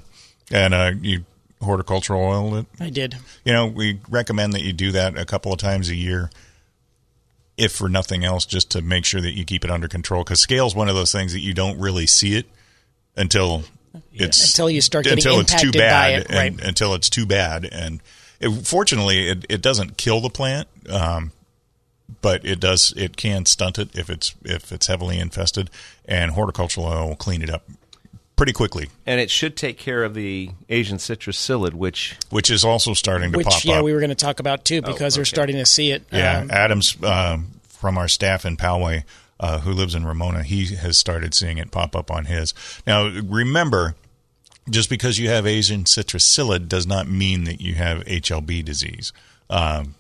and 0.52 0.74
uh, 0.74 0.92
you 1.02 1.26
horticultural 1.64 2.22
oil 2.22 2.56
it. 2.56 2.66
I 2.80 2.90
did. 2.90 3.16
You 3.44 3.54
know, 3.54 3.68
we 3.68 4.00
recommend 4.10 4.54
that 4.54 4.62
you 4.62 4.74
do 4.74 4.92
that 4.94 5.18
a 5.18 5.26
couple 5.26 5.52
of 5.52 5.60
times 5.60 5.90
a 5.90 5.96
year, 5.96 6.30
if 7.58 7.72
for 7.72 7.90
nothing 7.90 8.24
else, 8.24 8.46
just 8.46 8.72
to 8.72 8.82
make 8.82 9.06
sure 9.06 9.22
that 9.22 9.36
you 9.36 9.46
keep 9.46 9.64
it 9.64 9.72
under 9.72 9.88
control. 9.88 10.24
Because 10.24 10.40
scale 10.40 10.68
is 10.68 10.76
one 10.76 10.90
of 10.90 10.96
those 10.96 11.12
things 11.12 11.34
that 11.34 11.42
you 11.42 11.54
don't 11.54 11.80
really 11.80 12.08
see 12.08 12.36
it 12.36 12.46
until 13.16 13.64
it's 14.14 14.50
Until 14.50 14.70
you 14.70 14.82
start 14.82 15.06
getting 15.06 15.20
until 15.20 15.40
it's 15.40 15.62
too 15.62 15.72
bad, 15.72 16.22
it, 16.22 16.28
and, 16.30 16.60
right. 16.60 16.68
until 16.68 16.94
it's 16.96 17.10
too 17.10 17.26
bad. 17.26 17.68
And 17.72 18.02
it, 18.40 18.50
fortunately, 18.66 19.30
it, 19.30 19.46
it 19.50 19.62
doesn't 19.62 19.98
kill 19.98 20.20
the 20.22 20.30
plant, 20.30 20.68
um, 20.90 21.32
but 22.22 22.46
it 22.46 22.60
does. 22.60 22.94
It 22.98 23.18
can 23.18 23.46
stunt 23.46 23.78
it 23.78 23.98
if 23.98 24.10
it's 24.10 24.34
if 24.44 24.72
it's 24.72 24.88
heavily 24.88 25.20
infested. 25.20 25.70
And 26.06 26.32
horticultural 26.32 26.88
oil 26.88 27.10
will 27.10 27.16
clean 27.16 27.42
it 27.42 27.50
up 27.50 27.64
pretty 28.44 28.52
quickly, 28.52 28.90
And 29.06 29.22
it 29.22 29.30
should 29.32 29.56
take 29.56 29.78
care 29.78 30.04
of 30.04 30.14
the 30.14 30.50
Asian 30.68 31.00
citrus 31.00 31.38
psyllid, 31.38 31.74
which 31.76 32.18
which 32.30 32.52
is 32.52 32.66
also 32.66 32.94
starting 32.94 33.32
to 33.32 33.38
Which 33.38 33.48
pop 33.48 33.64
yeah, 33.64 33.76
up. 33.80 33.86
we 33.86 33.94
were 33.94 34.00
going 34.02 34.10
to 34.10 34.16
talk 34.16 34.42
about 34.42 34.66
too 34.66 34.82
because 34.82 35.18
we're 35.18 35.24
starting 35.24 35.56
to 35.56 35.66
see 35.66 35.92
it. 35.92 36.04
Yeah, 36.12 36.40
Um, 36.42 36.52
Adams 36.52 36.98
um, 37.04 37.52
from 37.70 37.98
our 37.98 38.10
staff 38.10 38.46
in 38.46 38.58
Poway, 38.58 39.06
uh, 39.40 39.60
who 39.60 39.72
lives 39.72 39.96
in 39.96 40.06
Ramona, 40.06 40.44
he 40.44 40.76
has 40.76 40.98
started 40.98 41.34
seeing 41.34 41.58
it 41.58 41.72
pop 41.72 41.96
up 41.96 42.12
on 42.12 42.26
his. 42.26 42.54
Now, 42.86 43.08
remember, 43.08 43.96
just 44.70 44.90
because 44.90 45.18
you 45.18 45.30
have 45.30 45.48
Asian 45.48 45.86
citrus 45.86 46.26
psyllid 46.26 46.68
does 46.68 46.86
not 46.86 47.08
mean 47.08 47.46
that 47.46 47.62
you 47.62 47.76
have 47.76 48.00
HLB 48.04 48.62
disease. 48.66 49.14
Um, 49.50 49.96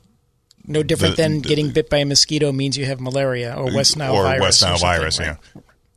no 0.68 0.84
different 0.84 1.16
the- 1.16 1.22
than 1.24 1.42
the- 1.42 1.48
getting 1.48 1.70
bit 1.72 1.90
by 1.90 2.00
a 2.00 2.06
mosquito 2.06 2.52
means 2.52 2.78
you 2.78 2.86
have 2.88 3.00
malaria 3.00 3.54
or 3.56 3.74
West 3.74 3.96
Nile 3.96 4.14
or 4.14 4.24
virus. 4.24 4.42
West 4.42 4.62
Nile 4.64 4.78
something, 4.78 5.00
virus. 5.00 5.20
right? 5.20 5.38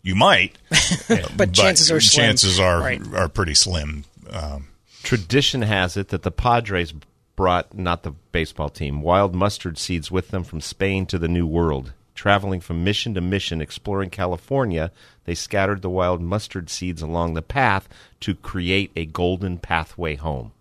Yeah, 0.07 0.11
you 0.11 0.15
might, 0.15 0.57
But, 1.37 1.53
chances 1.53 1.91
are 1.91 2.01
slim. 2.01 2.27
chances 2.27 2.61
are 2.61 2.81
Right. 2.81 3.03
are 3.15 3.29
pretty 3.29 3.55
slim. 3.55 4.05
Um, 4.31 4.69
tradition 5.03 5.63
has 5.63 5.97
it 5.97 6.09
that 6.09 6.23
the 6.23 6.31
Padres 6.31 6.93
brought 7.35 7.77
not 7.77 8.03
the 8.03 8.13
baseball 8.33 8.69
team 8.71 9.03
wild 9.03 9.35
mustard 9.35 9.79
seeds 9.79 10.11
with 10.11 10.29
them 10.29 10.45
from 10.45 10.61
Spain 10.61 11.07
to 11.07 11.19
the 11.19 11.29
New 11.29 11.47
World. 11.47 11.93
Traveling 12.15 12.61
from 12.63 12.83
mission 12.83 13.13
to 13.15 13.21
mission 13.21 13.61
exploring 13.61 14.09
California, 14.09 14.91
they 15.27 15.35
scattered 15.35 15.83
the 15.83 15.91
wild 15.91 16.23
mustard 16.23 16.71
seeds 16.71 17.03
along 17.03 17.35
the 17.35 17.43
path 17.43 17.89
to 18.21 18.35
create 18.35 18.91
a 18.97 19.05
golden 19.05 19.59
pathway 19.59 20.15
home. 20.17 20.53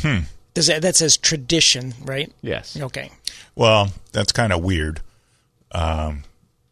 Hmm. 0.00 0.20
Does 0.54 0.68
that, 0.68 0.80
that 0.82 0.96
says 0.96 1.18
tradition, 1.18 1.92
right? 2.04 2.32
Yes. 2.40 2.78
Okay. 2.80 3.10
Well, 3.54 3.90
that's 4.12 4.32
kind 4.32 4.50
of 4.52 4.62
weird, 4.64 5.00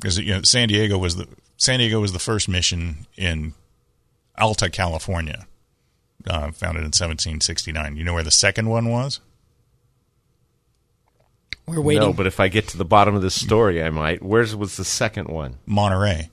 because 0.00 0.18
you 0.18 0.34
know 0.34 0.42
San 0.42 0.68
Diego 0.68 0.96
was 0.98 1.16
the 1.16 1.28
San 1.56 1.78
Diego 1.78 2.00
was 2.00 2.12
the 2.12 2.18
first 2.18 2.48
mission 2.48 3.06
in 3.16 3.52
Alta, 4.38 4.70
California, 4.70 5.46
uh, 6.26 6.50
founded 6.52 6.80
in 6.80 6.92
1769. 6.92 7.96
You 7.96 8.04
know 8.04 8.14
where 8.14 8.22
the 8.22 8.30
second 8.30 8.68
one 8.68 8.88
was? 8.88 9.20
We're 11.66 11.80
waiting. 11.80 12.02
No, 12.02 12.12
but 12.12 12.26
if 12.26 12.40
I 12.40 12.48
get 12.48 12.68
to 12.68 12.78
the 12.78 12.84
bottom 12.84 13.14
of 13.14 13.22
this 13.22 13.34
story, 13.34 13.82
I 13.82 13.90
might. 13.90 14.22
Where's 14.22 14.56
was 14.56 14.76
the 14.76 14.84
second 14.84 15.28
one? 15.28 15.58
Monterey. 15.66 16.30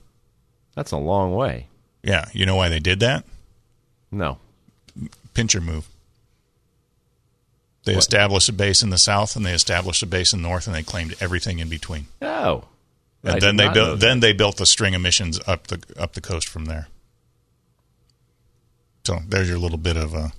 That's 0.74 0.92
a 0.92 0.96
long 0.96 1.34
way. 1.34 1.66
Yeah, 2.02 2.26
you 2.32 2.46
know 2.46 2.56
why 2.56 2.68
they 2.68 2.80
did 2.80 3.00
that? 3.00 3.24
No. 4.10 4.38
Pincher 5.34 5.60
move. 5.60 5.88
They 7.84 7.94
established 7.94 8.48
a 8.48 8.52
base 8.52 8.82
in 8.82 8.90
the 8.90 8.98
south, 8.98 9.34
and 9.34 9.46
they 9.46 9.54
established 9.54 10.02
a 10.02 10.06
base 10.06 10.32
in 10.32 10.42
the 10.42 10.48
north, 10.48 10.66
and 10.66 10.76
they 10.76 10.82
claimed 10.82 11.14
everything 11.20 11.58
in 11.58 11.68
between. 11.68 12.06
Oh. 12.20 12.64
And 13.24 13.36
I 13.36 13.38
then 13.40 13.56
they 13.56 13.68
built. 13.68 13.90
that. 13.90 14.00
Then 14.00 14.20
they 14.20 14.32
built 14.32 14.60
a 14.60 14.66
string 14.66 14.94
of 14.94 15.00
missions 15.00 15.40
up 15.46 15.66
the 15.66 15.82
up 15.98 16.12
the 16.14 16.20
coast 16.20 16.48
from 16.48 16.66
there. 16.66 16.88
So 19.04 19.18
there's 19.26 19.48
your 19.48 19.58
little 19.58 19.78
bit 19.78 19.96
of 19.96 20.14
a 20.14 20.32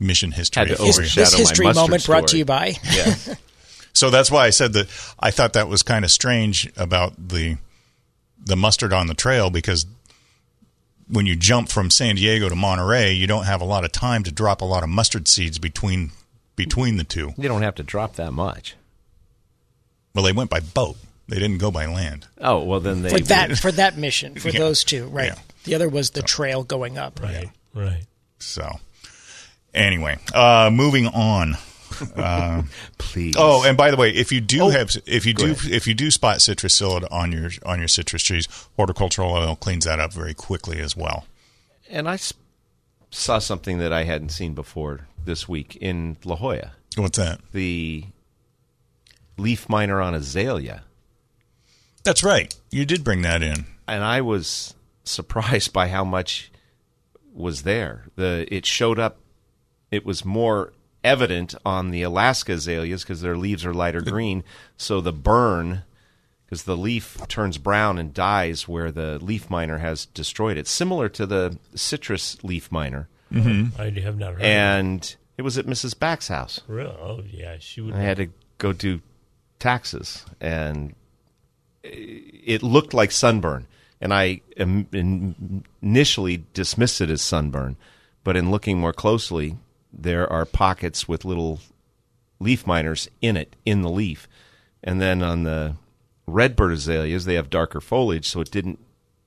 mission 0.00 0.32
history. 0.32 0.60
Had 0.60 0.68
to 0.68 0.76
for 0.76 1.02
His- 1.02 1.14
this 1.14 1.34
history 1.34 1.66
mustard 1.66 1.82
moment 1.82 2.06
brought 2.06 2.28
to 2.28 2.38
you 2.38 2.44
by. 2.44 2.74
Yes. 2.84 3.34
So 3.94 4.08
that's 4.08 4.30
why 4.30 4.46
I 4.46 4.50
said 4.50 4.72
that 4.72 4.88
I 5.20 5.30
thought 5.30 5.52
that 5.52 5.68
was 5.68 5.82
kind 5.82 6.02
of 6.02 6.10
strange 6.10 6.70
about 6.78 7.28
the 7.28 7.58
the 8.42 8.56
mustard 8.56 8.90
on 8.92 9.06
the 9.06 9.12
trail 9.12 9.50
because 9.50 9.84
when 11.08 11.26
you 11.26 11.36
jump 11.36 11.68
from 11.68 11.90
San 11.90 12.16
Diego 12.16 12.48
to 12.48 12.56
Monterey, 12.56 13.12
you 13.12 13.26
don't 13.26 13.44
have 13.44 13.60
a 13.60 13.66
lot 13.66 13.84
of 13.84 13.92
time 13.92 14.22
to 14.22 14.32
drop 14.32 14.62
a 14.62 14.64
lot 14.64 14.82
of 14.82 14.88
mustard 14.88 15.28
seeds 15.28 15.58
between 15.58 16.10
between 16.56 16.96
the 16.96 17.04
two. 17.04 17.34
you 17.36 17.48
don't 17.48 17.60
have 17.60 17.74
to 17.74 17.82
drop 17.82 18.16
that 18.16 18.32
much. 18.32 18.76
Well, 20.14 20.24
they 20.24 20.32
went 20.32 20.48
by 20.48 20.60
boat. 20.60 20.96
They 21.28 21.36
didn't 21.38 21.58
go 21.58 21.70
by 21.70 21.86
land. 21.86 22.26
Oh, 22.40 22.62
well 22.64 22.80
then 22.80 23.02
they 23.02 23.10
for 23.10 23.20
that 23.20 23.58
for 23.58 23.72
that 23.72 23.96
mission 23.96 24.34
for 24.36 24.48
Yeah. 24.50 24.58
those 24.60 24.84
two 24.84 25.06
right 25.06 25.28
Yeah. 25.28 25.38
the 25.64 25.74
other 25.74 25.88
was 25.88 26.10
the 26.10 26.22
trail 26.22 26.64
going 26.64 26.98
up 26.98 27.20
Right. 27.22 27.48
Right. 27.74 28.04
So 28.38 28.70
anyway, 29.72 30.18
uh, 30.34 30.70
moving 30.72 31.06
on. 31.06 31.56
Uh, 32.16 32.62
please. 32.98 33.34
Oh, 33.38 33.62
and 33.64 33.76
by 33.76 33.90
the 33.90 33.96
way, 33.96 34.10
if 34.10 34.32
you 34.32 34.40
do 34.40 34.62
Oh, 34.62 34.68
have, 34.70 34.90
if 35.06 35.24
you 35.26 35.34
do, 35.34 35.52
ahead. 35.52 35.70
if 35.72 35.86
you 35.86 35.94
do 35.94 36.10
spot 36.10 36.40
citrus 36.42 36.78
psyllid 36.80 37.06
on 37.12 37.30
your 37.32 37.50
on 37.64 37.78
your 37.78 37.88
citrus 37.88 38.22
trees, 38.24 38.48
horticultural 38.76 39.30
oil 39.32 39.54
cleans 39.56 39.84
that 39.84 40.00
up 40.00 40.12
very 40.12 40.34
quickly 40.34 40.80
as 40.80 40.96
well. 40.96 41.26
And 41.88 42.08
I 42.08 42.14
s- 42.14 42.32
saw 43.10 43.38
something 43.38 43.78
that 43.78 43.92
I 43.92 44.04
hadn't 44.04 44.30
seen 44.30 44.54
before 44.54 45.06
this 45.24 45.48
week 45.48 45.76
in 45.76 46.16
La 46.24 46.34
Jolla. 46.36 46.72
What's 46.96 47.18
that? 47.18 47.40
The 47.52 48.06
leaf 49.38 49.68
miner 49.68 50.00
on 50.00 50.14
azalea. 50.14 50.82
That's 52.04 52.24
right. 52.24 52.54
You 52.70 52.84
did 52.84 53.04
bring 53.04 53.22
that 53.22 53.42
in. 53.42 53.66
And 53.86 54.02
I 54.04 54.20
was 54.20 54.74
surprised 55.04 55.72
by 55.72 55.88
how 55.88 56.04
much 56.04 56.50
was 57.34 57.62
there. 57.62 58.06
The 58.16 58.46
it 58.54 58.66
showed 58.66 58.98
up 58.98 59.18
it 59.90 60.04
was 60.04 60.24
more 60.24 60.72
evident 61.04 61.54
on 61.64 61.90
the 61.90 62.02
Alaska 62.02 62.52
azaleas 62.52 63.02
because 63.02 63.20
their 63.20 63.36
leaves 63.36 63.64
are 63.64 63.74
lighter 63.74 64.00
green, 64.00 64.44
so 64.76 65.00
the 65.00 65.12
burn 65.12 65.82
because 66.44 66.64
the 66.64 66.76
leaf 66.76 67.16
turns 67.28 67.56
brown 67.56 67.98
and 67.98 68.12
dies 68.12 68.68
where 68.68 68.90
the 68.92 69.18
leaf 69.22 69.48
miner 69.48 69.78
has 69.78 70.04
destroyed 70.04 70.58
it, 70.58 70.66
similar 70.66 71.08
to 71.08 71.24
the 71.24 71.56
citrus 71.74 72.42
leaf 72.44 72.70
miner. 72.70 73.08
Mm-hmm. 73.32 73.80
I 73.80 73.88
have 74.00 74.18
not 74.18 74.34
heard. 74.34 74.42
And 74.42 75.16
it 75.38 75.42
was 75.42 75.56
at 75.56 75.64
Mrs. 75.64 75.98
Back's 75.98 76.28
house. 76.28 76.58
of 76.58 76.68
it. 76.68 76.72
Real? 76.72 76.96
Oh 77.00 77.22
yeah, 77.30 77.56
she 77.58 77.80
would. 77.80 77.94
I 77.94 78.00
had 78.00 78.18
to 78.18 78.28
go 78.58 78.74
do 78.74 79.00
taxes, 79.58 80.26
and 80.40 80.94
it 81.82 82.62
looked 82.62 82.94
like 82.94 83.10
sunburn. 83.12 83.66
And 84.00 84.12
I 84.12 84.40
initially 84.56 86.44
dismissed 86.54 87.00
it 87.00 87.08
as 87.08 87.22
sunburn, 87.22 87.76
but 88.24 88.36
in 88.36 88.50
looking 88.50 88.78
more 88.78 88.92
closely, 88.92 89.58
there 89.92 90.30
are 90.30 90.44
pockets 90.44 91.06
with 91.06 91.24
little 91.24 91.60
leaf 92.40 92.66
miners 92.66 93.08
in 93.20 93.36
it, 93.36 93.54
in 93.64 93.82
the 93.82 93.88
leaf. 93.88 94.28
And 94.82 95.00
then 95.00 95.22
on 95.22 95.44
the 95.44 95.76
redbird 96.26 96.72
azaleas, 96.72 97.26
they 97.26 97.34
have 97.34 97.48
darker 97.48 97.80
foliage, 97.80 98.26
so 98.28 98.40
it 98.40 98.50
didn't. 98.50 98.80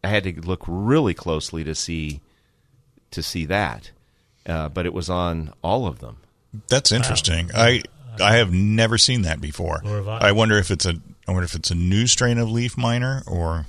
I 0.03 0.10
had 0.10 0.24
to 0.26 0.41
look 0.41 0.64
really 0.68 1.14
closely 1.14 1.64
to 1.64 1.74
see 1.74 2.20
to 3.12 3.24
see 3.24 3.45
that, 3.45 3.91
uh, 4.45 4.68
but 4.70 4.86
it 4.86 4.93
was 4.93 5.10
on 5.10 5.53
all 5.64 5.88
of 5.88 5.99
them. 5.99 6.18
That's 6.68 6.91
interesting. 6.91 7.49
I 7.56 7.84
I 8.20 8.36
have 8.36 8.51
never 8.51 8.97
seen 8.97 9.24
that 9.24 9.41
before. 9.41 9.82
I. 9.86 10.30
I 10.30 10.32
wonder 10.34 10.58
if 10.58 10.70
it's 10.70 10.86
a 10.86 10.95
I 11.28 11.32
wonder 11.32 11.45
if 11.45 11.55
it's 11.55 11.71
a 11.71 11.76
new 11.76 12.07
strain 12.07 12.38
of 12.38 12.49
leaf 12.51 12.78
miner 12.78 13.23
or 13.28 13.65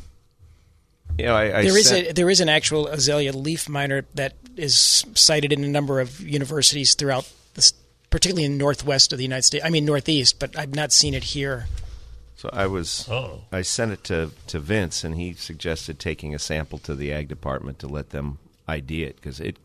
You 1.19 1.27
know, 1.27 1.35
I, 1.35 1.59
I 1.59 1.63
There 1.63 1.79
is 1.79 1.89
sent- 1.89 2.09
a 2.09 2.13
there 2.13 2.29
is 2.31 2.41
an 2.41 2.49
actual 2.49 2.87
azalea 2.89 3.33
leaf 3.33 3.69
miner 3.69 4.05
that 4.15 4.35
is 4.57 5.05
cited 5.15 5.53
in 5.53 5.65
a 5.65 5.69
number 5.69 6.01
of 6.01 6.21
universities 6.21 6.95
throughout 6.95 7.31
this, 7.55 7.73
particularly 8.11 8.45
in 8.45 8.59
northwest 8.59 9.13
of 9.13 9.19
the 9.19 9.25
United 9.25 9.43
States. 9.43 9.65
I 9.65 9.71
mean 9.71 9.85
northeast, 9.85 10.39
but 10.39 10.57
I've 10.59 10.75
not 10.75 10.93
seen 10.93 11.15
it 11.15 11.25
here. 11.25 11.67
So 12.37 12.51
I 12.53 12.67
was 12.67 13.09
Oh. 13.11 13.43
I 13.51 13.63
sent 13.63 13.93
it 13.93 14.05
to 14.05 14.31
to 14.49 14.59
Vince, 14.59 15.05
and 15.05 15.15
he 15.15 15.33
suggested 15.33 15.99
taking 15.99 16.35
a 16.35 16.39
sample 16.39 16.79
to 16.81 16.95
the 16.95 17.13
ag 17.13 17.29
department 17.29 17.79
to 17.79 17.87
let 17.87 18.11
them 18.11 18.39
ID 18.69 19.05
it 19.05 19.17
because 19.17 19.41
it 19.41 19.57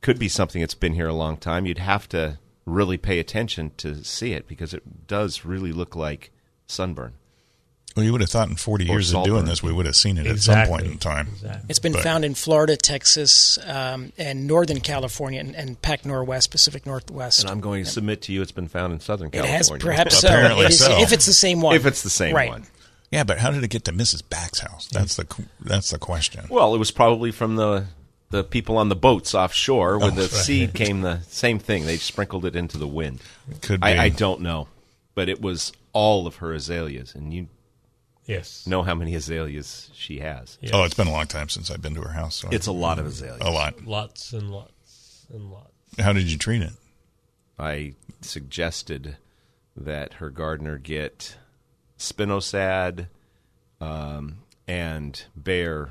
could 0.00 0.18
be 0.18 0.28
something 0.28 0.60
that's 0.62 0.74
been 0.74 0.94
here 0.94 1.08
a 1.08 1.12
long 1.14 1.36
time. 1.36 1.66
You'd 1.66 1.78
have 1.78 2.08
to 2.10 2.38
really 2.64 2.96
pay 2.96 3.18
attention 3.18 3.72
to 3.76 4.02
see 4.04 4.32
it 4.32 4.48
because 4.48 4.72
it 4.72 5.06
does 5.06 5.44
really 5.44 5.72
look 5.72 5.94
like 5.94 6.30
sunburn. 6.66 7.12
well, 7.96 8.04
you 8.04 8.12
would 8.12 8.20
have 8.20 8.30
thought 8.30 8.48
in 8.48 8.56
forty 8.56 8.84
Or 8.88 8.92
years 8.94 9.08
of 9.14 9.24
doing 9.24 9.36
saltburn. 9.38 9.44
this 9.48 9.62
we 9.62 9.72
would 9.72 9.86
have 9.86 9.96
seen 9.96 10.18
it 10.18 10.26
Exactly. 10.26 10.60
at 10.62 10.66
some 10.66 10.72
point 10.72 10.86
in 10.92 10.98
time. 10.98 11.28
Exactly. 11.32 11.66
It's 11.68 11.78
been 11.78 11.92
But- 11.92 12.02
found 12.02 12.24
in 12.24 12.34
Florida, 12.34 12.76
Texas, 12.76 13.58
um, 13.66 14.12
and 14.18 14.46
Northern 14.46 14.80
California, 14.80 15.40
and, 15.40 15.54
and 15.56 15.80
Pac 15.80 16.04
Northwest, 16.04 16.50
Pacific 16.50 16.84
Northwest. 16.84 17.40
And 17.40 17.50
I'm 17.50 17.60
going 17.60 17.84
to 17.84 17.90
submit 17.90 18.22
to 18.22 18.32
you 18.32 18.42
it's 18.42 18.52
been 18.52 18.68
found 18.68 18.92
in 18.92 19.00
Southern 19.00 19.30
California. 19.30 19.56
it 19.60 19.62
California. 19.64 19.86
has 19.96 19.96
perhaps 20.10 20.18
so. 20.20 20.28
Apparently 20.28 20.64
It 20.66 20.70
is- 20.72 20.78
so. 20.80 21.00
If 21.00 21.12
it's 21.12 21.26
the 21.26 21.32
same 21.32 21.60
one, 21.62 21.74
if 21.76 21.86
it's 21.86 22.02
the 22.02 22.10
same 22.10 22.34
right. 22.34 22.50
one. 22.50 22.66
Yeah, 23.10 23.22
but 23.24 23.38
how 23.38 23.50
did 23.52 23.62
it 23.62 23.68
get 23.68 23.84
to 23.84 23.92
Mrs. 23.92 24.22
Back's 24.28 24.58
house? 24.58 24.88
That's 24.92 25.14
the 25.16 25.26
that's 25.60 25.90
the 25.90 25.98
question. 25.98 26.46
Well, 26.50 26.74
it 26.74 26.78
was 26.78 26.90
probably 26.90 27.30
from 27.30 27.54
the 27.56 27.86
the 28.30 28.42
people 28.42 28.76
on 28.76 28.88
the 28.88 28.96
boats 28.96 29.32
offshore. 29.32 29.98
When 30.00 30.08
Oh, 30.08 30.14
the 30.16 30.22
right. 30.22 30.30
seed 30.30 30.74
came, 30.74 31.02
the 31.02 31.20
same 31.28 31.60
thing. 31.60 31.86
They 31.86 31.96
sprinkled 31.98 32.44
it 32.44 32.56
into 32.56 32.76
the 32.76 32.88
wind. 32.88 33.20
Could 33.62 33.80
be. 33.80 33.86
I, 33.86 34.04
I 34.04 34.08
don't 34.08 34.40
know, 34.40 34.66
but 35.14 35.28
it 35.28 35.40
was 35.40 35.72
all 35.96 36.26
of 36.26 36.36
her 36.36 36.52
azaleas, 36.52 37.14
and 37.14 37.32
you 37.32 37.48
Yes. 38.26 38.66
know 38.66 38.82
how 38.82 38.94
many 38.94 39.14
azaleas 39.14 39.90
she 39.94 40.18
has. 40.18 40.58
Yes. 40.60 40.72
Oh, 40.74 40.84
it's 40.84 40.94
been 40.94 41.06
a 41.06 41.12
long 41.12 41.26
time 41.26 41.48
since 41.48 41.70
I've 41.70 41.80
been 41.80 41.94
to 41.94 42.02
her 42.02 42.12
house. 42.12 42.34
So 42.36 42.48
It's 42.50 42.66
a 42.66 42.72
lot 42.72 42.98
of 42.98 43.06
azaleas. 43.06 43.40
a 43.40 43.50
lot. 43.50 43.84
Lots 43.86 44.32
and 44.32 44.50
lots 44.50 45.26
and 45.32 45.50
lots. 45.50 45.70
How 45.98 46.12
did 46.12 46.30
you 46.30 46.36
treat 46.36 46.60
it? 46.62 46.72
I 47.58 47.94
suggested 48.20 49.16
that 49.76 50.14
her 50.14 50.30
gardener 50.30 50.76
get 50.78 51.36
spinosad 51.98 53.06
um, 53.80 54.38
and 54.66 55.24
Bayer. 55.40 55.90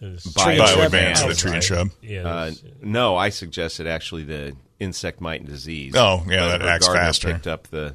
There's 0.00 0.24
Bio- 0.24 0.58
Bio 0.58 0.66
shrub. 0.66 0.84
advance 0.86 1.22
the 1.22 1.34
tree 1.34 1.52
and 1.52 1.62
shrub. 1.62 1.90
Yeah. 2.02 2.26
Uh, 2.28 2.50
no, 2.80 3.16
I 3.16 3.28
suggested 3.28 3.86
actually 3.86 4.24
the 4.24 4.56
insect 4.80 5.20
mite 5.20 5.40
and 5.40 5.48
disease. 5.48 5.94
Oh, 5.96 6.24
yeah, 6.28 6.48
that 6.48 6.62
acts 6.62 6.86
gardener 6.88 7.04
faster. 7.06 7.32
Picked 7.34 7.46
up 7.46 7.68
the 7.68 7.94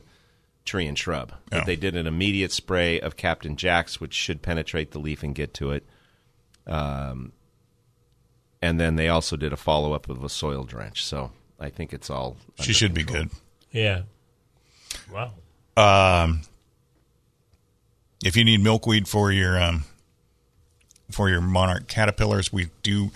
tree 0.67 0.85
and 0.85 0.97
shrub. 0.97 1.33
But 1.49 1.63
Oh. 1.63 1.65
they 1.65 1.75
did 1.75 1.95
an 1.95 2.05
immediate 2.05 2.51
spray 2.51 2.99
of 2.99 3.15
Captain 3.17 3.55
Jack's, 3.55 3.99
which 3.99 4.13
should 4.13 4.41
penetrate 4.43 4.91
the 4.91 4.99
leaf 4.99 5.23
and 5.23 5.33
get 5.33 5.53
to 5.55 5.71
it. 5.71 5.83
Um, 6.67 7.31
and 8.61 8.79
then 8.79 8.95
they 8.97 9.07
also 9.07 9.35
did 9.37 9.53
a 9.53 9.57
follow 9.57 9.93
up 9.93 10.09
of 10.09 10.23
a 10.23 10.29
soil 10.29 10.63
drench. 10.63 11.03
So 11.03 11.31
I 11.59 11.69
think 11.69 11.93
it's 11.93 12.09
all. 12.09 12.37
She 12.59 12.63
under 12.63 12.73
should 12.73 12.93
be 12.93 13.03
good. 13.03 13.29
yeah. 13.71 14.01
Wow. 15.11 15.33
Um, 15.77 16.41
if 18.25 18.35
you 18.35 18.43
need 18.43 18.61
milkweed 18.61 19.07
for 19.07 19.31
your 19.31 19.61
um, 19.61 19.83
for 21.11 21.29
your 21.29 21.39
monarch 21.41 21.87
caterpillars, 21.87 22.51
we 22.51 22.69
do. 22.83 23.11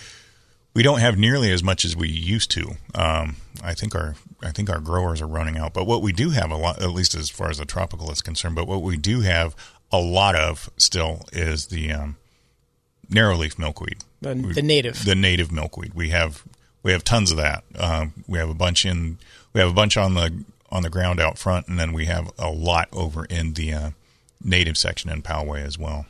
We 0.74 0.84
don't 0.84 1.00
have 1.00 1.18
nearly 1.18 1.52
as 1.52 1.62
much 1.64 1.84
as 1.84 1.96
we 1.98 2.08
used 2.08 2.50
to. 2.52 2.76
Um, 2.96 3.36
I 3.64 3.74
think 3.74 3.94
our 3.96 4.16
I 4.44 4.52
think 4.52 4.70
our 4.70 4.80
growers 4.80 5.22
are 5.22 5.28
running 5.28 5.58
out. 5.58 5.74
But 5.74 5.86
what 5.86 6.02
we 6.02 6.12
do 6.12 6.32
have 6.32 6.50
a 6.52 6.56
lot, 6.58 6.82
at 6.82 6.90
least 6.92 7.14
as 7.16 7.30
far 7.30 7.50
as 7.50 7.58
the 7.60 7.66
tropical 7.66 8.12
is 8.12 8.22
concerned. 8.22 8.56
But 8.56 8.68
what 8.68 8.82
we 8.82 8.98
do 8.98 9.22
have 9.22 9.56
a 9.92 10.00
lot 10.00 10.36
of 10.36 10.70
still 10.78 11.26
is 11.32 11.68
the 11.68 11.92
um, 11.92 12.18
narrow 13.10 13.36
leaf 13.36 13.60
milkweed. 13.60 13.98
The, 14.22 14.36
We- 14.36 14.54
the 14.54 14.62
native. 14.62 15.06
the 15.06 15.16
native 15.16 15.52
milkweed. 15.52 15.94
We 15.94 16.10
have 16.10 16.44
we 16.84 16.92
have 16.92 17.04
tons 17.04 17.32
of 17.32 17.38
that. 17.38 17.64
Um, 17.78 18.14
we 18.28 18.40
have 18.40 18.50
a 18.50 18.54
bunch 18.56 18.86
in 18.86 19.18
we 19.54 19.60
have 19.62 19.70
a 19.70 19.74
bunch 19.74 19.98
on 19.98 20.14
the 20.16 20.44
on 20.72 20.84
the 20.84 20.90
ground 20.90 21.20
out 21.20 21.38
front, 21.38 21.68
and 21.68 21.78
then 21.80 21.92
we 21.94 22.06
have 22.06 22.32
a 22.40 22.50
lot 22.50 22.88
over 22.94 23.26
in 23.26 23.54
the 23.54 23.74
uh, 23.74 23.90
native 24.44 24.78
section 24.78 25.10
in 25.12 25.22
Poway 25.22 25.64
as 25.66 25.78
well. 25.78 26.06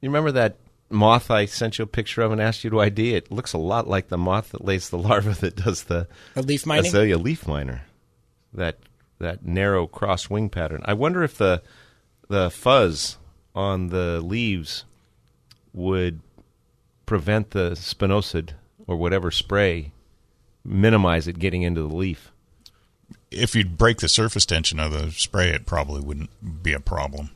You 0.00 0.08
remember 0.10 0.32
that 0.32 0.56
moth 0.90 1.30
I 1.30 1.46
sent 1.46 1.78
you 1.78 1.82
a 1.84 1.86
picture 1.86 2.22
of 2.22 2.32
and 2.32 2.40
asked 2.40 2.64
you 2.64 2.70
to 2.70 2.80
ID? 2.80 3.14
It 3.14 3.30
looks 3.32 3.52
a 3.52 3.58
lot 3.58 3.88
like 3.88 4.08
the 4.08 4.18
moth 4.18 4.50
that 4.50 4.64
lays 4.64 4.90
the 4.90 4.98
larva 5.08 5.38
that 5.40 5.56
does 5.56 5.84
the 5.84 6.08
the 6.34 6.42
leaf 6.42 6.66
mining. 6.66 6.86
azalea 6.86 7.18
leaf 7.18 7.46
miner. 7.46 7.82
That 8.52 8.78
that 9.18 9.44
narrow 9.44 9.86
cross 9.86 10.30
wing 10.30 10.48
pattern. 10.48 10.82
I 10.84 10.94
wonder 10.94 11.22
if 11.22 11.38
the 11.38 11.62
the 12.28 12.50
fuzz 12.50 13.18
on 13.54 13.88
the 13.88 14.20
leaves 14.20 14.84
would 15.72 16.20
prevent 17.06 17.50
the 17.50 17.70
spinosad 17.70 18.50
or 18.86 18.96
whatever 18.96 19.30
spray 19.30 19.92
minimize 20.64 21.28
it 21.28 21.38
getting 21.38 21.62
into 21.62 21.82
the 21.82 21.94
leaf. 21.94 22.32
If 23.30 23.54
you'd 23.54 23.78
break 23.78 23.98
the 23.98 24.08
surface 24.08 24.46
tension 24.46 24.80
of 24.80 24.92
the 24.92 25.10
spray, 25.12 25.50
it 25.50 25.66
probably 25.66 26.00
wouldn't 26.00 26.62
be 26.62 26.72
a 26.72 26.80
problem. 26.80 27.30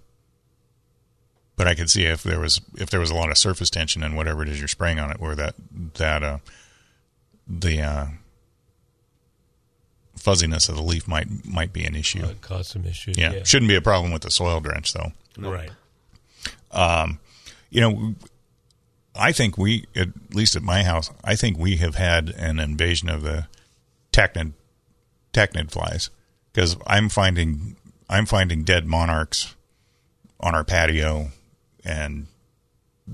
But 1.61 1.69
I 1.69 1.75
could 1.75 1.91
see 1.91 2.05
if 2.05 2.23
there 2.23 2.41
was 2.41 2.59
if 2.79 2.89
there 2.89 3.01
was 3.01 3.11
a 3.11 3.15
lot 3.15 3.31
of 3.31 3.37
surface 3.37 3.69
tension 3.69 4.03
and 4.03 4.17
whatever 4.17 4.43
it 4.43 4.49
is 4.49 4.59
you're 4.59 4.67
spraying 4.67 4.99
on 4.99 5.11
it, 5.11 5.21
where 5.21 5.35
that 5.35 5.55
that 5.97 6.23
uh, 6.23 6.39
the 7.47 7.83
uh, 7.83 8.07
fuzziness 10.17 10.71
of 10.71 10.77
the 10.77 10.83
leaf 10.83 11.07
might 11.07 11.29
might 11.45 11.75
be 11.75 11.85
an 11.85 11.95
issue. 11.95 12.25
Uh, 12.25 12.33
cause 12.41 12.69
some 12.69 12.87
issues. 12.87 13.19
Yeah. 13.19 13.33
Yeah. 13.33 13.43
Shouldn't 13.45 13.69
be 13.69 13.75
a 13.77 13.83
problem 13.83 14.11
with 14.11 14.23
the 14.23 14.31
soil 14.31 14.61
drench, 14.61 14.95
though. 14.95 15.13
Right. 15.37 15.71
Um, 16.73 17.19
You 17.69 17.81
know, 17.83 18.15
I 19.15 19.33
think 19.33 19.59
we, 19.59 19.85
at 19.95 20.09
least 20.33 20.57
at 20.57 20.63
my 20.63 20.83
house, 20.83 21.11
I 21.23 21.37
think 21.37 21.59
we 21.59 21.77
have 21.77 21.97
had 21.97 22.31
an 22.31 22.59
invasion 22.59 23.11
of 23.11 23.21
the 23.21 23.49
tachinid, 24.13 24.55
tachinid 25.35 25.71
flies 25.71 26.09
because 26.53 26.79
I'm 26.87 27.11
finding 27.11 27.77
I'm 28.09 28.25
finding 28.25 28.65
dead 28.65 28.87
monarchs 28.87 29.55
on 30.41 30.55
our 30.55 30.65
patio 30.65 31.33
and 31.85 32.27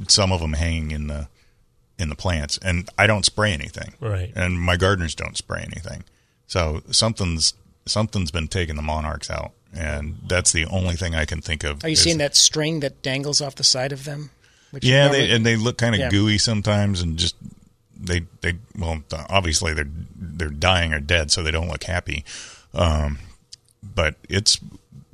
some 0.09 0.33
of 0.33 0.41
them 0.41 0.55
hanging 0.55 0.91
in 0.91 1.07
the 1.07 1.29
in 1.99 2.09
the 2.11 2.14
plants 2.17 2.59
and 2.59 2.89
I 2.99 3.07
don't 3.07 3.25
spray 3.25 3.53
anything. 3.53 3.95
Right. 4.01 4.31
And 4.37 4.61
my 4.61 4.77
gardeners 4.77 5.14
don't 5.14 5.37
spray 5.37 5.62
anything. 5.62 6.05
So 6.47 6.83
something's 6.91 7.55
something's 7.87 8.31
been 8.31 8.49
taking 8.49 8.77
the 8.77 8.83
monarchs 8.83 9.31
out 9.31 9.53
and 9.75 10.19
that's 10.27 10.53
the 10.53 10.67
only 10.67 10.95
thing 10.97 11.14
I 11.14 11.25
can 11.25 11.41
think 11.41 11.64
of. 11.64 11.83
Are 11.85 11.89
you 11.89 11.93
is- 11.95 12.03
seeing 12.03 12.19
that 12.19 12.37
string 12.37 12.81
that 12.81 13.03
dangles 13.03 13.41
off 13.41 13.55
the 13.55 13.64
side 13.64 13.93
of 13.93 14.05
them? 14.05 14.31
Which 14.73 14.85
yeah, 14.85 15.05
normally- 15.07 15.27
they, 15.29 15.33
and 15.35 15.47
they 15.47 15.57
look 15.57 15.79
kind 15.79 15.95
of 15.95 16.01
Yeah. 16.01 16.11
gooey 16.11 16.39
sometimes, 16.39 17.01
and 17.01 17.17
just 17.17 17.37
they 17.99 18.27
they 18.43 18.55
well, 18.77 19.03
obviously 19.31 19.73
they're 19.73 19.89
they're 20.17 20.51
dying 20.51 20.93
or 20.93 21.01
dead, 21.01 21.31
so 21.31 21.43
they 21.43 21.51
don't 21.51 21.69
look 21.69 21.85
happy. 21.85 22.25
Um, 22.75 23.19
but 23.83 24.17
it's 24.29 24.59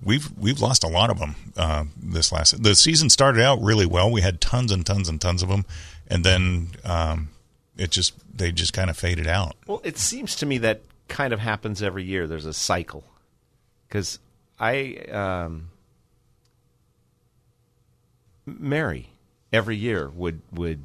we've 0.05 0.31
we've 0.39 0.61
lost 0.61 0.85
a 0.85 0.89
lot 0.89 1.11
of 1.11 1.19
them 1.19 1.35
uh, 1.57 1.85
this 1.97 2.33
last. 2.33 2.63
The 2.63 2.75
season 2.75 3.11
started 3.11 3.43
out 3.43 3.61
really 3.63 3.87
well. 3.87 4.11
We 4.11 4.21
had 4.21 4.41
tons 4.41 4.73
and 4.73 4.85
tons 4.85 5.09
and 5.09 5.21
tons 5.21 5.43
of 5.43 5.49
them, 5.49 5.65
and 6.09 6.25
then 6.25 6.69
um, 6.85 7.31
it 7.77 7.91
just 7.91 8.15
they 8.37 8.53
just 8.53 8.73
kind 8.73 8.91
of 8.91 8.97
faded 8.97 9.27
out. 9.27 9.57
Well, 9.67 9.81
it 9.85 9.99
seems 9.99 10.37
to 10.37 10.47
me 10.47 10.59
that 10.59 10.83
kind 11.09 11.33
of 11.33 11.41
happens 11.41 11.83
every 11.83 12.05
year. 12.05 12.27
There's 12.27 12.47
a 12.47 12.53
cycle. 12.53 13.05
Because 13.89 14.19
I, 14.59 14.95
um, 15.13 15.69
Mary, 18.47 19.11
every 19.53 19.77
year 19.77 20.09
would 20.09 20.41
would 20.51 20.85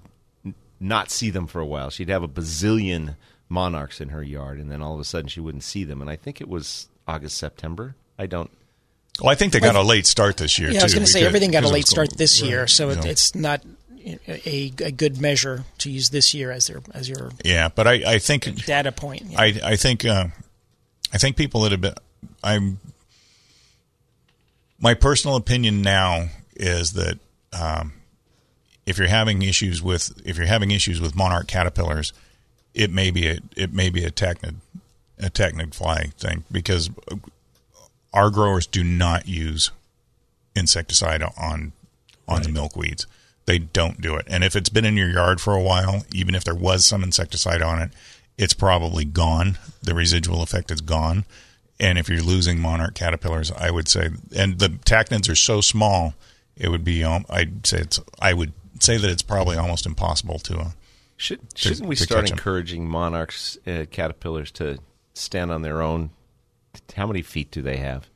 not 0.80 1.10
see 1.10 1.30
them 1.30 1.48
for 1.48 1.62
a 1.62 1.66
while. 1.66 1.90
She'd 1.90 2.10
have 2.10 2.24
a 2.24 2.28
bazillion 2.28 3.16
monarchs 3.50 4.02
in 4.02 4.10
her 4.10 4.22
yard, 4.22 4.60
and 4.60 4.70
then 4.70 4.82
all 4.82 4.94
of 4.94 5.00
a 5.00 5.06
sudden 5.06 5.30
she 5.30 5.40
wouldn't 5.40 5.64
see 5.64 5.86
them. 5.86 6.02
And 6.02 6.10
I 6.10 6.18
think 6.18 6.42
it 6.42 6.50
was 6.50 6.90
August, 7.08 7.38
September. 7.38 7.96
I 8.20 8.26
don't. 8.26 8.52
Well, 9.22 9.32
I 9.32 9.36
think 9.36 9.54
they 9.54 9.60
got 9.60 9.76
a 9.76 9.82
late 9.82 10.06
start 10.06 10.38
this 10.38 10.60
year. 10.60 10.72
Yeah, 10.72 10.82
I 10.82 10.84
was 10.84 10.94
going 10.94 11.06
to 11.06 11.12
say 11.12 11.26
everything 11.26 11.52
got 11.52 11.64
a 11.64 11.70
late 11.70 11.88
start 11.88 12.18
this 12.18 12.42
year, 12.42 12.68
so 12.68 12.90
it, 12.90 13.06
it's 13.06 13.34
not 13.34 13.64
a, 14.06 14.72
a 14.80 14.92
good 14.92 15.20
measure 15.20 15.66
to 15.80 15.90
use 15.90 16.10
this 16.10 16.34
year 16.34 16.52
as 16.52 16.68
their 16.68 16.82
as 16.94 17.10
your 17.10 17.32
Yeah, 17.44 17.70
but 17.70 17.88
I, 17.88 18.14
I 18.14 18.18
think 18.20 18.66
data 18.66 18.92
point. 18.92 19.24
Yeah. 19.30 19.42
I 19.42 19.60
I 19.64 19.76
think 19.76 20.06
uh, 20.06 20.28
I 21.14 21.18
think 21.18 21.36
people 21.36 21.62
that 21.62 21.72
have 21.72 21.82
been 21.82 21.96
I'm 22.44 22.80
my 24.80 24.94
personal 24.94 25.36
opinion 25.36 25.82
now 25.82 26.30
is 26.56 26.94
that 26.94 27.18
um, 27.54 27.94
if 28.86 28.98
you're 28.98 29.08
having 29.08 29.42
issues 29.42 29.82
with 29.82 30.12
if 30.26 30.38
you're 30.38 30.48
having 30.48 30.72
issues 30.72 31.02
with 31.02 31.16
monarch 31.16 31.48
caterpillars, 31.48 32.14
it 32.74 32.92
may 32.92 33.12
be 33.12 33.28
a 33.28 33.40
it 33.56 33.74
may 33.74 33.90
be 33.90 34.04
a 34.04 34.12
tachinid 34.12 34.56
a 35.20 35.30
tachinid 35.30 35.74
fly 35.74 36.12
thing 36.18 36.44
because 36.52 36.90
our 38.14 38.30
growers 38.30 38.66
do 38.66 38.84
not 38.84 39.28
use 39.28 39.72
insecticide 40.56 41.22
on 41.22 41.74
on 42.28 42.42
the 42.44 42.50
milkweeds. 42.50 43.06
They 43.46 43.60
don't 43.60 44.02
do 44.02 44.16
it. 44.16 44.26
And 44.28 44.44
if 44.44 44.56
it's 44.56 44.70
been 44.70 44.84
in 44.84 44.98
your 44.98 45.10
yard 45.10 45.40
for 45.40 45.54
a 45.54 45.62
while, 45.62 46.04
even 46.14 46.36
if 46.36 46.44
there 46.44 46.56
was 46.56 46.86
some 46.86 47.04
insecticide 47.04 47.62
on 47.62 47.82
it, 47.82 47.92
it's 48.38 48.54
probably 48.54 49.06
gone. 49.06 49.58
The 49.82 49.96
residual 49.96 50.44
effect 50.44 50.70
is 50.70 50.82
gone. 50.82 51.24
And 51.80 51.98
if 51.98 52.10
you're 52.10 52.22
losing 52.22 52.60
monarch 52.60 52.96
caterpillars, 52.96 53.52
I 53.52 53.72
would 53.72 53.88
say, 53.88 54.10
and 54.36 54.60
the 54.60 54.70
tachinids 54.70 55.30
are 55.30 55.36
so 55.36 55.62
small, 55.62 56.16
it 56.58 56.70
would 56.70 56.84
be. 56.84 57.04
Um, 57.04 57.26
I'd 57.30 57.66
say 57.66 57.80
it's. 57.80 58.00
I 58.20 58.34
would 58.34 58.52
say 58.80 58.98
that 58.98 59.10
it's 59.10 59.22
probably 59.22 59.58
almost 59.58 59.86
impossible 59.86 60.40
to. 60.40 60.58
Uh, 60.58 60.70
Should, 61.18 61.40
shouldn't 61.56 61.88
we 61.88 61.96
to 61.96 62.04
start 62.04 62.30
encouraging 62.30 62.90
monarchs, 62.90 63.58
uh, 63.68 63.86
caterpillars 63.92 64.52
to 64.54 64.80
stand 65.14 65.52
on 65.52 65.62
their 65.62 65.82
own? 65.82 66.10
How 66.96 67.08
many 67.08 67.22
feet 67.22 67.52
do 67.52 67.62
they 67.62 67.78
have? 67.78 68.10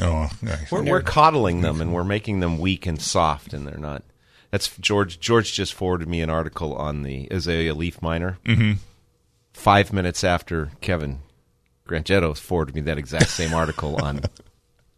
oh, 0.00 0.30
nice. 0.42 0.70
We're, 0.70 0.84
we're 0.84 1.02
coddling 1.02 1.60
them 1.60 1.80
and 1.80 1.92
we're 1.92 2.04
making 2.04 2.40
them 2.40 2.58
weak 2.58 2.86
and 2.86 3.00
soft, 3.00 3.52
and 3.52 3.66
they're 3.66 3.78
not. 3.78 4.02
That's 4.50 4.76
George. 4.78 5.18
George 5.18 5.52
just 5.52 5.74
forwarded 5.74 6.08
me 6.08 6.20
an 6.20 6.30
article 6.30 6.74
on 6.74 7.02
the 7.02 7.26
Azalea 7.30 7.74
leaf 7.74 8.00
miner. 8.00 8.38
Mm-hmm. 8.44 8.74
Five 9.52 9.92
minutes 9.92 10.22
after 10.22 10.70
Kevin 10.80 11.20
Grangetto 11.88 12.36
forwarded 12.36 12.74
me 12.74 12.80
that 12.82 12.98
exact 12.98 13.30
same 13.30 13.52
article 13.52 13.96
on 14.02 14.20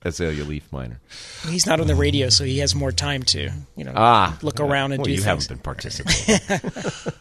Azalea 0.02 0.44
leaf 0.44 0.70
miner. 0.72 1.00
He's 1.48 1.66
not 1.66 1.80
on 1.80 1.86
the 1.88 1.94
radio, 1.96 2.28
so 2.28 2.44
he 2.44 2.58
has 2.58 2.74
more 2.74 2.92
time 2.92 3.22
to 3.24 3.50
you 3.76 3.84
know 3.84 3.92
Ah, 3.96 4.38
look 4.42 4.60
around 4.60 4.92
and 4.92 5.00
well, 5.00 5.04
do 5.06 5.10
you 5.10 5.16
things. 5.16 5.24
haven't 5.24 5.48
been 5.48 5.58
participating. 5.58 6.70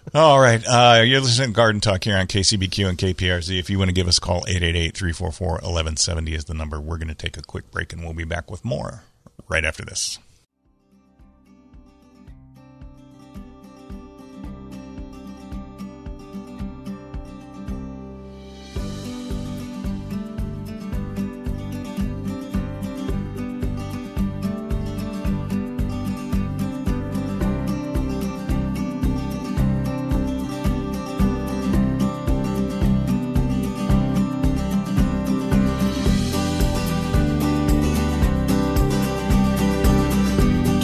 All 0.13 0.39
right. 0.39 0.63
Uh, 0.65 1.01
you're 1.03 1.19
listening 1.21 1.49
to 1.49 1.53
Garden 1.55 1.81
Talk 1.81 2.03
here 2.03 2.15
on 2.17 2.27
KCBQ 2.27 2.87
and 2.89 2.97
KPRZ. 2.97 3.57
If 3.59 3.69
you 3.69 3.77
want 3.79 3.89
to 3.89 3.93
give 3.93 4.07
us 4.07 4.17
a 4.17 4.21
call, 4.21 4.43
888-344-1170 4.45 6.29
is 6.35 6.45
the 6.45 6.53
number. 6.53 6.79
We're 6.79 6.97
going 6.97 7.07
to 7.09 7.15
take 7.15 7.37
a 7.37 7.41
quick 7.41 7.69
break, 7.71 7.91
and 7.93 8.03
we'll 8.03 8.13
be 8.13 8.23
back 8.23 8.49
with 8.51 8.63
more 8.63 9.03
right 9.49 9.65
after 9.65 9.83
this. 9.83 10.19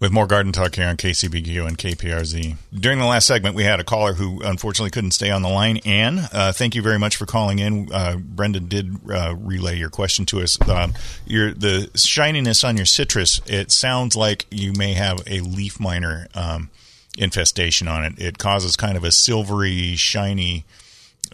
with 0.00 0.12
more 0.12 0.26
garden 0.26 0.52
talk 0.52 0.76
here 0.76 0.86
on 0.86 0.96
KCBQ 0.96 1.66
and 1.66 1.76
KPRZ. 1.76 2.56
During 2.72 2.98
the 2.98 3.04
last 3.04 3.26
segment, 3.26 3.56
we 3.56 3.64
had 3.64 3.80
a 3.80 3.84
caller 3.84 4.14
who 4.14 4.40
unfortunately 4.42 4.90
couldn't 4.90 5.10
stay 5.10 5.30
on 5.30 5.42
the 5.42 5.48
line. 5.48 5.78
Anne, 5.78 6.28
uh, 6.32 6.52
thank 6.52 6.74
you 6.74 6.82
very 6.82 6.98
much 6.98 7.16
for 7.16 7.26
calling 7.26 7.58
in. 7.58 7.92
Uh, 7.92 8.16
Brendan 8.16 8.68
did 8.68 8.96
uh, 9.10 9.34
relay 9.36 9.76
your 9.76 9.90
question 9.90 10.24
to 10.26 10.40
us. 10.40 10.58
Um, 10.68 10.94
your 11.26 11.52
the 11.52 11.90
shininess 11.96 12.62
on 12.62 12.76
your 12.76 12.86
citrus. 12.86 13.40
It 13.46 13.72
sounds 13.72 14.14
like 14.14 14.46
you 14.50 14.72
may 14.72 14.94
have 14.94 15.20
a 15.26 15.40
leaf 15.40 15.80
miner 15.80 16.28
um, 16.34 16.70
infestation 17.16 17.88
on 17.88 18.04
it. 18.04 18.18
It 18.18 18.38
causes 18.38 18.76
kind 18.76 18.96
of 18.96 19.02
a 19.02 19.10
silvery, 19.10 19.96
shiny 19.96 20.64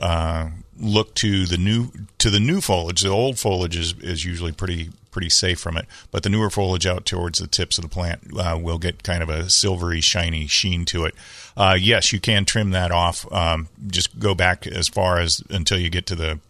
uh, 0.00 0.48
look 0.78 1.14
to 1.14 1.46
the 1.46 1.58
new 1.58 1.90
to 2.18 2.30
the 2.30 2.40
new 2.40 2.60
foliage. 2.60 3.02
The 3.02 3.08
old 3.08 3.38
foliage 3.38 3.76
is, 3.76 3.94
is 4.00 4.24
usually 4.24 4.52
pretty 4.52 4.90
pretty 5.10 5.30
safe 5.30 5.60
from 5.60 5.76
it, 5.76 5.86
but 6.10 6.24
the 6.24 6.28
newer 6.28 6.50
foliage 6.50 6.86
out 6.86 7.06
towards 7.06 7.38
the 7.38 7.46
tips 7.46 7.78
of 7.78 7.82
the 7.82 7.88
plant 7.88 8.20
uh, 8.36 8.58
will 8.60 8.78
get 8.78 9.04
kind 9.04 9.22
of 9.22 9.28
a 9.28 9.48
silvery, 9.48 10.00
shiny 10.00 10.46
sheen 10.46 10.84
to 10.86 11.04
it. 11.04 11.14
Uh, 11.56 11.76
yes, 11.78 12.12
you 12.12 12.18
can 12.18 12.44
trim 12.44 12.70
that 12.70 12.90
off. 12.90 13.30
Um, 13.32 13.68
just 13.86 14.18
go 14.18 14.34
back 14.34 14.66
as 14.66 14.88
far 14.88 15.20
as 15.20 15.42
until 15.50 15.78
you 15.78 15.90
get 15.90 16.06
to 16.06 16.16
the 16.16 16.40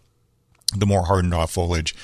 the 0.75 0.85
more 0.85 1.05
hardened 1.05 1.33
off 1.33 1.51
foliage. 1.51 1.95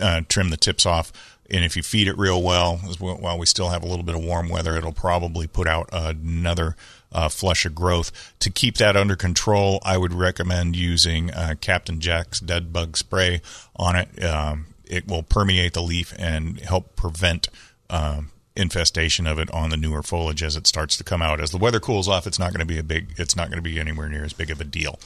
Uh, 0.00 0.22
trim 0.28 0.50
the 0.50 0.56
tips 0.56 0.86
off. 0.86 1.12
And 1.52 1.64
if 1.64 1.76
you 1.76 1.82
feed 1.82 2.06
it 2.06 2.16
real 2.16 2.40
well, 2.40 2.80
well, 3.00 3.16
while 3.16 3.36
we 3.36 3.44
still 3.44 3.70
have 3.70 3.82
a 3.82 3.86
little 3.86 4.04
bit 4.04 4.14
of 4.14 4.22
warm 4.22 4.48
weather, 4.48 4.76
it'll 4.76 4.92
probably 4.92 5.48
put 5.48 5.66
out 5.66 5.88
another 5.92 6.76
uh, 7.12 7.28
flush 7.28 7.64
of 7.64 7.74
growth. 7.74 8.34
To 8.40 8.50
keep 8.50 8.76
that 8.76 8.96
under 8.96 9.16
control, 9.16 9.80
I 9.82 9.98
would 9.98 10.12
recommend 10.12 10.76
using 10.76 11.30
uh, 11.30 11.54
Captain 11.60 12.00
Jack's 12.00 12.40
Dead 12.40 12.72
Bug 12.72 12.96
Spray 12.96 13.40
on 13.76 13.96
it. 13.96 14.22
Um, 14.24 14.66
it 14.84 15.06
will 15.06 15.22
permeate 15.22 15.74
the 15.74 15.82
leaf 15.82 16.14
and 16.18 16.58
help 16.60 16.96
prevent 16.96 17.48
um, 17.88 18.30
infestation 18.56 19.26
of 19.26 19.38
it 19.38 19.50
on 19.52 19.70
the 19.70 19.76
newer 19.76 20.02
foliage 20.02 20.42
as 20.42 20.56
it 20.56 20.66
starts 20.66 20.96
to 20.96 21.04
come 21.04 21.22
out. 21.22 21.40
As 21.40 21.50
the 21.50 21.58
weather 21.58 21.80
cools 21.80 22.08
off, 22.08 22.26
it's 22.26 22.38
not 22.38 22.52
going 22.52 22.60
to 22.60 22.66
be 22.66 22.78
a 22.78 22.82
big. 22.82 23.14
It's 23.16 23.36
not 23.36 23.48
going 23.48 23.58
to 23.58 23.62
be 23.62 23.78
anywhere 23.78 24.08
near 24.08 24.24
as 24.24 24.32
big 24.32 24.50
of 24.50 24.60
a 24.60 24.64
deal. 24.64 24.98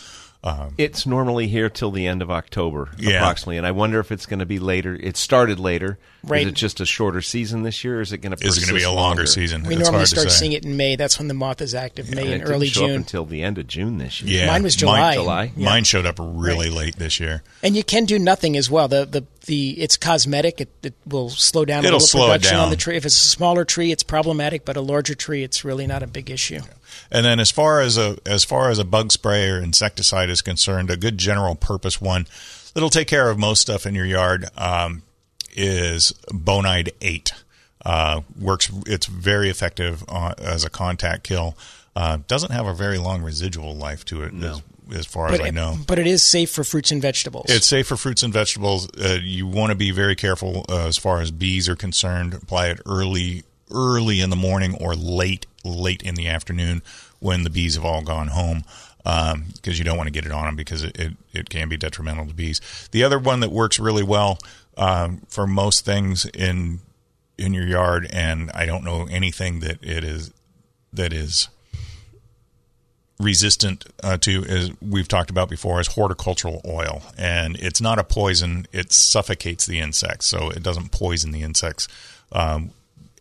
Um, 0.46 0.74
It's 0.76 1.06
normally 1.06 1.48
here 1.48 1.70
till 1.70 1.90
the 1.90 2.06
end 2.06 2.20
of 2.20 2.30
October, 2.30 2.90
Yeah. 2.98 3.16
approximately, 3.16 3.56
and 3.56 3.66
I 3.66 3.70
wonder 3.70 3.98
if 3.98 4.12
it's 4.12 4.26
going 4.26 4.40
to 4.40 4.46
be 4.46 4.58
later. 4.58 4.94
It 4.94 5.16
started 5.16 5.58
later. 5.58 5.98
Right. 6.22 6.42
Is 6.42 6.48
it 6.48 6.54
just 6.54 6.80
a 6.80 6.86
shorter 6.86 7.22
season 7.22 7.62
this 7.62 7.82
year? 7.82 7.98
Or 7.98 8.00
is 8.02 8.12
it 8.12 8.18
going 8.18 8.36
to? 8.36 8.46
is 8.46 8.56
it 8.58 8.60
going 8.60 8.68
to 8.68 8.74
be 8.74 8.82
a 8.82 8.90
longer 8.90 9.24
season? 9.26 9.62
We 9.62 9.74
It's 9.74 9.84
normally 9.84 10.00
hard 10.00 10.08
start 10.08 10.30
say. 10.30 10.36
seeing 10.38 10.52
it 10.52 10.64
in 10.64 10.76
May. 10.76 10.96
That's 10.96 11.18
when 11.18 11.28
the 11.28 11.34
moth 11.34 11.62
is 11.62 11.74
active. 11.74 12.10
May 12.10 12.20
And 12.22 12.28
it 12.28 12.32
and 12.32 12.40
didn't 12.42 12.54
early 12.54 12.66
show 12.68 12.82
up 12.84 12.88
June. 12.88 12.96
until 12.96 13.24
the 13.24 13.42
end 13.42 13.56
of 13.58 13.66
June 13.66 13.96
this 13.98 14.20
year. 14.22 14.40
Yeah, 14.42 14.46
Mine 14.48 14.62
was 14.62 14.76
July. 14.76 15.14
July. 15.14 15.52
Yeah. 15.56 15.64
Mine 15.70 15.84
showed 15.84 16.04
up 16.06 16.16
really 16.20 16.68
late 16.68 16.96
this 16.96 17.18
year. 17.20 17.42
And 17.62 17.74
you 17.74 17.82
can 17.84 18.04
do 18.04 18.18
nothing 18.18 18.54
as 18.56 18.70
well. 18.70 18.86
The 18.88 19.06
the 19.06 19.24
the 19.46 19.70
it's 19.80 19.96
cosmetic. 19.98 20.60
It, 20.60 20.68
it 20.82 20.94
will 21.06 21.28
slow 21.30 21.64
down 21.66 21.84
It'll 21.84 21.96
a 21.96 21.96
little 21.96 22.06
slow 22.06 22.24
it 22.26 22.32
production 22.40 22.56
on 22.58 22.70
the 22.70 22.76
tree. 22.76 22.96
If 22.96 23.04
it's 23.06 23.14
a 23.22 23.28
smaller 23.28 23.64
tree, 23.66 23.92
it's 23.92 24.02
problematic. 24.02 24.64
But 24.66 24.76
a 24.78 24.82
larger 24.82 25.14
tree, 25.14 25.42
it's 25.42 25.64
really 25.64 25.86
not 25.86 26.02
a 26.02 26.06
big 26.06 26.30
issue. 26.30 26.60
And 27.10 27.24
then 27.24 27.40
as 27.40 27.50
far 27.50 27.80
as 27.80 27.96
a 27.98 28.16
as 28.26 28.44
far 28.44 28.70
as 28.70 28.78
a 28.78 28.84
bug 28.84 29.12
spray 29.12 29.48
or 29.48 29.58
insecticide 29.62 30.30
is 30.30 30.42
concerned, 30.42 30.90
a 30.90 30.96
good 30.96 31.18
general 31.18 31.54
purpose 31.54 32.00
one 32.00 32.26
that'll 32.74 32.90
take 32.90 33.08
care 33.08 33.30
of 33.30 33.38
most 33.38 33.60
stuff 33.60 33.86
in 33.86 33.94
your 33.94 34.06
yard 34.06 34.46
um, 34.56 35.02
is 35.54 36.12
Bonide 36.30 36.90
Eight. 37.00 37.32
Uh, 37.84 38.22
works. 38.40 38.70
It's 38.86 39.06
very 39.06 39.50
effective 39.50 40.04
uh, 40.08 40.32
as 40.38 40.64
a 40.64 40.70
contact 40.70 41.22
kill. 41.24 41.56
Uh, 41.94 42.18
doesn't 42.26 42.50
have 42.50 42.66
a 42.66 42.74
very 42.74 42.96
long 42.98 43.22
residual 43.22 43.76
life 43.76 44.04
to 44.06 44.22
it, 44.22 44.32
as, 44.42 44.62
as 44.92 45.06
far 45.06 45.26
as 45.26 45.38
But 45.38 45.44
I 45.44 45.48
it, 45.48 45.54
know. 45.54 45.76
but 45.86 45.98
it 45.98 46.06
is 46.06 46.24
safe 46.24 46.50
for 46.50 46.64
fruits 46.64 46.90
and 46.90 47.00
vegetables. 47.02 47.46
It's 47.48 47.66
safe 47.66 47.86
for 47.86 47.96
fruits 47.96 48.22
and 48.22 48.32
vegetables. 48.32 48.88
Uh, 48.98 49.18
you 49.22 49.46
want 49.46 49.70
to 49.70 49.76
be 49.76 49.90
very 49.92 50.16
careful 50.16 50.64
uh, 50.68 50.88
as 50.88 50.96
far 50.96 51.20
as 51.20 51.30
bees 51.30 51.68
are 51.68 51.76
concerned. 51.76 52.32
Apply 52.34 52.68
it 52.68 52.80
early, 52.86 53.44
early 53.70 54.20
in 54.20 54.30
the 54.30 54.34
morning 54.36 54.76
or 54.80 54.94
late, 54.96 55.44
late 55.64 56.02
in 56.02 56.14
the 56.14 56.28
afternoon 56.28 56.82
when 57.20 57.42
the 57.42 57.50
bees 57.50 57.74
have 57.74 57.84
all 57.84 58.02
gone 58.02 58.28
home, 58.28 58.64
because 59.02 59.78
you 59.78 59.84
don't 59.84 59.96
want 59.96 60.06
to 60.06 60.12
get 60.12 60.26
it 60.26 60.32
on 60.32 60.46
them 60.46 60.56
because 60.56 60.82
it, 60.82 60.98
it, 60.98 61.12
it 61.32 61.50
can 61.50 61.68
be 61.68 61.76
detrimental 61.76 62.26
to 62.26 62.34
bees. 62.34 62.60
The 62.92 63.04
other 63.04 63.18
one 63.18 63.40
that 63.40 63.50
works 63.50 63.78
really 63.78 64.02
well 64.02 64.38
um, 64.76 65.22
for 65.28 65.46
most 65.46 65.84
things 65.84 66.26
in 66.26 66.80
in 67.36 67.52
your 67.52 67.66
yard, 67.66 68.06
and 68.12 68.50
I 68.52 68.64
don't 68.64 68.84
know 68.84 69.06
anything 69.10 69.60
that 69.60 69.82
it 69.82 70.04
is 70.04 70.32
that 70.92 71.12
is 71.12 71.48
resistant 73.18 73.84
uh, 74.02 74.16
to, 74.18 74.44
as 74.44 74.70
we've 74.80 75.08
talked 75.08 75.30
about 75.30 75.48
before, 75.48 75.80
is 75.80 75.88
horticultural 75.88 76.60
oil. 76.66 77.02
And 77.18 77.56
it's 77.56 77.80
not 77.80 77.98
a 77.98 78.04
poison; 78.04 78.66
it 78.72 78.92
suffocates 78.92 79.66
the 79.66 79.80
insects, 79.80 80.26
so 80.26 80.50
it 80.50 80.62
doesn't 80.62 80.92
poison 80.92 81.32
the 81.32 81.42
insects. 81.42 81.88
Um, 82.32 82.70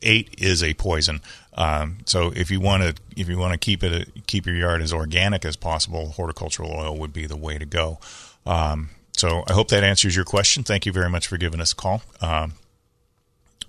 eight 0.02 0.36
is 0.38 0.64
a 0.64 0.74
poison. 0.74 1.22
Um, 1.56 2.00
so 2.06 2.32
if 2.36 2.50
you 2.50 2.60
want 2.60 2.84
to, 2.84 2.96
if 3.16 3.30
you 3.30 3.38
want 3.38 3.54
to 3.54 3.60
keep 3.60 3.84
it, 3.84 4.10
keep 4.28 4.46
your 4.46 4.56
yard 4.56 4.82
as 4.82 4.92
organic 4.92 5.46
as 5.46 5.56
possible, 5.56 6.10
horticultural 6.10 6.72
oil 6.72 6.98
would 6.98 7.14
be 7.14 7.26
the 7.26 7.38
way 7.38 7.58
to 7.58 7.66
go. 7.66 8.00
Um, 8.46 8.90
so 9.16 9.44
I 9.48 9.54
hope 9.54 9.70
that 9.70 9.84
answers 9.84 10.16
your 10.16 10.26
question. 10.26 10.64
Thank 10.64 10.86
you 10.86 10.92
very 10.92 11.10
much 11.10 11.28
for 11.28 11.38
giving 11.38 11.62
us 11.62 11.72
a 11.74 11.76
call. 11.76 12.02
Um, 12.22 12.54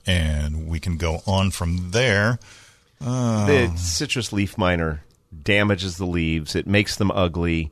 and 0.07 0.69
we 0.69 0.81
can 0.81 0.97
go 0.97 1.23
on 1.27 1.51
from 1.51 1.91
there. 1.91 2.39
The 3.01 3.73
citrus 3.77 4.33
leaf 4.33 4.57
miner 4.57 5.05
damages 5.43 5.99
the 5.99 6.07
leaves. 6.07 6.55
It 6.55 6.67
makes 6.67 6.97
them 6.97 7.11
ugly, 7.11 7.71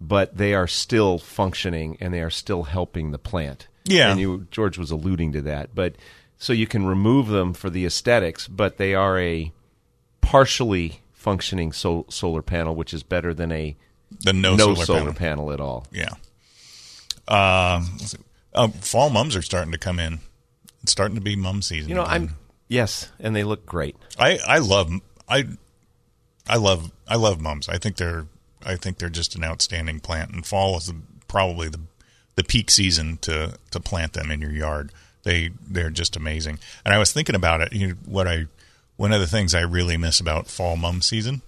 but 0.00 0.36
they 0.36 0.54
are 0.54 0.66
still 0.66 1.18
functioning 1.18 1.96
and 2.00 2.12
they 2.12 2.20
are 2.20 2.30
still 2.30 2.64
helping 2.64 3.10
the 3.10 3.18
plant. 3.18 3.68
Yeah. 3.86 4.10
and 4.10 4.20
you 4.20 4.46
George 4.50 4.78
was 4.78 4.90
alluding 4.90 5.32
to 5.32 5.42
that. 5.42 5.74
But 5.74 5.96
so 6.44 6.52
you 6.52 6.66
can 6.66 6.84
remove 6.84 7.28
them 7.28 7.54
for 7.54 7.70
the 7.70 7.86
aesthetics, 7.86 8.46
but 8.48 8.76
they 8.76 8.94
are 8.94 9.18
a 9.18 9.50
partially 10.20 11.00
functioning 11.14 11.72
sol- 11.72 12.04
solar 12.10 12.42
panel, 12.42 12.74
which 12.74 12.92
is 12.92 13.02
better 13.02 13.32
than 13.32 13.50
a 13.50 13.74
The 14.20 14.34
no, 14.34 14.54
no, 14.54 14.74
solar, 14.74 14.84
solar, 14.84 14.98
panel. 15.00 15.14
panel. 15.14 15.52
at 15.52 15.60
all. 15.60 15.86
Yeah. 15.90 16.10
Um. 17.26 17.96
Uh, 18.52 18.68
fall 18.68 19.08
mums 19.08 19.34
are 19.36 19.40
starting 19.42 19.72
to 19.72 19.78
come 19.78 19.98
in. 19.98 20.20
It's 20.82 20.92
starting 20.92 21.14
to 21.14 21.22
be 21.22 21.34
mum 21.34 21.62
season. 21.62 21.88
You 21.88 21.94
know, 21.94 22.02
again. 22.02 22.14
I'm 22.14 22.36
yes, 22.68 23.10
and 23.18 23.34
they 23.34 23.42
look 23.42 23.64
great. 23.64 23.96
I 24.18 24.38
I 24.46 24.58
love 24.58 24.92
I 25.26 25.46
I 26.46 26.56
love 26.58 26.92
I 27.08 27.16
love 27.16 27.40
mums. 27.40 27.70
I 27.70 27.78
think 27.78 27.96
they're 27.96 28.26
I 28.66 28.76
think 28.76 28.98
they're 28.98 29.08
just 29.08 29.34
an 29.34 29.44
outstanding 29.44 30.00
plant. 30.00 30.32
And 30.32 30.44
fall 30.46 30.76
is 30.76 30.92
probably 31.26 31.70
the 31.70 31.80
the 32.36 32.44
peak 32.44 32.70
season 32.70 33.16
to 33.22 33.58
to 33.70 33.80
plant 33.80 34.12
them 34.12 34.30
in 34.30 34.42
your 34.42 34.52
yard. 34.52 34.92
They 35.24 35.50
they're 35.68 35.90
just 35.90 36.16
amazing. 36.16 36.58
And 36.84 36.94
I 36.94 36.98
was 36.98 37.12
thinking 37.12 37.34
about 37.34 37.60
it. 37.60 37.72
You 37.72 37.88
know, 37.88 37.94
what 38.06 38.28
I 38.28 38.46
one 38.96 39.12
of 39.12 39.20
the 39.20 39.26
things 39.26 39.54
I 39.54 39.60
really 39.62 39.96
miss 39.96 40.20
about 40.20 40.46
fall 40.46 40.76
mum 40.76 41.02
season 41.02 41.42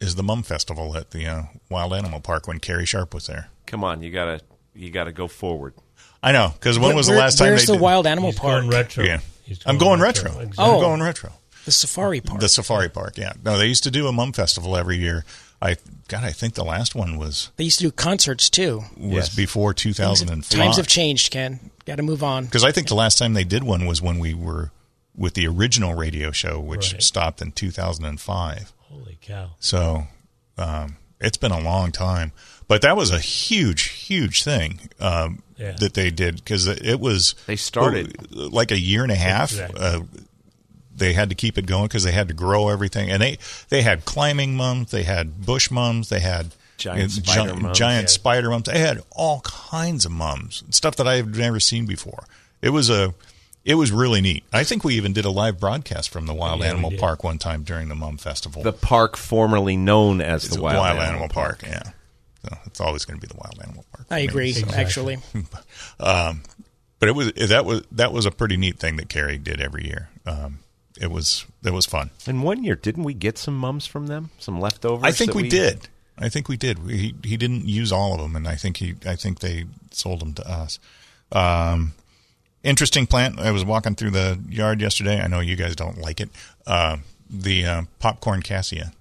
is 0.00 0.14
the 0.14 0.22
mum 0.22 0.42
festival 0.42 0.96
at 0.96 1.10
the 1.10 1.26
uh, 1.26 1.42
Wild 1.70 1.92
Animal 1.94 2.20
Park 2.20 2.46
when 2.46 2.60
Carrie 2.60 2.86
Sharp 2.86 3.14
was 3.14 3.26
there. 3.26 3.48
Come 3.66 3.82
on, 3.84 4.02
you 4.02 4.10
gotta 4.10 4.40
you 4.74 4.90
gotta 4.90 5.12
go 5.12 5.26
forward. 5.28 5.74
I 6.22 6.32
know 6.32 6.52
because 6.54 6.78
when 6.78 6.88
Where- 6.88 6.96
was 6.96 7.06
the 7.06 7.12
where- 7.12 7.20
last 7.20 7.38
time 7.38 7.48
Where's 7.48 7.62
they 7.62 7.72
the 7.72 7.72
did- 7.74 7.82
Wild 7.82 8.06
Animal 8.06 8.30
He's 8.30 8.40
Park? 8.40 8.60
going 8.62 8.70
retro. 8.70 9.04
Yeah, 9.04 9.20
He's 9.44 9.60
I'm 9.66 9.78
going 9.78 10.00
retro. 10.00 10.30
Exactly. 10.30 10.54
I'm 10.64 10.70
Oh. 10.74 10.80
going 10.80 11.02
retro. 11.02 11.32
The 11.64 11.72
Safari 11.72 12.20
Park. 12.20 12.40
The 12.40 12.48
Safari 12.50 12.90
Park, 12.90 13.16
yeah. 13.16 13.32
No, 13.42 13.56
they 13.56 13.66
used 13.66 13.84
to 13.84 13.90
do 13.90 14.06
a 14.06 14.12
mum 14.12 14.34
festival 14.34 14.76
every 14.76 14.98
year. 14.98 15.24
I 15.64 15.76
God, 16.08 16.22
I 16.24 16.30
think 16.32 16.54
the 16.54 16.64
last 16.64 16.94
one 16.94 17.16
was 17.16 17.50
they 17.56 17.64
used 17.64 17.78
to 17.78 17.84
do 17.84 17.90
concerts 17.90 18.50
too. 18.50 18.84
was 18.96 19.12
Yes. 19.28 19.34
before 19.34 19.72
2005. 19.74 20.58
Times 20.60 20.76
have 20.76 20.86
changed, 20.86 21.30
Ken. 21.32 21.70
Got 21.86 21.96
to 21.96 22.02
move 22.02 22.22
on. 22.22 22.44
Because 22.44 22.64
I 22.64 22.72
think 22.72 22.88
the 22.88 22.94
last 22.94 23.18
time 23.18 23.32
they 23.34 23.44
did 23.44 23.64
one 23.64 23.86
was 23.86 24.00
when 24.02 24.18
we 24.18 24.34
were 24.34 24.70
with 25.16 25.34
the 25.34 25.46
original 25.46 25.94
radio 25.94 26.30
show, 26.32 26.60
which 26.60 26.92
Right. 26.92 27.02
stopped 27.02 27.40
in 27.40 27.52
2005. 27.52 28.72
Holy 28.90 29.18
cow! 29.22 29.50
So 29.60 30.06
um, 30.58 30.96
it's 31.20 31.38
been 31.38 31.52
a 31.52 31.60
long 31.60 31.90
time. 31.92 32.32
But 32.68 32.80
that 32.82 32.96
was 32.96 33.10
a 33.10 33.18
huge, 33.18 33.84
huge 33.88 34.42
thing 34.42 34.88
um, 35.00 35.42
Yeah. 35.58 35.72
that 35.80 35.94
they 35.94 36.10
did 36.10 36.36
because 36.36 36.66
it 36.66 36.98
was 37.00 37.34
They 37.46 37.56
started- 37.56 38.30
like 38.32 38.70
a 38.70 38.78
year 38.78 39.02
and 39.02 39.12
a 39.12 39.16
half. 39.16 39.50
Exactly. 39.52 39.80
Uh, 39.80 40.00
they 40.96 41.12
had 41.12 41.28
to 41.30 41.34
keep 41.34 41.58
it 41.58 41.66
going 41.66 41.84
because 41.84 42.04
they 42.04 42.12
had 42.12 42.28
to 42.28 42.34
grow 42.34 42.68
everything, 42.68 43.10
and 43.10 43.22
they 43.22 43.38
they 43.68 43.82
had 43.82 44.04
climbing 44.04 44.56
mums, 44.56 44.90
they 44.90 45.02
had 45.02 45.44
bush 45.44 45.70
mums, 45.70 46.08
they 46.08 46.20
had 46.20 46.54
Giant 46.76 47.10
gi- 47.10 47.22
spider 47.22 47.54
mums, 47.56 47.78
giant 47.78 48.02
yeah. 48.04 48.08
spider 48.08 48.50
mums. 48.50 48.64
They 48.64 48.78
had 48.78 49.02
all 49.12 49.40
kinds 49.40 50.04
of 50.04 50.12
mums, 50.12 50.64
stuff 50.70 50.96
that 50.96 51.06
I've 51.06 51.36
never 51.36 51.60
seen 51.60 51.86
before. 51.86 52.24
It 52.62 52.70
was 52.70 52.90
a 52.90 53.14
it 53.64 53.76
was 53.76 53.90
really 53.92 54.20
neat. 54.20 54.44
I 54.52 54.62
think 54.64 54.84
we 54.84 54.94
even 54.96 55.12
did 55.12 55.24
a 55.24 55.30
live 55.30 55.58
broadcast 55.58 56.10
from 56.10 56.26
the 56.26 56.34
Wild 56.34 56.60
Yeah, 56.60 56.66
Animal. 56.66 56.92
Park 56.98 57.24
one 57.24 57.38
time 57.38 57.62
during 57.62 57.88
the 57.88 57.94
Mum 57.94 58.18
Festival. 58.18 58.62
The 58.62 58.72
park 58.72 59.16
formerly 59.16 59.76
known 59.76 60.20
as 60.20 60.44
It's 60.44 60.54
the 60.54 60.60
a 60.60 60.64
Wild, 60.64 60.98
Animal, 60.98 61.28
Park. 61.28 61.62
Yeah, 61.62 61.82
so 62.42 62.58
it's 62.66 62.80
always 62.80 63.04
going 63.06 63.18
to 63.18 63.26
be 63.26 63.32
the 63.32 63.40
Wild 63.40 63.58
Animal 63.62 63.84
Park. 63.90 64.06
I 64.10 64.18
agree. 64.20 64.50
Exactly. 64.50 64.76
Actually, 64.76 65.18
but 65.98 67.08
it 67.08 67.14
was 67.14 67.32
that 67.32 67.64
was 67.64 67.82
that 67.92 68.12
was 68.12 68.26
a 68.26 68.30
pretty 68.30 68.56
neat 68.56 68.78
thing 68.78 68.96
that 68.96 69.08
Carrie 69.08 69.38
did 69.38 69.60
every 69.60 69.86
year. 69.86 70.10
Um, 70.26 70.58
it 71.00 71.10
was 71.10 71.46
it 71.64 71.72
was 71.72 71.86
fun. 71.86 72.10
And 72.26 72.42
one 72.42 72.64
year, 72.64 72.76
didn't 72.76 73.04
we 73.04 73.14
get 73.14 73.38
some 73.38 73.56
mums 73.56 73.86
from 73.86 74.06
them? 74.06 74.30
Some 74.38 74.60
leftovers? 74.60 75.04
I 75.04 75.12
think 75.12 75.32
that 75.32 75.36
we, 75.36 75.48
did. 75.48 75.88
I 76.18 76.28
think 76.28 76.48
we 76.48 76.56
did. 76.56 76.84
We, 76.84 76.96
he 76.96 77.14
he 77.24 77.36
didn't 77.36 77.66
use 77.66 77.92
all 77.92 78.14
of 78.14 78.20
them, 78.20 78.36
and 78.36 78.46
I 78.46 78.54
think 78.54 78.76
he 78.78 78.94
I 79.06 79.16
think 79.16 79.40
they 79.40 79.64
sold 79.90 80.20
them 80.20 80.34
to 80.34 80.50
us. 80.50 80.78
Um, 81.32 81.94
interesting 82.62 83.06
plant. 83.06 83.40
I 83.40 83.50
was 83.50 83.64
walking 83.64 83.94
through 83.94 84.10
the 84.10 84.38
yard 84.48 84.80
yesterday. 84.80 85.20
I 85.20 85.26
know 85.26 85.40
you 85.40 85.56
guys 85.56 85.74
don't 85.74 85.98
like 85.98 86.20
it. 86.20 86.30
Uh, 86.66 86.98
the 87.28 87.66
uh, 87.66 87.82
popcorn 87.98 88.42
cassia, 88.42 88.92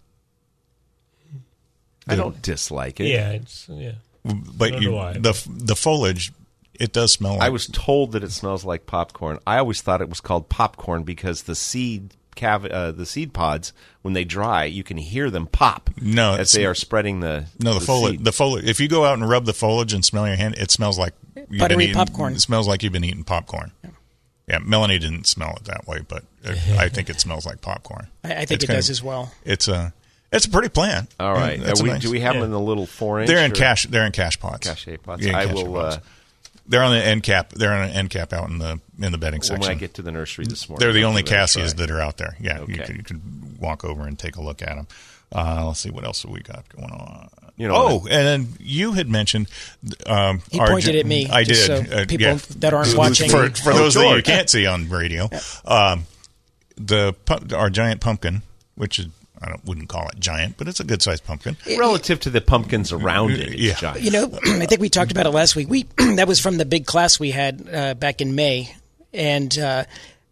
I 2.08 2.16
don't 2.16 2.42
dislike 2.42 3.00
it. 3.00 3.08
Yeah, 3.08 3.30
it's 3.32 3.68
yeah. 3.70 3.94
but 4.24 4.82
you, 4.82 4.90
do 4.90 5.20
the 5.20 5.48
the 5.48 5.76
foliage 5.76 6.32
it 6.80 6.92
does 6.94 7.14
smell. 7.14 7.34
Like, 7.34 7.42
I 7.44 7.50
was 7.50 7.68
told 7.68 8.12
that 8.14 8.24
it 8.24 8.32
smells 8.32 8.66
like 8.66 8.86
popcorn. 8.86 9.40
I 9.46 9.58
always 9.58 9.82
thought 9.82 10.02
it 10.02 10.10
was 10.10 10.22
called 10.22 10.50
popcorn 10.50 11.04
because 11.04 11.44
the 11.44 11.56
seed 11.56 12.16
cav- 12.36 12.72
uh, 12.72 12.92
the 12.92 13.06
seed 13.06 13.34
pods 13.34 13.74
when 14.02 14.14
they 14.14 14.24
dry, 14.24 14.66
you 14.66 14.84
can 14.84 14.98
hear 14.98 15.30
them 15.30 15.46
pop. 15.48 15.90
No, 16.02 16.34
as 16.36 16.52
they 16.52 16.66
are 16.66 16.76
spreading 16.76 17.20
the 17.20 17.46
No, 17.60 17.74
the, 17.76 17.80
foliage. 17.80 18.16
seed. 18.18 18.26
The 18.26 18.32
foliage. 18.32 18.66
If 18.66 18.80
you 18.80 18.88
go 18.88 19.06
out 19.06 19.14
and 19.20 19.30
rub 19.30 19.46
the 19.46 19.54
foliage 19.54 19.94
and 19.94 20.04
smell 20.04 20.28
your 20.28 20.36
hand, 20.36 20.56
it 20.58 20.72
smells 20.72 20.98
like 21.00 21.14
Buttery 21.58 21.84
eating- 21.86 21.96
popcorn. 21.96 22.34
It 22.34 22.42
smells 22.42 22.68
like 22.68 22.82
you've 22.84 22.94
been 22.94 23.04
eating 23.04 23.24
popcorn. 23.24 23.72
Yeah, 24.48 24.58
Melanie 24.60 25.00
didn't 25.00 25.26
smell 25.26 25.56
it 25.56 25.64
that 25.66 25.88
way, 25.88 26.00
but 26.08 26.24
uh, 26.46 26.54
I 26.78 26.90
think 26.90 27.10
it 27.10 27.22
smells 27.22 27.46
like 27.46 27.62
popcorn. 27.62 28.08
I, 28.24 28.34
I 28.34 28.46
think 28.46 28.52
It's 28.52 28.64
it 28.66 28.68
does 28.68 28.90
of- 28.90 28.94
as 28.94 29.04
well. 29.04 29.32
It's 29.46 29.68
a 29.68 29.94
it's 30.32 30.46
a 30.46 30.50
pretty 30.50 30.70
plant. 30.70 31.10
All 31.20 31.32
right. 31.32 31.60
That's 31.62 31.82
we, 31.84 31.90
nice- 31.90 32.02
do 32.02 32.10
we 32.12 32.20
have 32.22 32.34
them 32.34 32.44
in 32.44 32.52
the 32.52 32.60
little 32.60 32.88
four 32.88 33.20
inch? 33.20 33.28
They're 33.30 33.46
in 33.46 33.52
or- 33.52 33.56
cash. 33.56 33.84
They're 33.84 34.06
in 34.06 34.12
cash 34.12 34.40
pots. 34.40 34.68
Cachet 34.68 34.98
pots. 34.98 35.24
Yeah, 35.24 35.38
I 35.38 35.46
cachet 35.46 35.64
will. 35.64 35.74
pots. 35.76 35.98
Uh, 35.98 36.00
They're 36.66 36.84
on 36.84 36.92
the 36.94 37.04
end 37.04 37.24
cap. 37.24 37.50
They're 37.54 37.74
on 37.74 37.90
an 37.90 37.92
end 37.92 38.10
cap 38.10 38.32
out 38.34 38.50
in 38.50 38.58
the 38.60 38.80
in 39.02 39.12
the 39.12 39.18
bedding 39.18 39.40
when 39.40 39.44
section. 39.44 39.62
When 39.62 39.72
I 39.72 39.76
get 39.76 39.96
to 39.96 40.02
the 40.02 40.12
nursery 40.12 40.46
this 40.46 40.70
morning, 40.70 40.80
They're 40.84 40.94
the 40.94 41.04
only 41.04 41.22
give 41.24 41.32
it 41.34 41.36
a 41.36 41.38
cassias 41.40 41.76
that 41.76 41.92
are 41.92 42.00
out 42.00 42.18
there. 42.18 42.36
Yeah, 42.40 42.60
you, 42.60 42.64
Okay. 42.76 42.84
can, 42.86 42.96
you 42.96 43.04
can 43.04 43.58
walk 43.60 43.84
over 43.84 44.08
and 44.08 44.18
take 44.18 44.38
a 44.38 44.42
look 44.42 44.62
at 44.62 44.76
them. 44.76 44.88
Uh, 45.36 45.66
let's 45.68 45.80
see 45.80 45.90
what 45.90 46.06
else 46.06 46.24
have 46.24 46.32
we 46.32 46.42
got 46.42 46.68
going 46.70 46.92
on. 46.92 47.28
You 47.58 47.68
know, 47.68 47.76
oh, 47.76 48.00
and 48.10 48.26
then 48.26 48.48
you 48.60 48.94
had 48.94 49.10
mentioned. 49.10 49.48
Um, 50.08 50.42
He 50.52 50.60
our 50.60 50.68
pointed 50.68 50.96
at 50.96 51.06
me, 51.06 51.28
I 51.30 51.44
did. 51.44 51.56
so 51.56 51.76
uh, 51.76 52.06
people 52.08 52.28
yeah. 52.28 52.40
that 52.60 52.74
aren't 52.74 52.96
watching- 52.96 53.30
For, 53.30 53.50
for 53.50 53.72
Oh, 53.74 53.78
those 53.78 53.94
that 53.96 54.16
you 54.16 54.24
can't 54.24 54.50
see 54.50 54.66
on 54.66 54.90
radio, 54.90 55.30
um, 55.66 56.06
the 56.78 57.14
our 57.56 57.70
giant 57.70 58.02
pumpkin, 58.02 58.42
which 58.76 59.00
is 59.00 59.08
I 59.44 59.50
don't, 59.50 59.66
wouldn't 59.66 59.90
call 59.90 60.08
it 60.10 60.20
giant, 60.20 60.58
but 60.58 60.68
it's 60.68 60.80
a 60.80 60.84
good 60.84 61.02
sized 61.02 61.26
pumpkin. 61.26 61.58
relative 61.78 62.20
to 62.22 62.30
the 62.30 62.42
pumpkins 62.42 62.92
around 62.92 63.32
it, 63.34 63.50
it's 63.50 63.56
Yeah. 63.62 63.74
giant. 63.76 64.02
You 64.02 64.12
know, 64.12 64.40
I 64.46 64.66
think 64.66 64.80
we 64.82 64.90
talked 64.90 65.12
about 65.12 65.26
it 65.26 65.32
last 65.32 65.56
week. 65.56 65.70
We 65.70 65.84
that 66.16 66.28
was 66.28 66.40
from 66.40 66.58
the 66.58 66.66
big 66.66 66.86
class 66.86 67.20
we 67.20 67.32
had 67.32 67.68
uh, 67.72 67.94
back 67.96 68.22
in 68.22 68.36
May, 68.36 68.74
and 69.14 69.58
uh, 69.58 69.84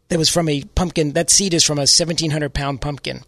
that 0.09 0.17
was 0.19 0.29
from 0.29 0.47
a 0.49 0.63
pumpkin. 0.75 1.13
That 1.13 1.29
seed 1.29 1.53
is 1.53 1.63
from 1.63 1.79
a 1.79 1.87
seventeen 1.87 2.31
hundred 2.31 2.53
pound 2.53 2.81
pumpkin. 2.81 3.21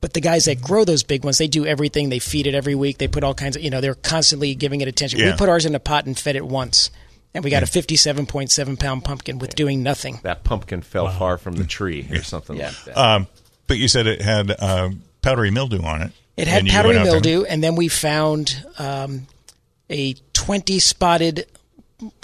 But 0.00 0.14
the 0.14 0.20
guys 0.20 0.46
that 0.46 0.60
grow 0.60 0.84
those 0.84 1.04
big 1.04 1.22
ones, 1.22 1.38
they 1.38 1.46
do 1.46 1.64
everything. 1.64 2.08
They 2.08 2.18
feed 2.18 2.48
it 2.48 2.56
every 2.56 2.74
week. 2.74 2.98
They 2.98 3.06
put 3.06 3.22
all 3.22 3.34
kinds 3.34 3.54
of, 3.54 3.62
you 3.62 3.70
know, 3.70 3.80
they're 3.80 3.94
constantly 3.94 4.56
giving 4.56 4.80
it 4.80 4.88
attention. 4.88 5.20
We 5.20 5.32
put 5.34 5.48
ours 5.48 5.64
in 5.64 5.76
a 5.76 5.78
pot 5.78 6.06
and 6.06 6.18
fed 6.18 6.34
it 6.34 6.44
once, 6.44 6.90
and 7.34 7.44
we 7.44 7.50
got 7.50 7.62
a 7.62 7.66
fifty-seven 7.66 8.26
point 8.26 8.50
seven 8.50 8.76
pound 8.76 9.04
pumpkin 9.04 9.38
with 9.38 9.54
doing 9.54 9.82
nothing. 9.84 10.18
that 10.24 10.42
pumpkin 10.42 10.82
fell 10.82 11.08
far 11.08 11.38
from 11.38 11.54
the 11.54 11.64
tree 11.78 12.08
or 12.10 12.22
something 12.24 12.56
Yeah. 12.56 12.66
like 12.66 12.84
that. 12.86 12.98
Um, 12.98 13.26
but 13.68 13.78
you 13.78 13.86
said 13.86 14.08
it 14.08 14.20
had 14.20 14.50
uh, 14.50 14.90
powdery 15.22 15.50
mildew 15.50 15.82
on 15.82 16.02
it. 16.02 16.12
It 16.36 16.48
had 16.48 16.66
powdery 16.66 16.96
went 16.96 16.98
out 17.00 17.04
there- 17.04 17.12
mildew, 17.34 17.44
and 17.44 17.62
then 17.62 17.76
we 17.76 17.88
found 17.88 18.64
um, 18.78 19.26
a 19.90 20.14
twenty-spotted 20.32 21.46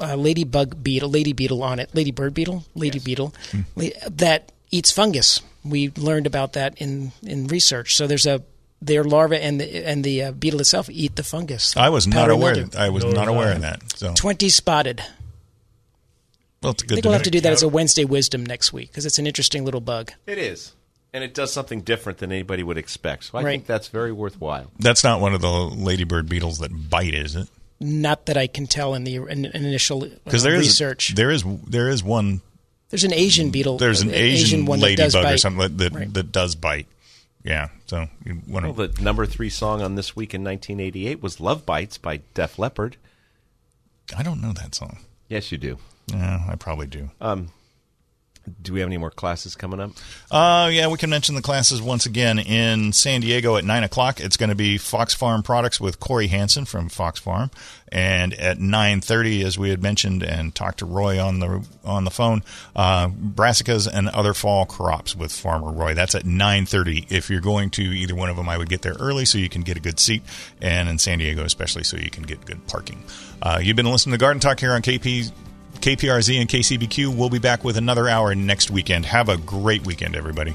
uh, 0.00 0.16
ladybug 0.16 0.82
beetle, 0.82 1.08
lady 1.10 1.32
beetle 1.32 1.62
on 1.62 1.78
it, 1.78 1.94
ladybird 1.94 2.34
beetle, 2.34 2.64
lady 2.74 2.98
beetle, 2.98 3.34
Hmm. 3.52 3.60
la- 3.76 3.88
that 4.10 4.50
eats 4.70 4.90
fungus. 4.92 5.40
We 5.64 5.90
learned 5.96 6.26
about 6.26 6.54
that 6.54 6.74
in, 6.80 7.12
in 7.22 7.46
research. 7.48 7.94
So 7.96 8.06
there's 8.06 8.26
a 8.26 8.42
their 8.80 9.02
larvae 9.04 9.36
and 9.40 9.60
the 9.60 9.84
and 9.84 10.04
the 10.04 10.22
uh, 10.22 10.32
beetle 10.32 10.60
itself 10.60 10.88
eat 10.90 11.16
the 11.16 11.22
fungus. 11.24 11.76
I 11.76 11.88
was 11.90 12.06
not 12.06 12.14
Powdery 12.16 12.34
aware. 12.34 12.54
mildew. 12.54 12.78
I 12.78 12.88
was 12.90 13.04
Nor 13.04 13.12
not 13.12 13.26
was 13.26 13.34
aware 13.36 13.48
I. 13.48 13.52
of 13.56 13.60
that. 13.62 13.82
So 13.98 14.14
Twenty 14.14 14.48
spotted. 14.48 15.02
well, 16.62 16.72
it's 16.72 16.82
I 16.82 16.86
good 16.86 16.94
think 16.94 17.04
we'll 17.04 17.12
know. 17.12 17.18
have 17.18 17.22
to 17.24 17.30
do 17.30 17.40
that 17.40 17.52
as 17.52 17.62
a 17.62 17.68
Wednesday 17.68 18.04
wisdom 18.04 18.46
next 18.46 18.72
week 18.72 18.88
because 18.90 19.04
it's 19.06 19.18
an 19.18 19.26
interesting 19.26 19.64
little 19.64 19.80
bug. 19.80 20.12
It 20.26 20.38
is. 20.38 20.72
And 21.12 21.24
it 21.24 21.32
does 21.34 21.52
something 21.52 21.80
different 21.80 22.18
than 22.18 22.30
anybody 22.32 22.62
would 22.62 22.76
expect. 22.76 23.24
So 23.24 23.38
I 23.38 23.42
Right. 23.42 23.52
think 23.52 23.66
that's 23.66 23.88
very 23.88 24.12
worthwhile. 24.12 24.70
That's 24.78 25.02
not 25.02 25.20
one 25.20 25.34
of 25.34 25.40
the 25.40 25.48
ladybird 25.50 26.28
beetles 26.28 26.58
that 26.58 26.90
bite, 26.90 27.14
is 27.14 27.34
it? 27.34 27.48
Not 27.80 28.26
that 28.26 28.36
I 28.36 28.46
can 28.46 28.66
tell 28.66 28.94
in 28.94 29.04
the 29.04 29.16
in, 29.16 29.44
in 29.46 29.46
initial 29.46 30.04
uh, 30.04 30.08
Because 30.24 30.42
there 30.42 30.54
is 30.54 30.66
research. 30.66 31.14
there 31.14 31.30
is 31.30 31.44
there 31.66 31.88
is 31.88 32.02
one. 32.02 32.40
there's 32.90 33.04
an 33.04 33.14
Asian 33.14 33.50
beetle. 33.50 33.78
There's 33.78 34.00
an 34.02 34.10
uh, 34.10 34.12
Asian, 34.14 34.66
one 34.66 34.80
that 34.80 34.96
does 34.96 35.14
ladybug 35.14 35.34
or 35.34 35.38
something 35.38 35.60
that 35.60 35.78
that, 35.78 35.92
Right. 35.94 36.12
that 36.14 36.32
does 36.32 36.54
bite. 36.56 36.86
Yeah. 37.44 37.68
So 37.86 38.08
you 38.26 38.42
want 38.48 38.66
to. 38.66 38.72
Well, 38.72 38.88
the 38.88 39.02
number 39.02 39.24
three 39.26 39.48
song 39.48 39.80
on 39.80 39.94
this 39.94 40.14
week 40.16 40.34
in 40.34 40.42
1988 40.42 41.22
was 41.22 41.38
"Love 41.40 41.64
Bites" 41.64 41.96
by 41.98 42.20
Def 42.34 42.58
Leppard. 42.58 42.96
I 44.16 44.22
don't 44.22 44.40
know 44.42 44.52
that 44.52 44.74
song. 44.74 44.98
Yes, 45.28 45.52
you 45.52 45.58
do. 45.58 45.78
Yeah, 46.08 46.44
I 46.48 46.56
probably 46.56 46.86
do. 46.86 47.10
Do 48.48 48.72
we 48.72 48.80
have 48.80 48.88
any 48.88 48.98
more 48.98 49.10
classes 49.10 49.54
coming 49.54 49.80
up? 49.80 49.90
Uh, 50.30 50.70
yeah, 50.72 50.88
we 50.88 50.98
can 50.98 51.10
mention 51.10 51.34
the 51.34 51.42
classes 51.42 51.80
once 51.80 52.06
again 52.06 52.38
in 52.38 52.92
San 52.92 53.20
Diego 53.20 53.56
at 53.56 53.64
nine 53.64 53.84
o'clock. 53.84 54.20
It's 54.20 54.36
going 54.36 54.50
to 54.50 54.56
be 54.56 54.78
Fox 54.78 55.14
Farm 55.14 55.42
Products 55.42 55.80
with 55.80 56.00
Corey 56.00 56.28
Hansen 56.28 56.64
from 56.64 56.88
Fox 56.88 57.18
Farm, 57.18 57.50
and 57.90 58.34
at 58.34 58.58
nine 58.58 59.00
thirty, 59.00 59.42
as 59.42 59.58
we 59.58 59.70
had 59.70 59.82
mentioned 59.82 60.22
and 60.22 60.54
talked 60.54 60.78
to 60.78 60.86
Roy 60.86 61.20
on 61.20 61.40
the 61.40 61.66
on 61.84 62.04
the 62.04 62.10
phone, 62.10 62.42
uh, 62.76 63.08
brassicas 63.08 63.88
and 63.92 64.08
other 64.08 64.34
fall 64.34 64.66
crops 64.66 65.16
with 65.16 65.32
Farmer 65.32 65.72
Roy. 65.72 65.94
That's 65.94 66.14
at 66.14 66.24
nine 66.24 66.66
thirty. 66.66 67.06
If 67.08 67.30
you're 67.30 67.40
going 67.40 67.70
to 67.70 67.82
either 67.82 68.14
one 68.14 68.28
of 68.28 68.36
them, 68.36 68.48
I 68.48 68.58
would 68.58 68.68
get 68.68 68.82
there 68.82 68.96
early 68.98 69.24
so 69.24 69.38
you 69.38 69.48
can 69.48 69.62
get 69.62 69.76
a 69.76 69.80
good 69.80 69.98
seat, 69.98 70.22
and 70.60 70.88
in 70.88 70.98
San 70.98 71.18
Diego 71.18 71.44
especially 71.44 71.84
so 71.84 71.96
you 71.96 72.10
can 72.10 72.24
get 72.24 72.44
good 72.44 72.66
parking. 72.66 73.02
Uh, 73.40 73.58
you've 73.62 73.76
been 73.76 73.90
listening 73.90 74.12
to 74.12 74.18
Garden 74.18 74.40
Talk 74.40 74.60
here 74.60 74.72
on 74.72 74.82
KP 74.82 75.30
KPRZ 75.74 76.40
and 76.40 76.48
KCBQ. 76.48 77.14
We'll 77.14 77.30
be 77.30 77.38
back 77.38 77.64
with 77.64 77.76
another 77.76 78.08
hour 78.08 78.34
next 78.34 78.70
weekend. 78.70 79.06
Have 79.06 79.28
a 79.28 79.36
great 79.36 79.86
weekend, 79.86 80.16
everybody. 80.16 80.54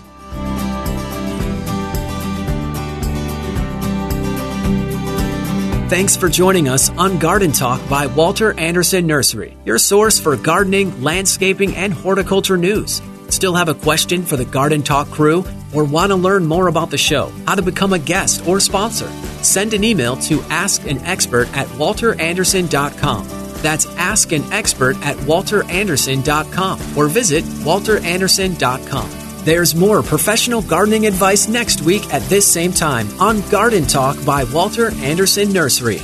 Thanks 5.93 6.18
for 6.18 6.28
joining 6.28 6.70
us 6.70 6.89
on 6.89 7.20
Garden 7.20 7.51
Talk 7.51 7.88
by 7.88 8.07
Walter 8.07 8.57
Andersen 8.59 9.05
Nursery, 9.05 9.55
your 9.64 9.78
source 9.78 10.20
for 10.20 10.36
gardening, 10.36 11.03
landscaping, 11.03 11.76
and 11.76 11.93
horticulture 11.93 12.57
news. 12.57 12.99
Still 13.30 13.53
have 13.53 13.70
a 13.70 13.76
question 13.76 14.24
for 14.24 14.36
the 14.36 14.45
Garden 14.45 14.82
Talk 14.82 15.07
crew 15.11 15.45
or 15.72 15.84
want 15.84 16.09
to 16.09 16.16
learn 16.16 16.45
more 16.45 16.68
about 16.68 16.89
the 16.89 16.97
show, 16.97 17.32
how 17.45 17.53
to 17.53 17.61
become 17.61 17.93
a 17.93 17.99
guest 17.99 18.47
or 18.47 18.59
sponsor? 18.59 19.07
Send 19.43 19.76
an 19.76 19.84
email 19.84 20.16
to 20.18 20.38
askanexpert 20.39 21.47
at 21.53 21.68
walterandersen.com. 21.68 23.43
That's 23.64 23.88
askanexpert 23.88 25.01
at 25.03 25.18
walterandersen.com 25.18 26.97
or 26.97 27.07
visit 27.07 27.43
walterandersen.com. 27.43 29.09
There's 29.43 29.76
more 29.76 30.03
professional 30.03 30.61
gardening 30.61 31.07
advice 31.07 31.47
next 31.47 31.82
week 31.82 32.14
at 32.14 32.22
this 32.30 32.49
same 32.49 32.72
time 32.72 33.09
on 33.20 33.41
Garden 33.49 33.86
Talk 33.86 34.24
by 34.26 34.43
Walter 34.45 34.91
Andersen 34.95 35.51
Nursery. 35.51 35.99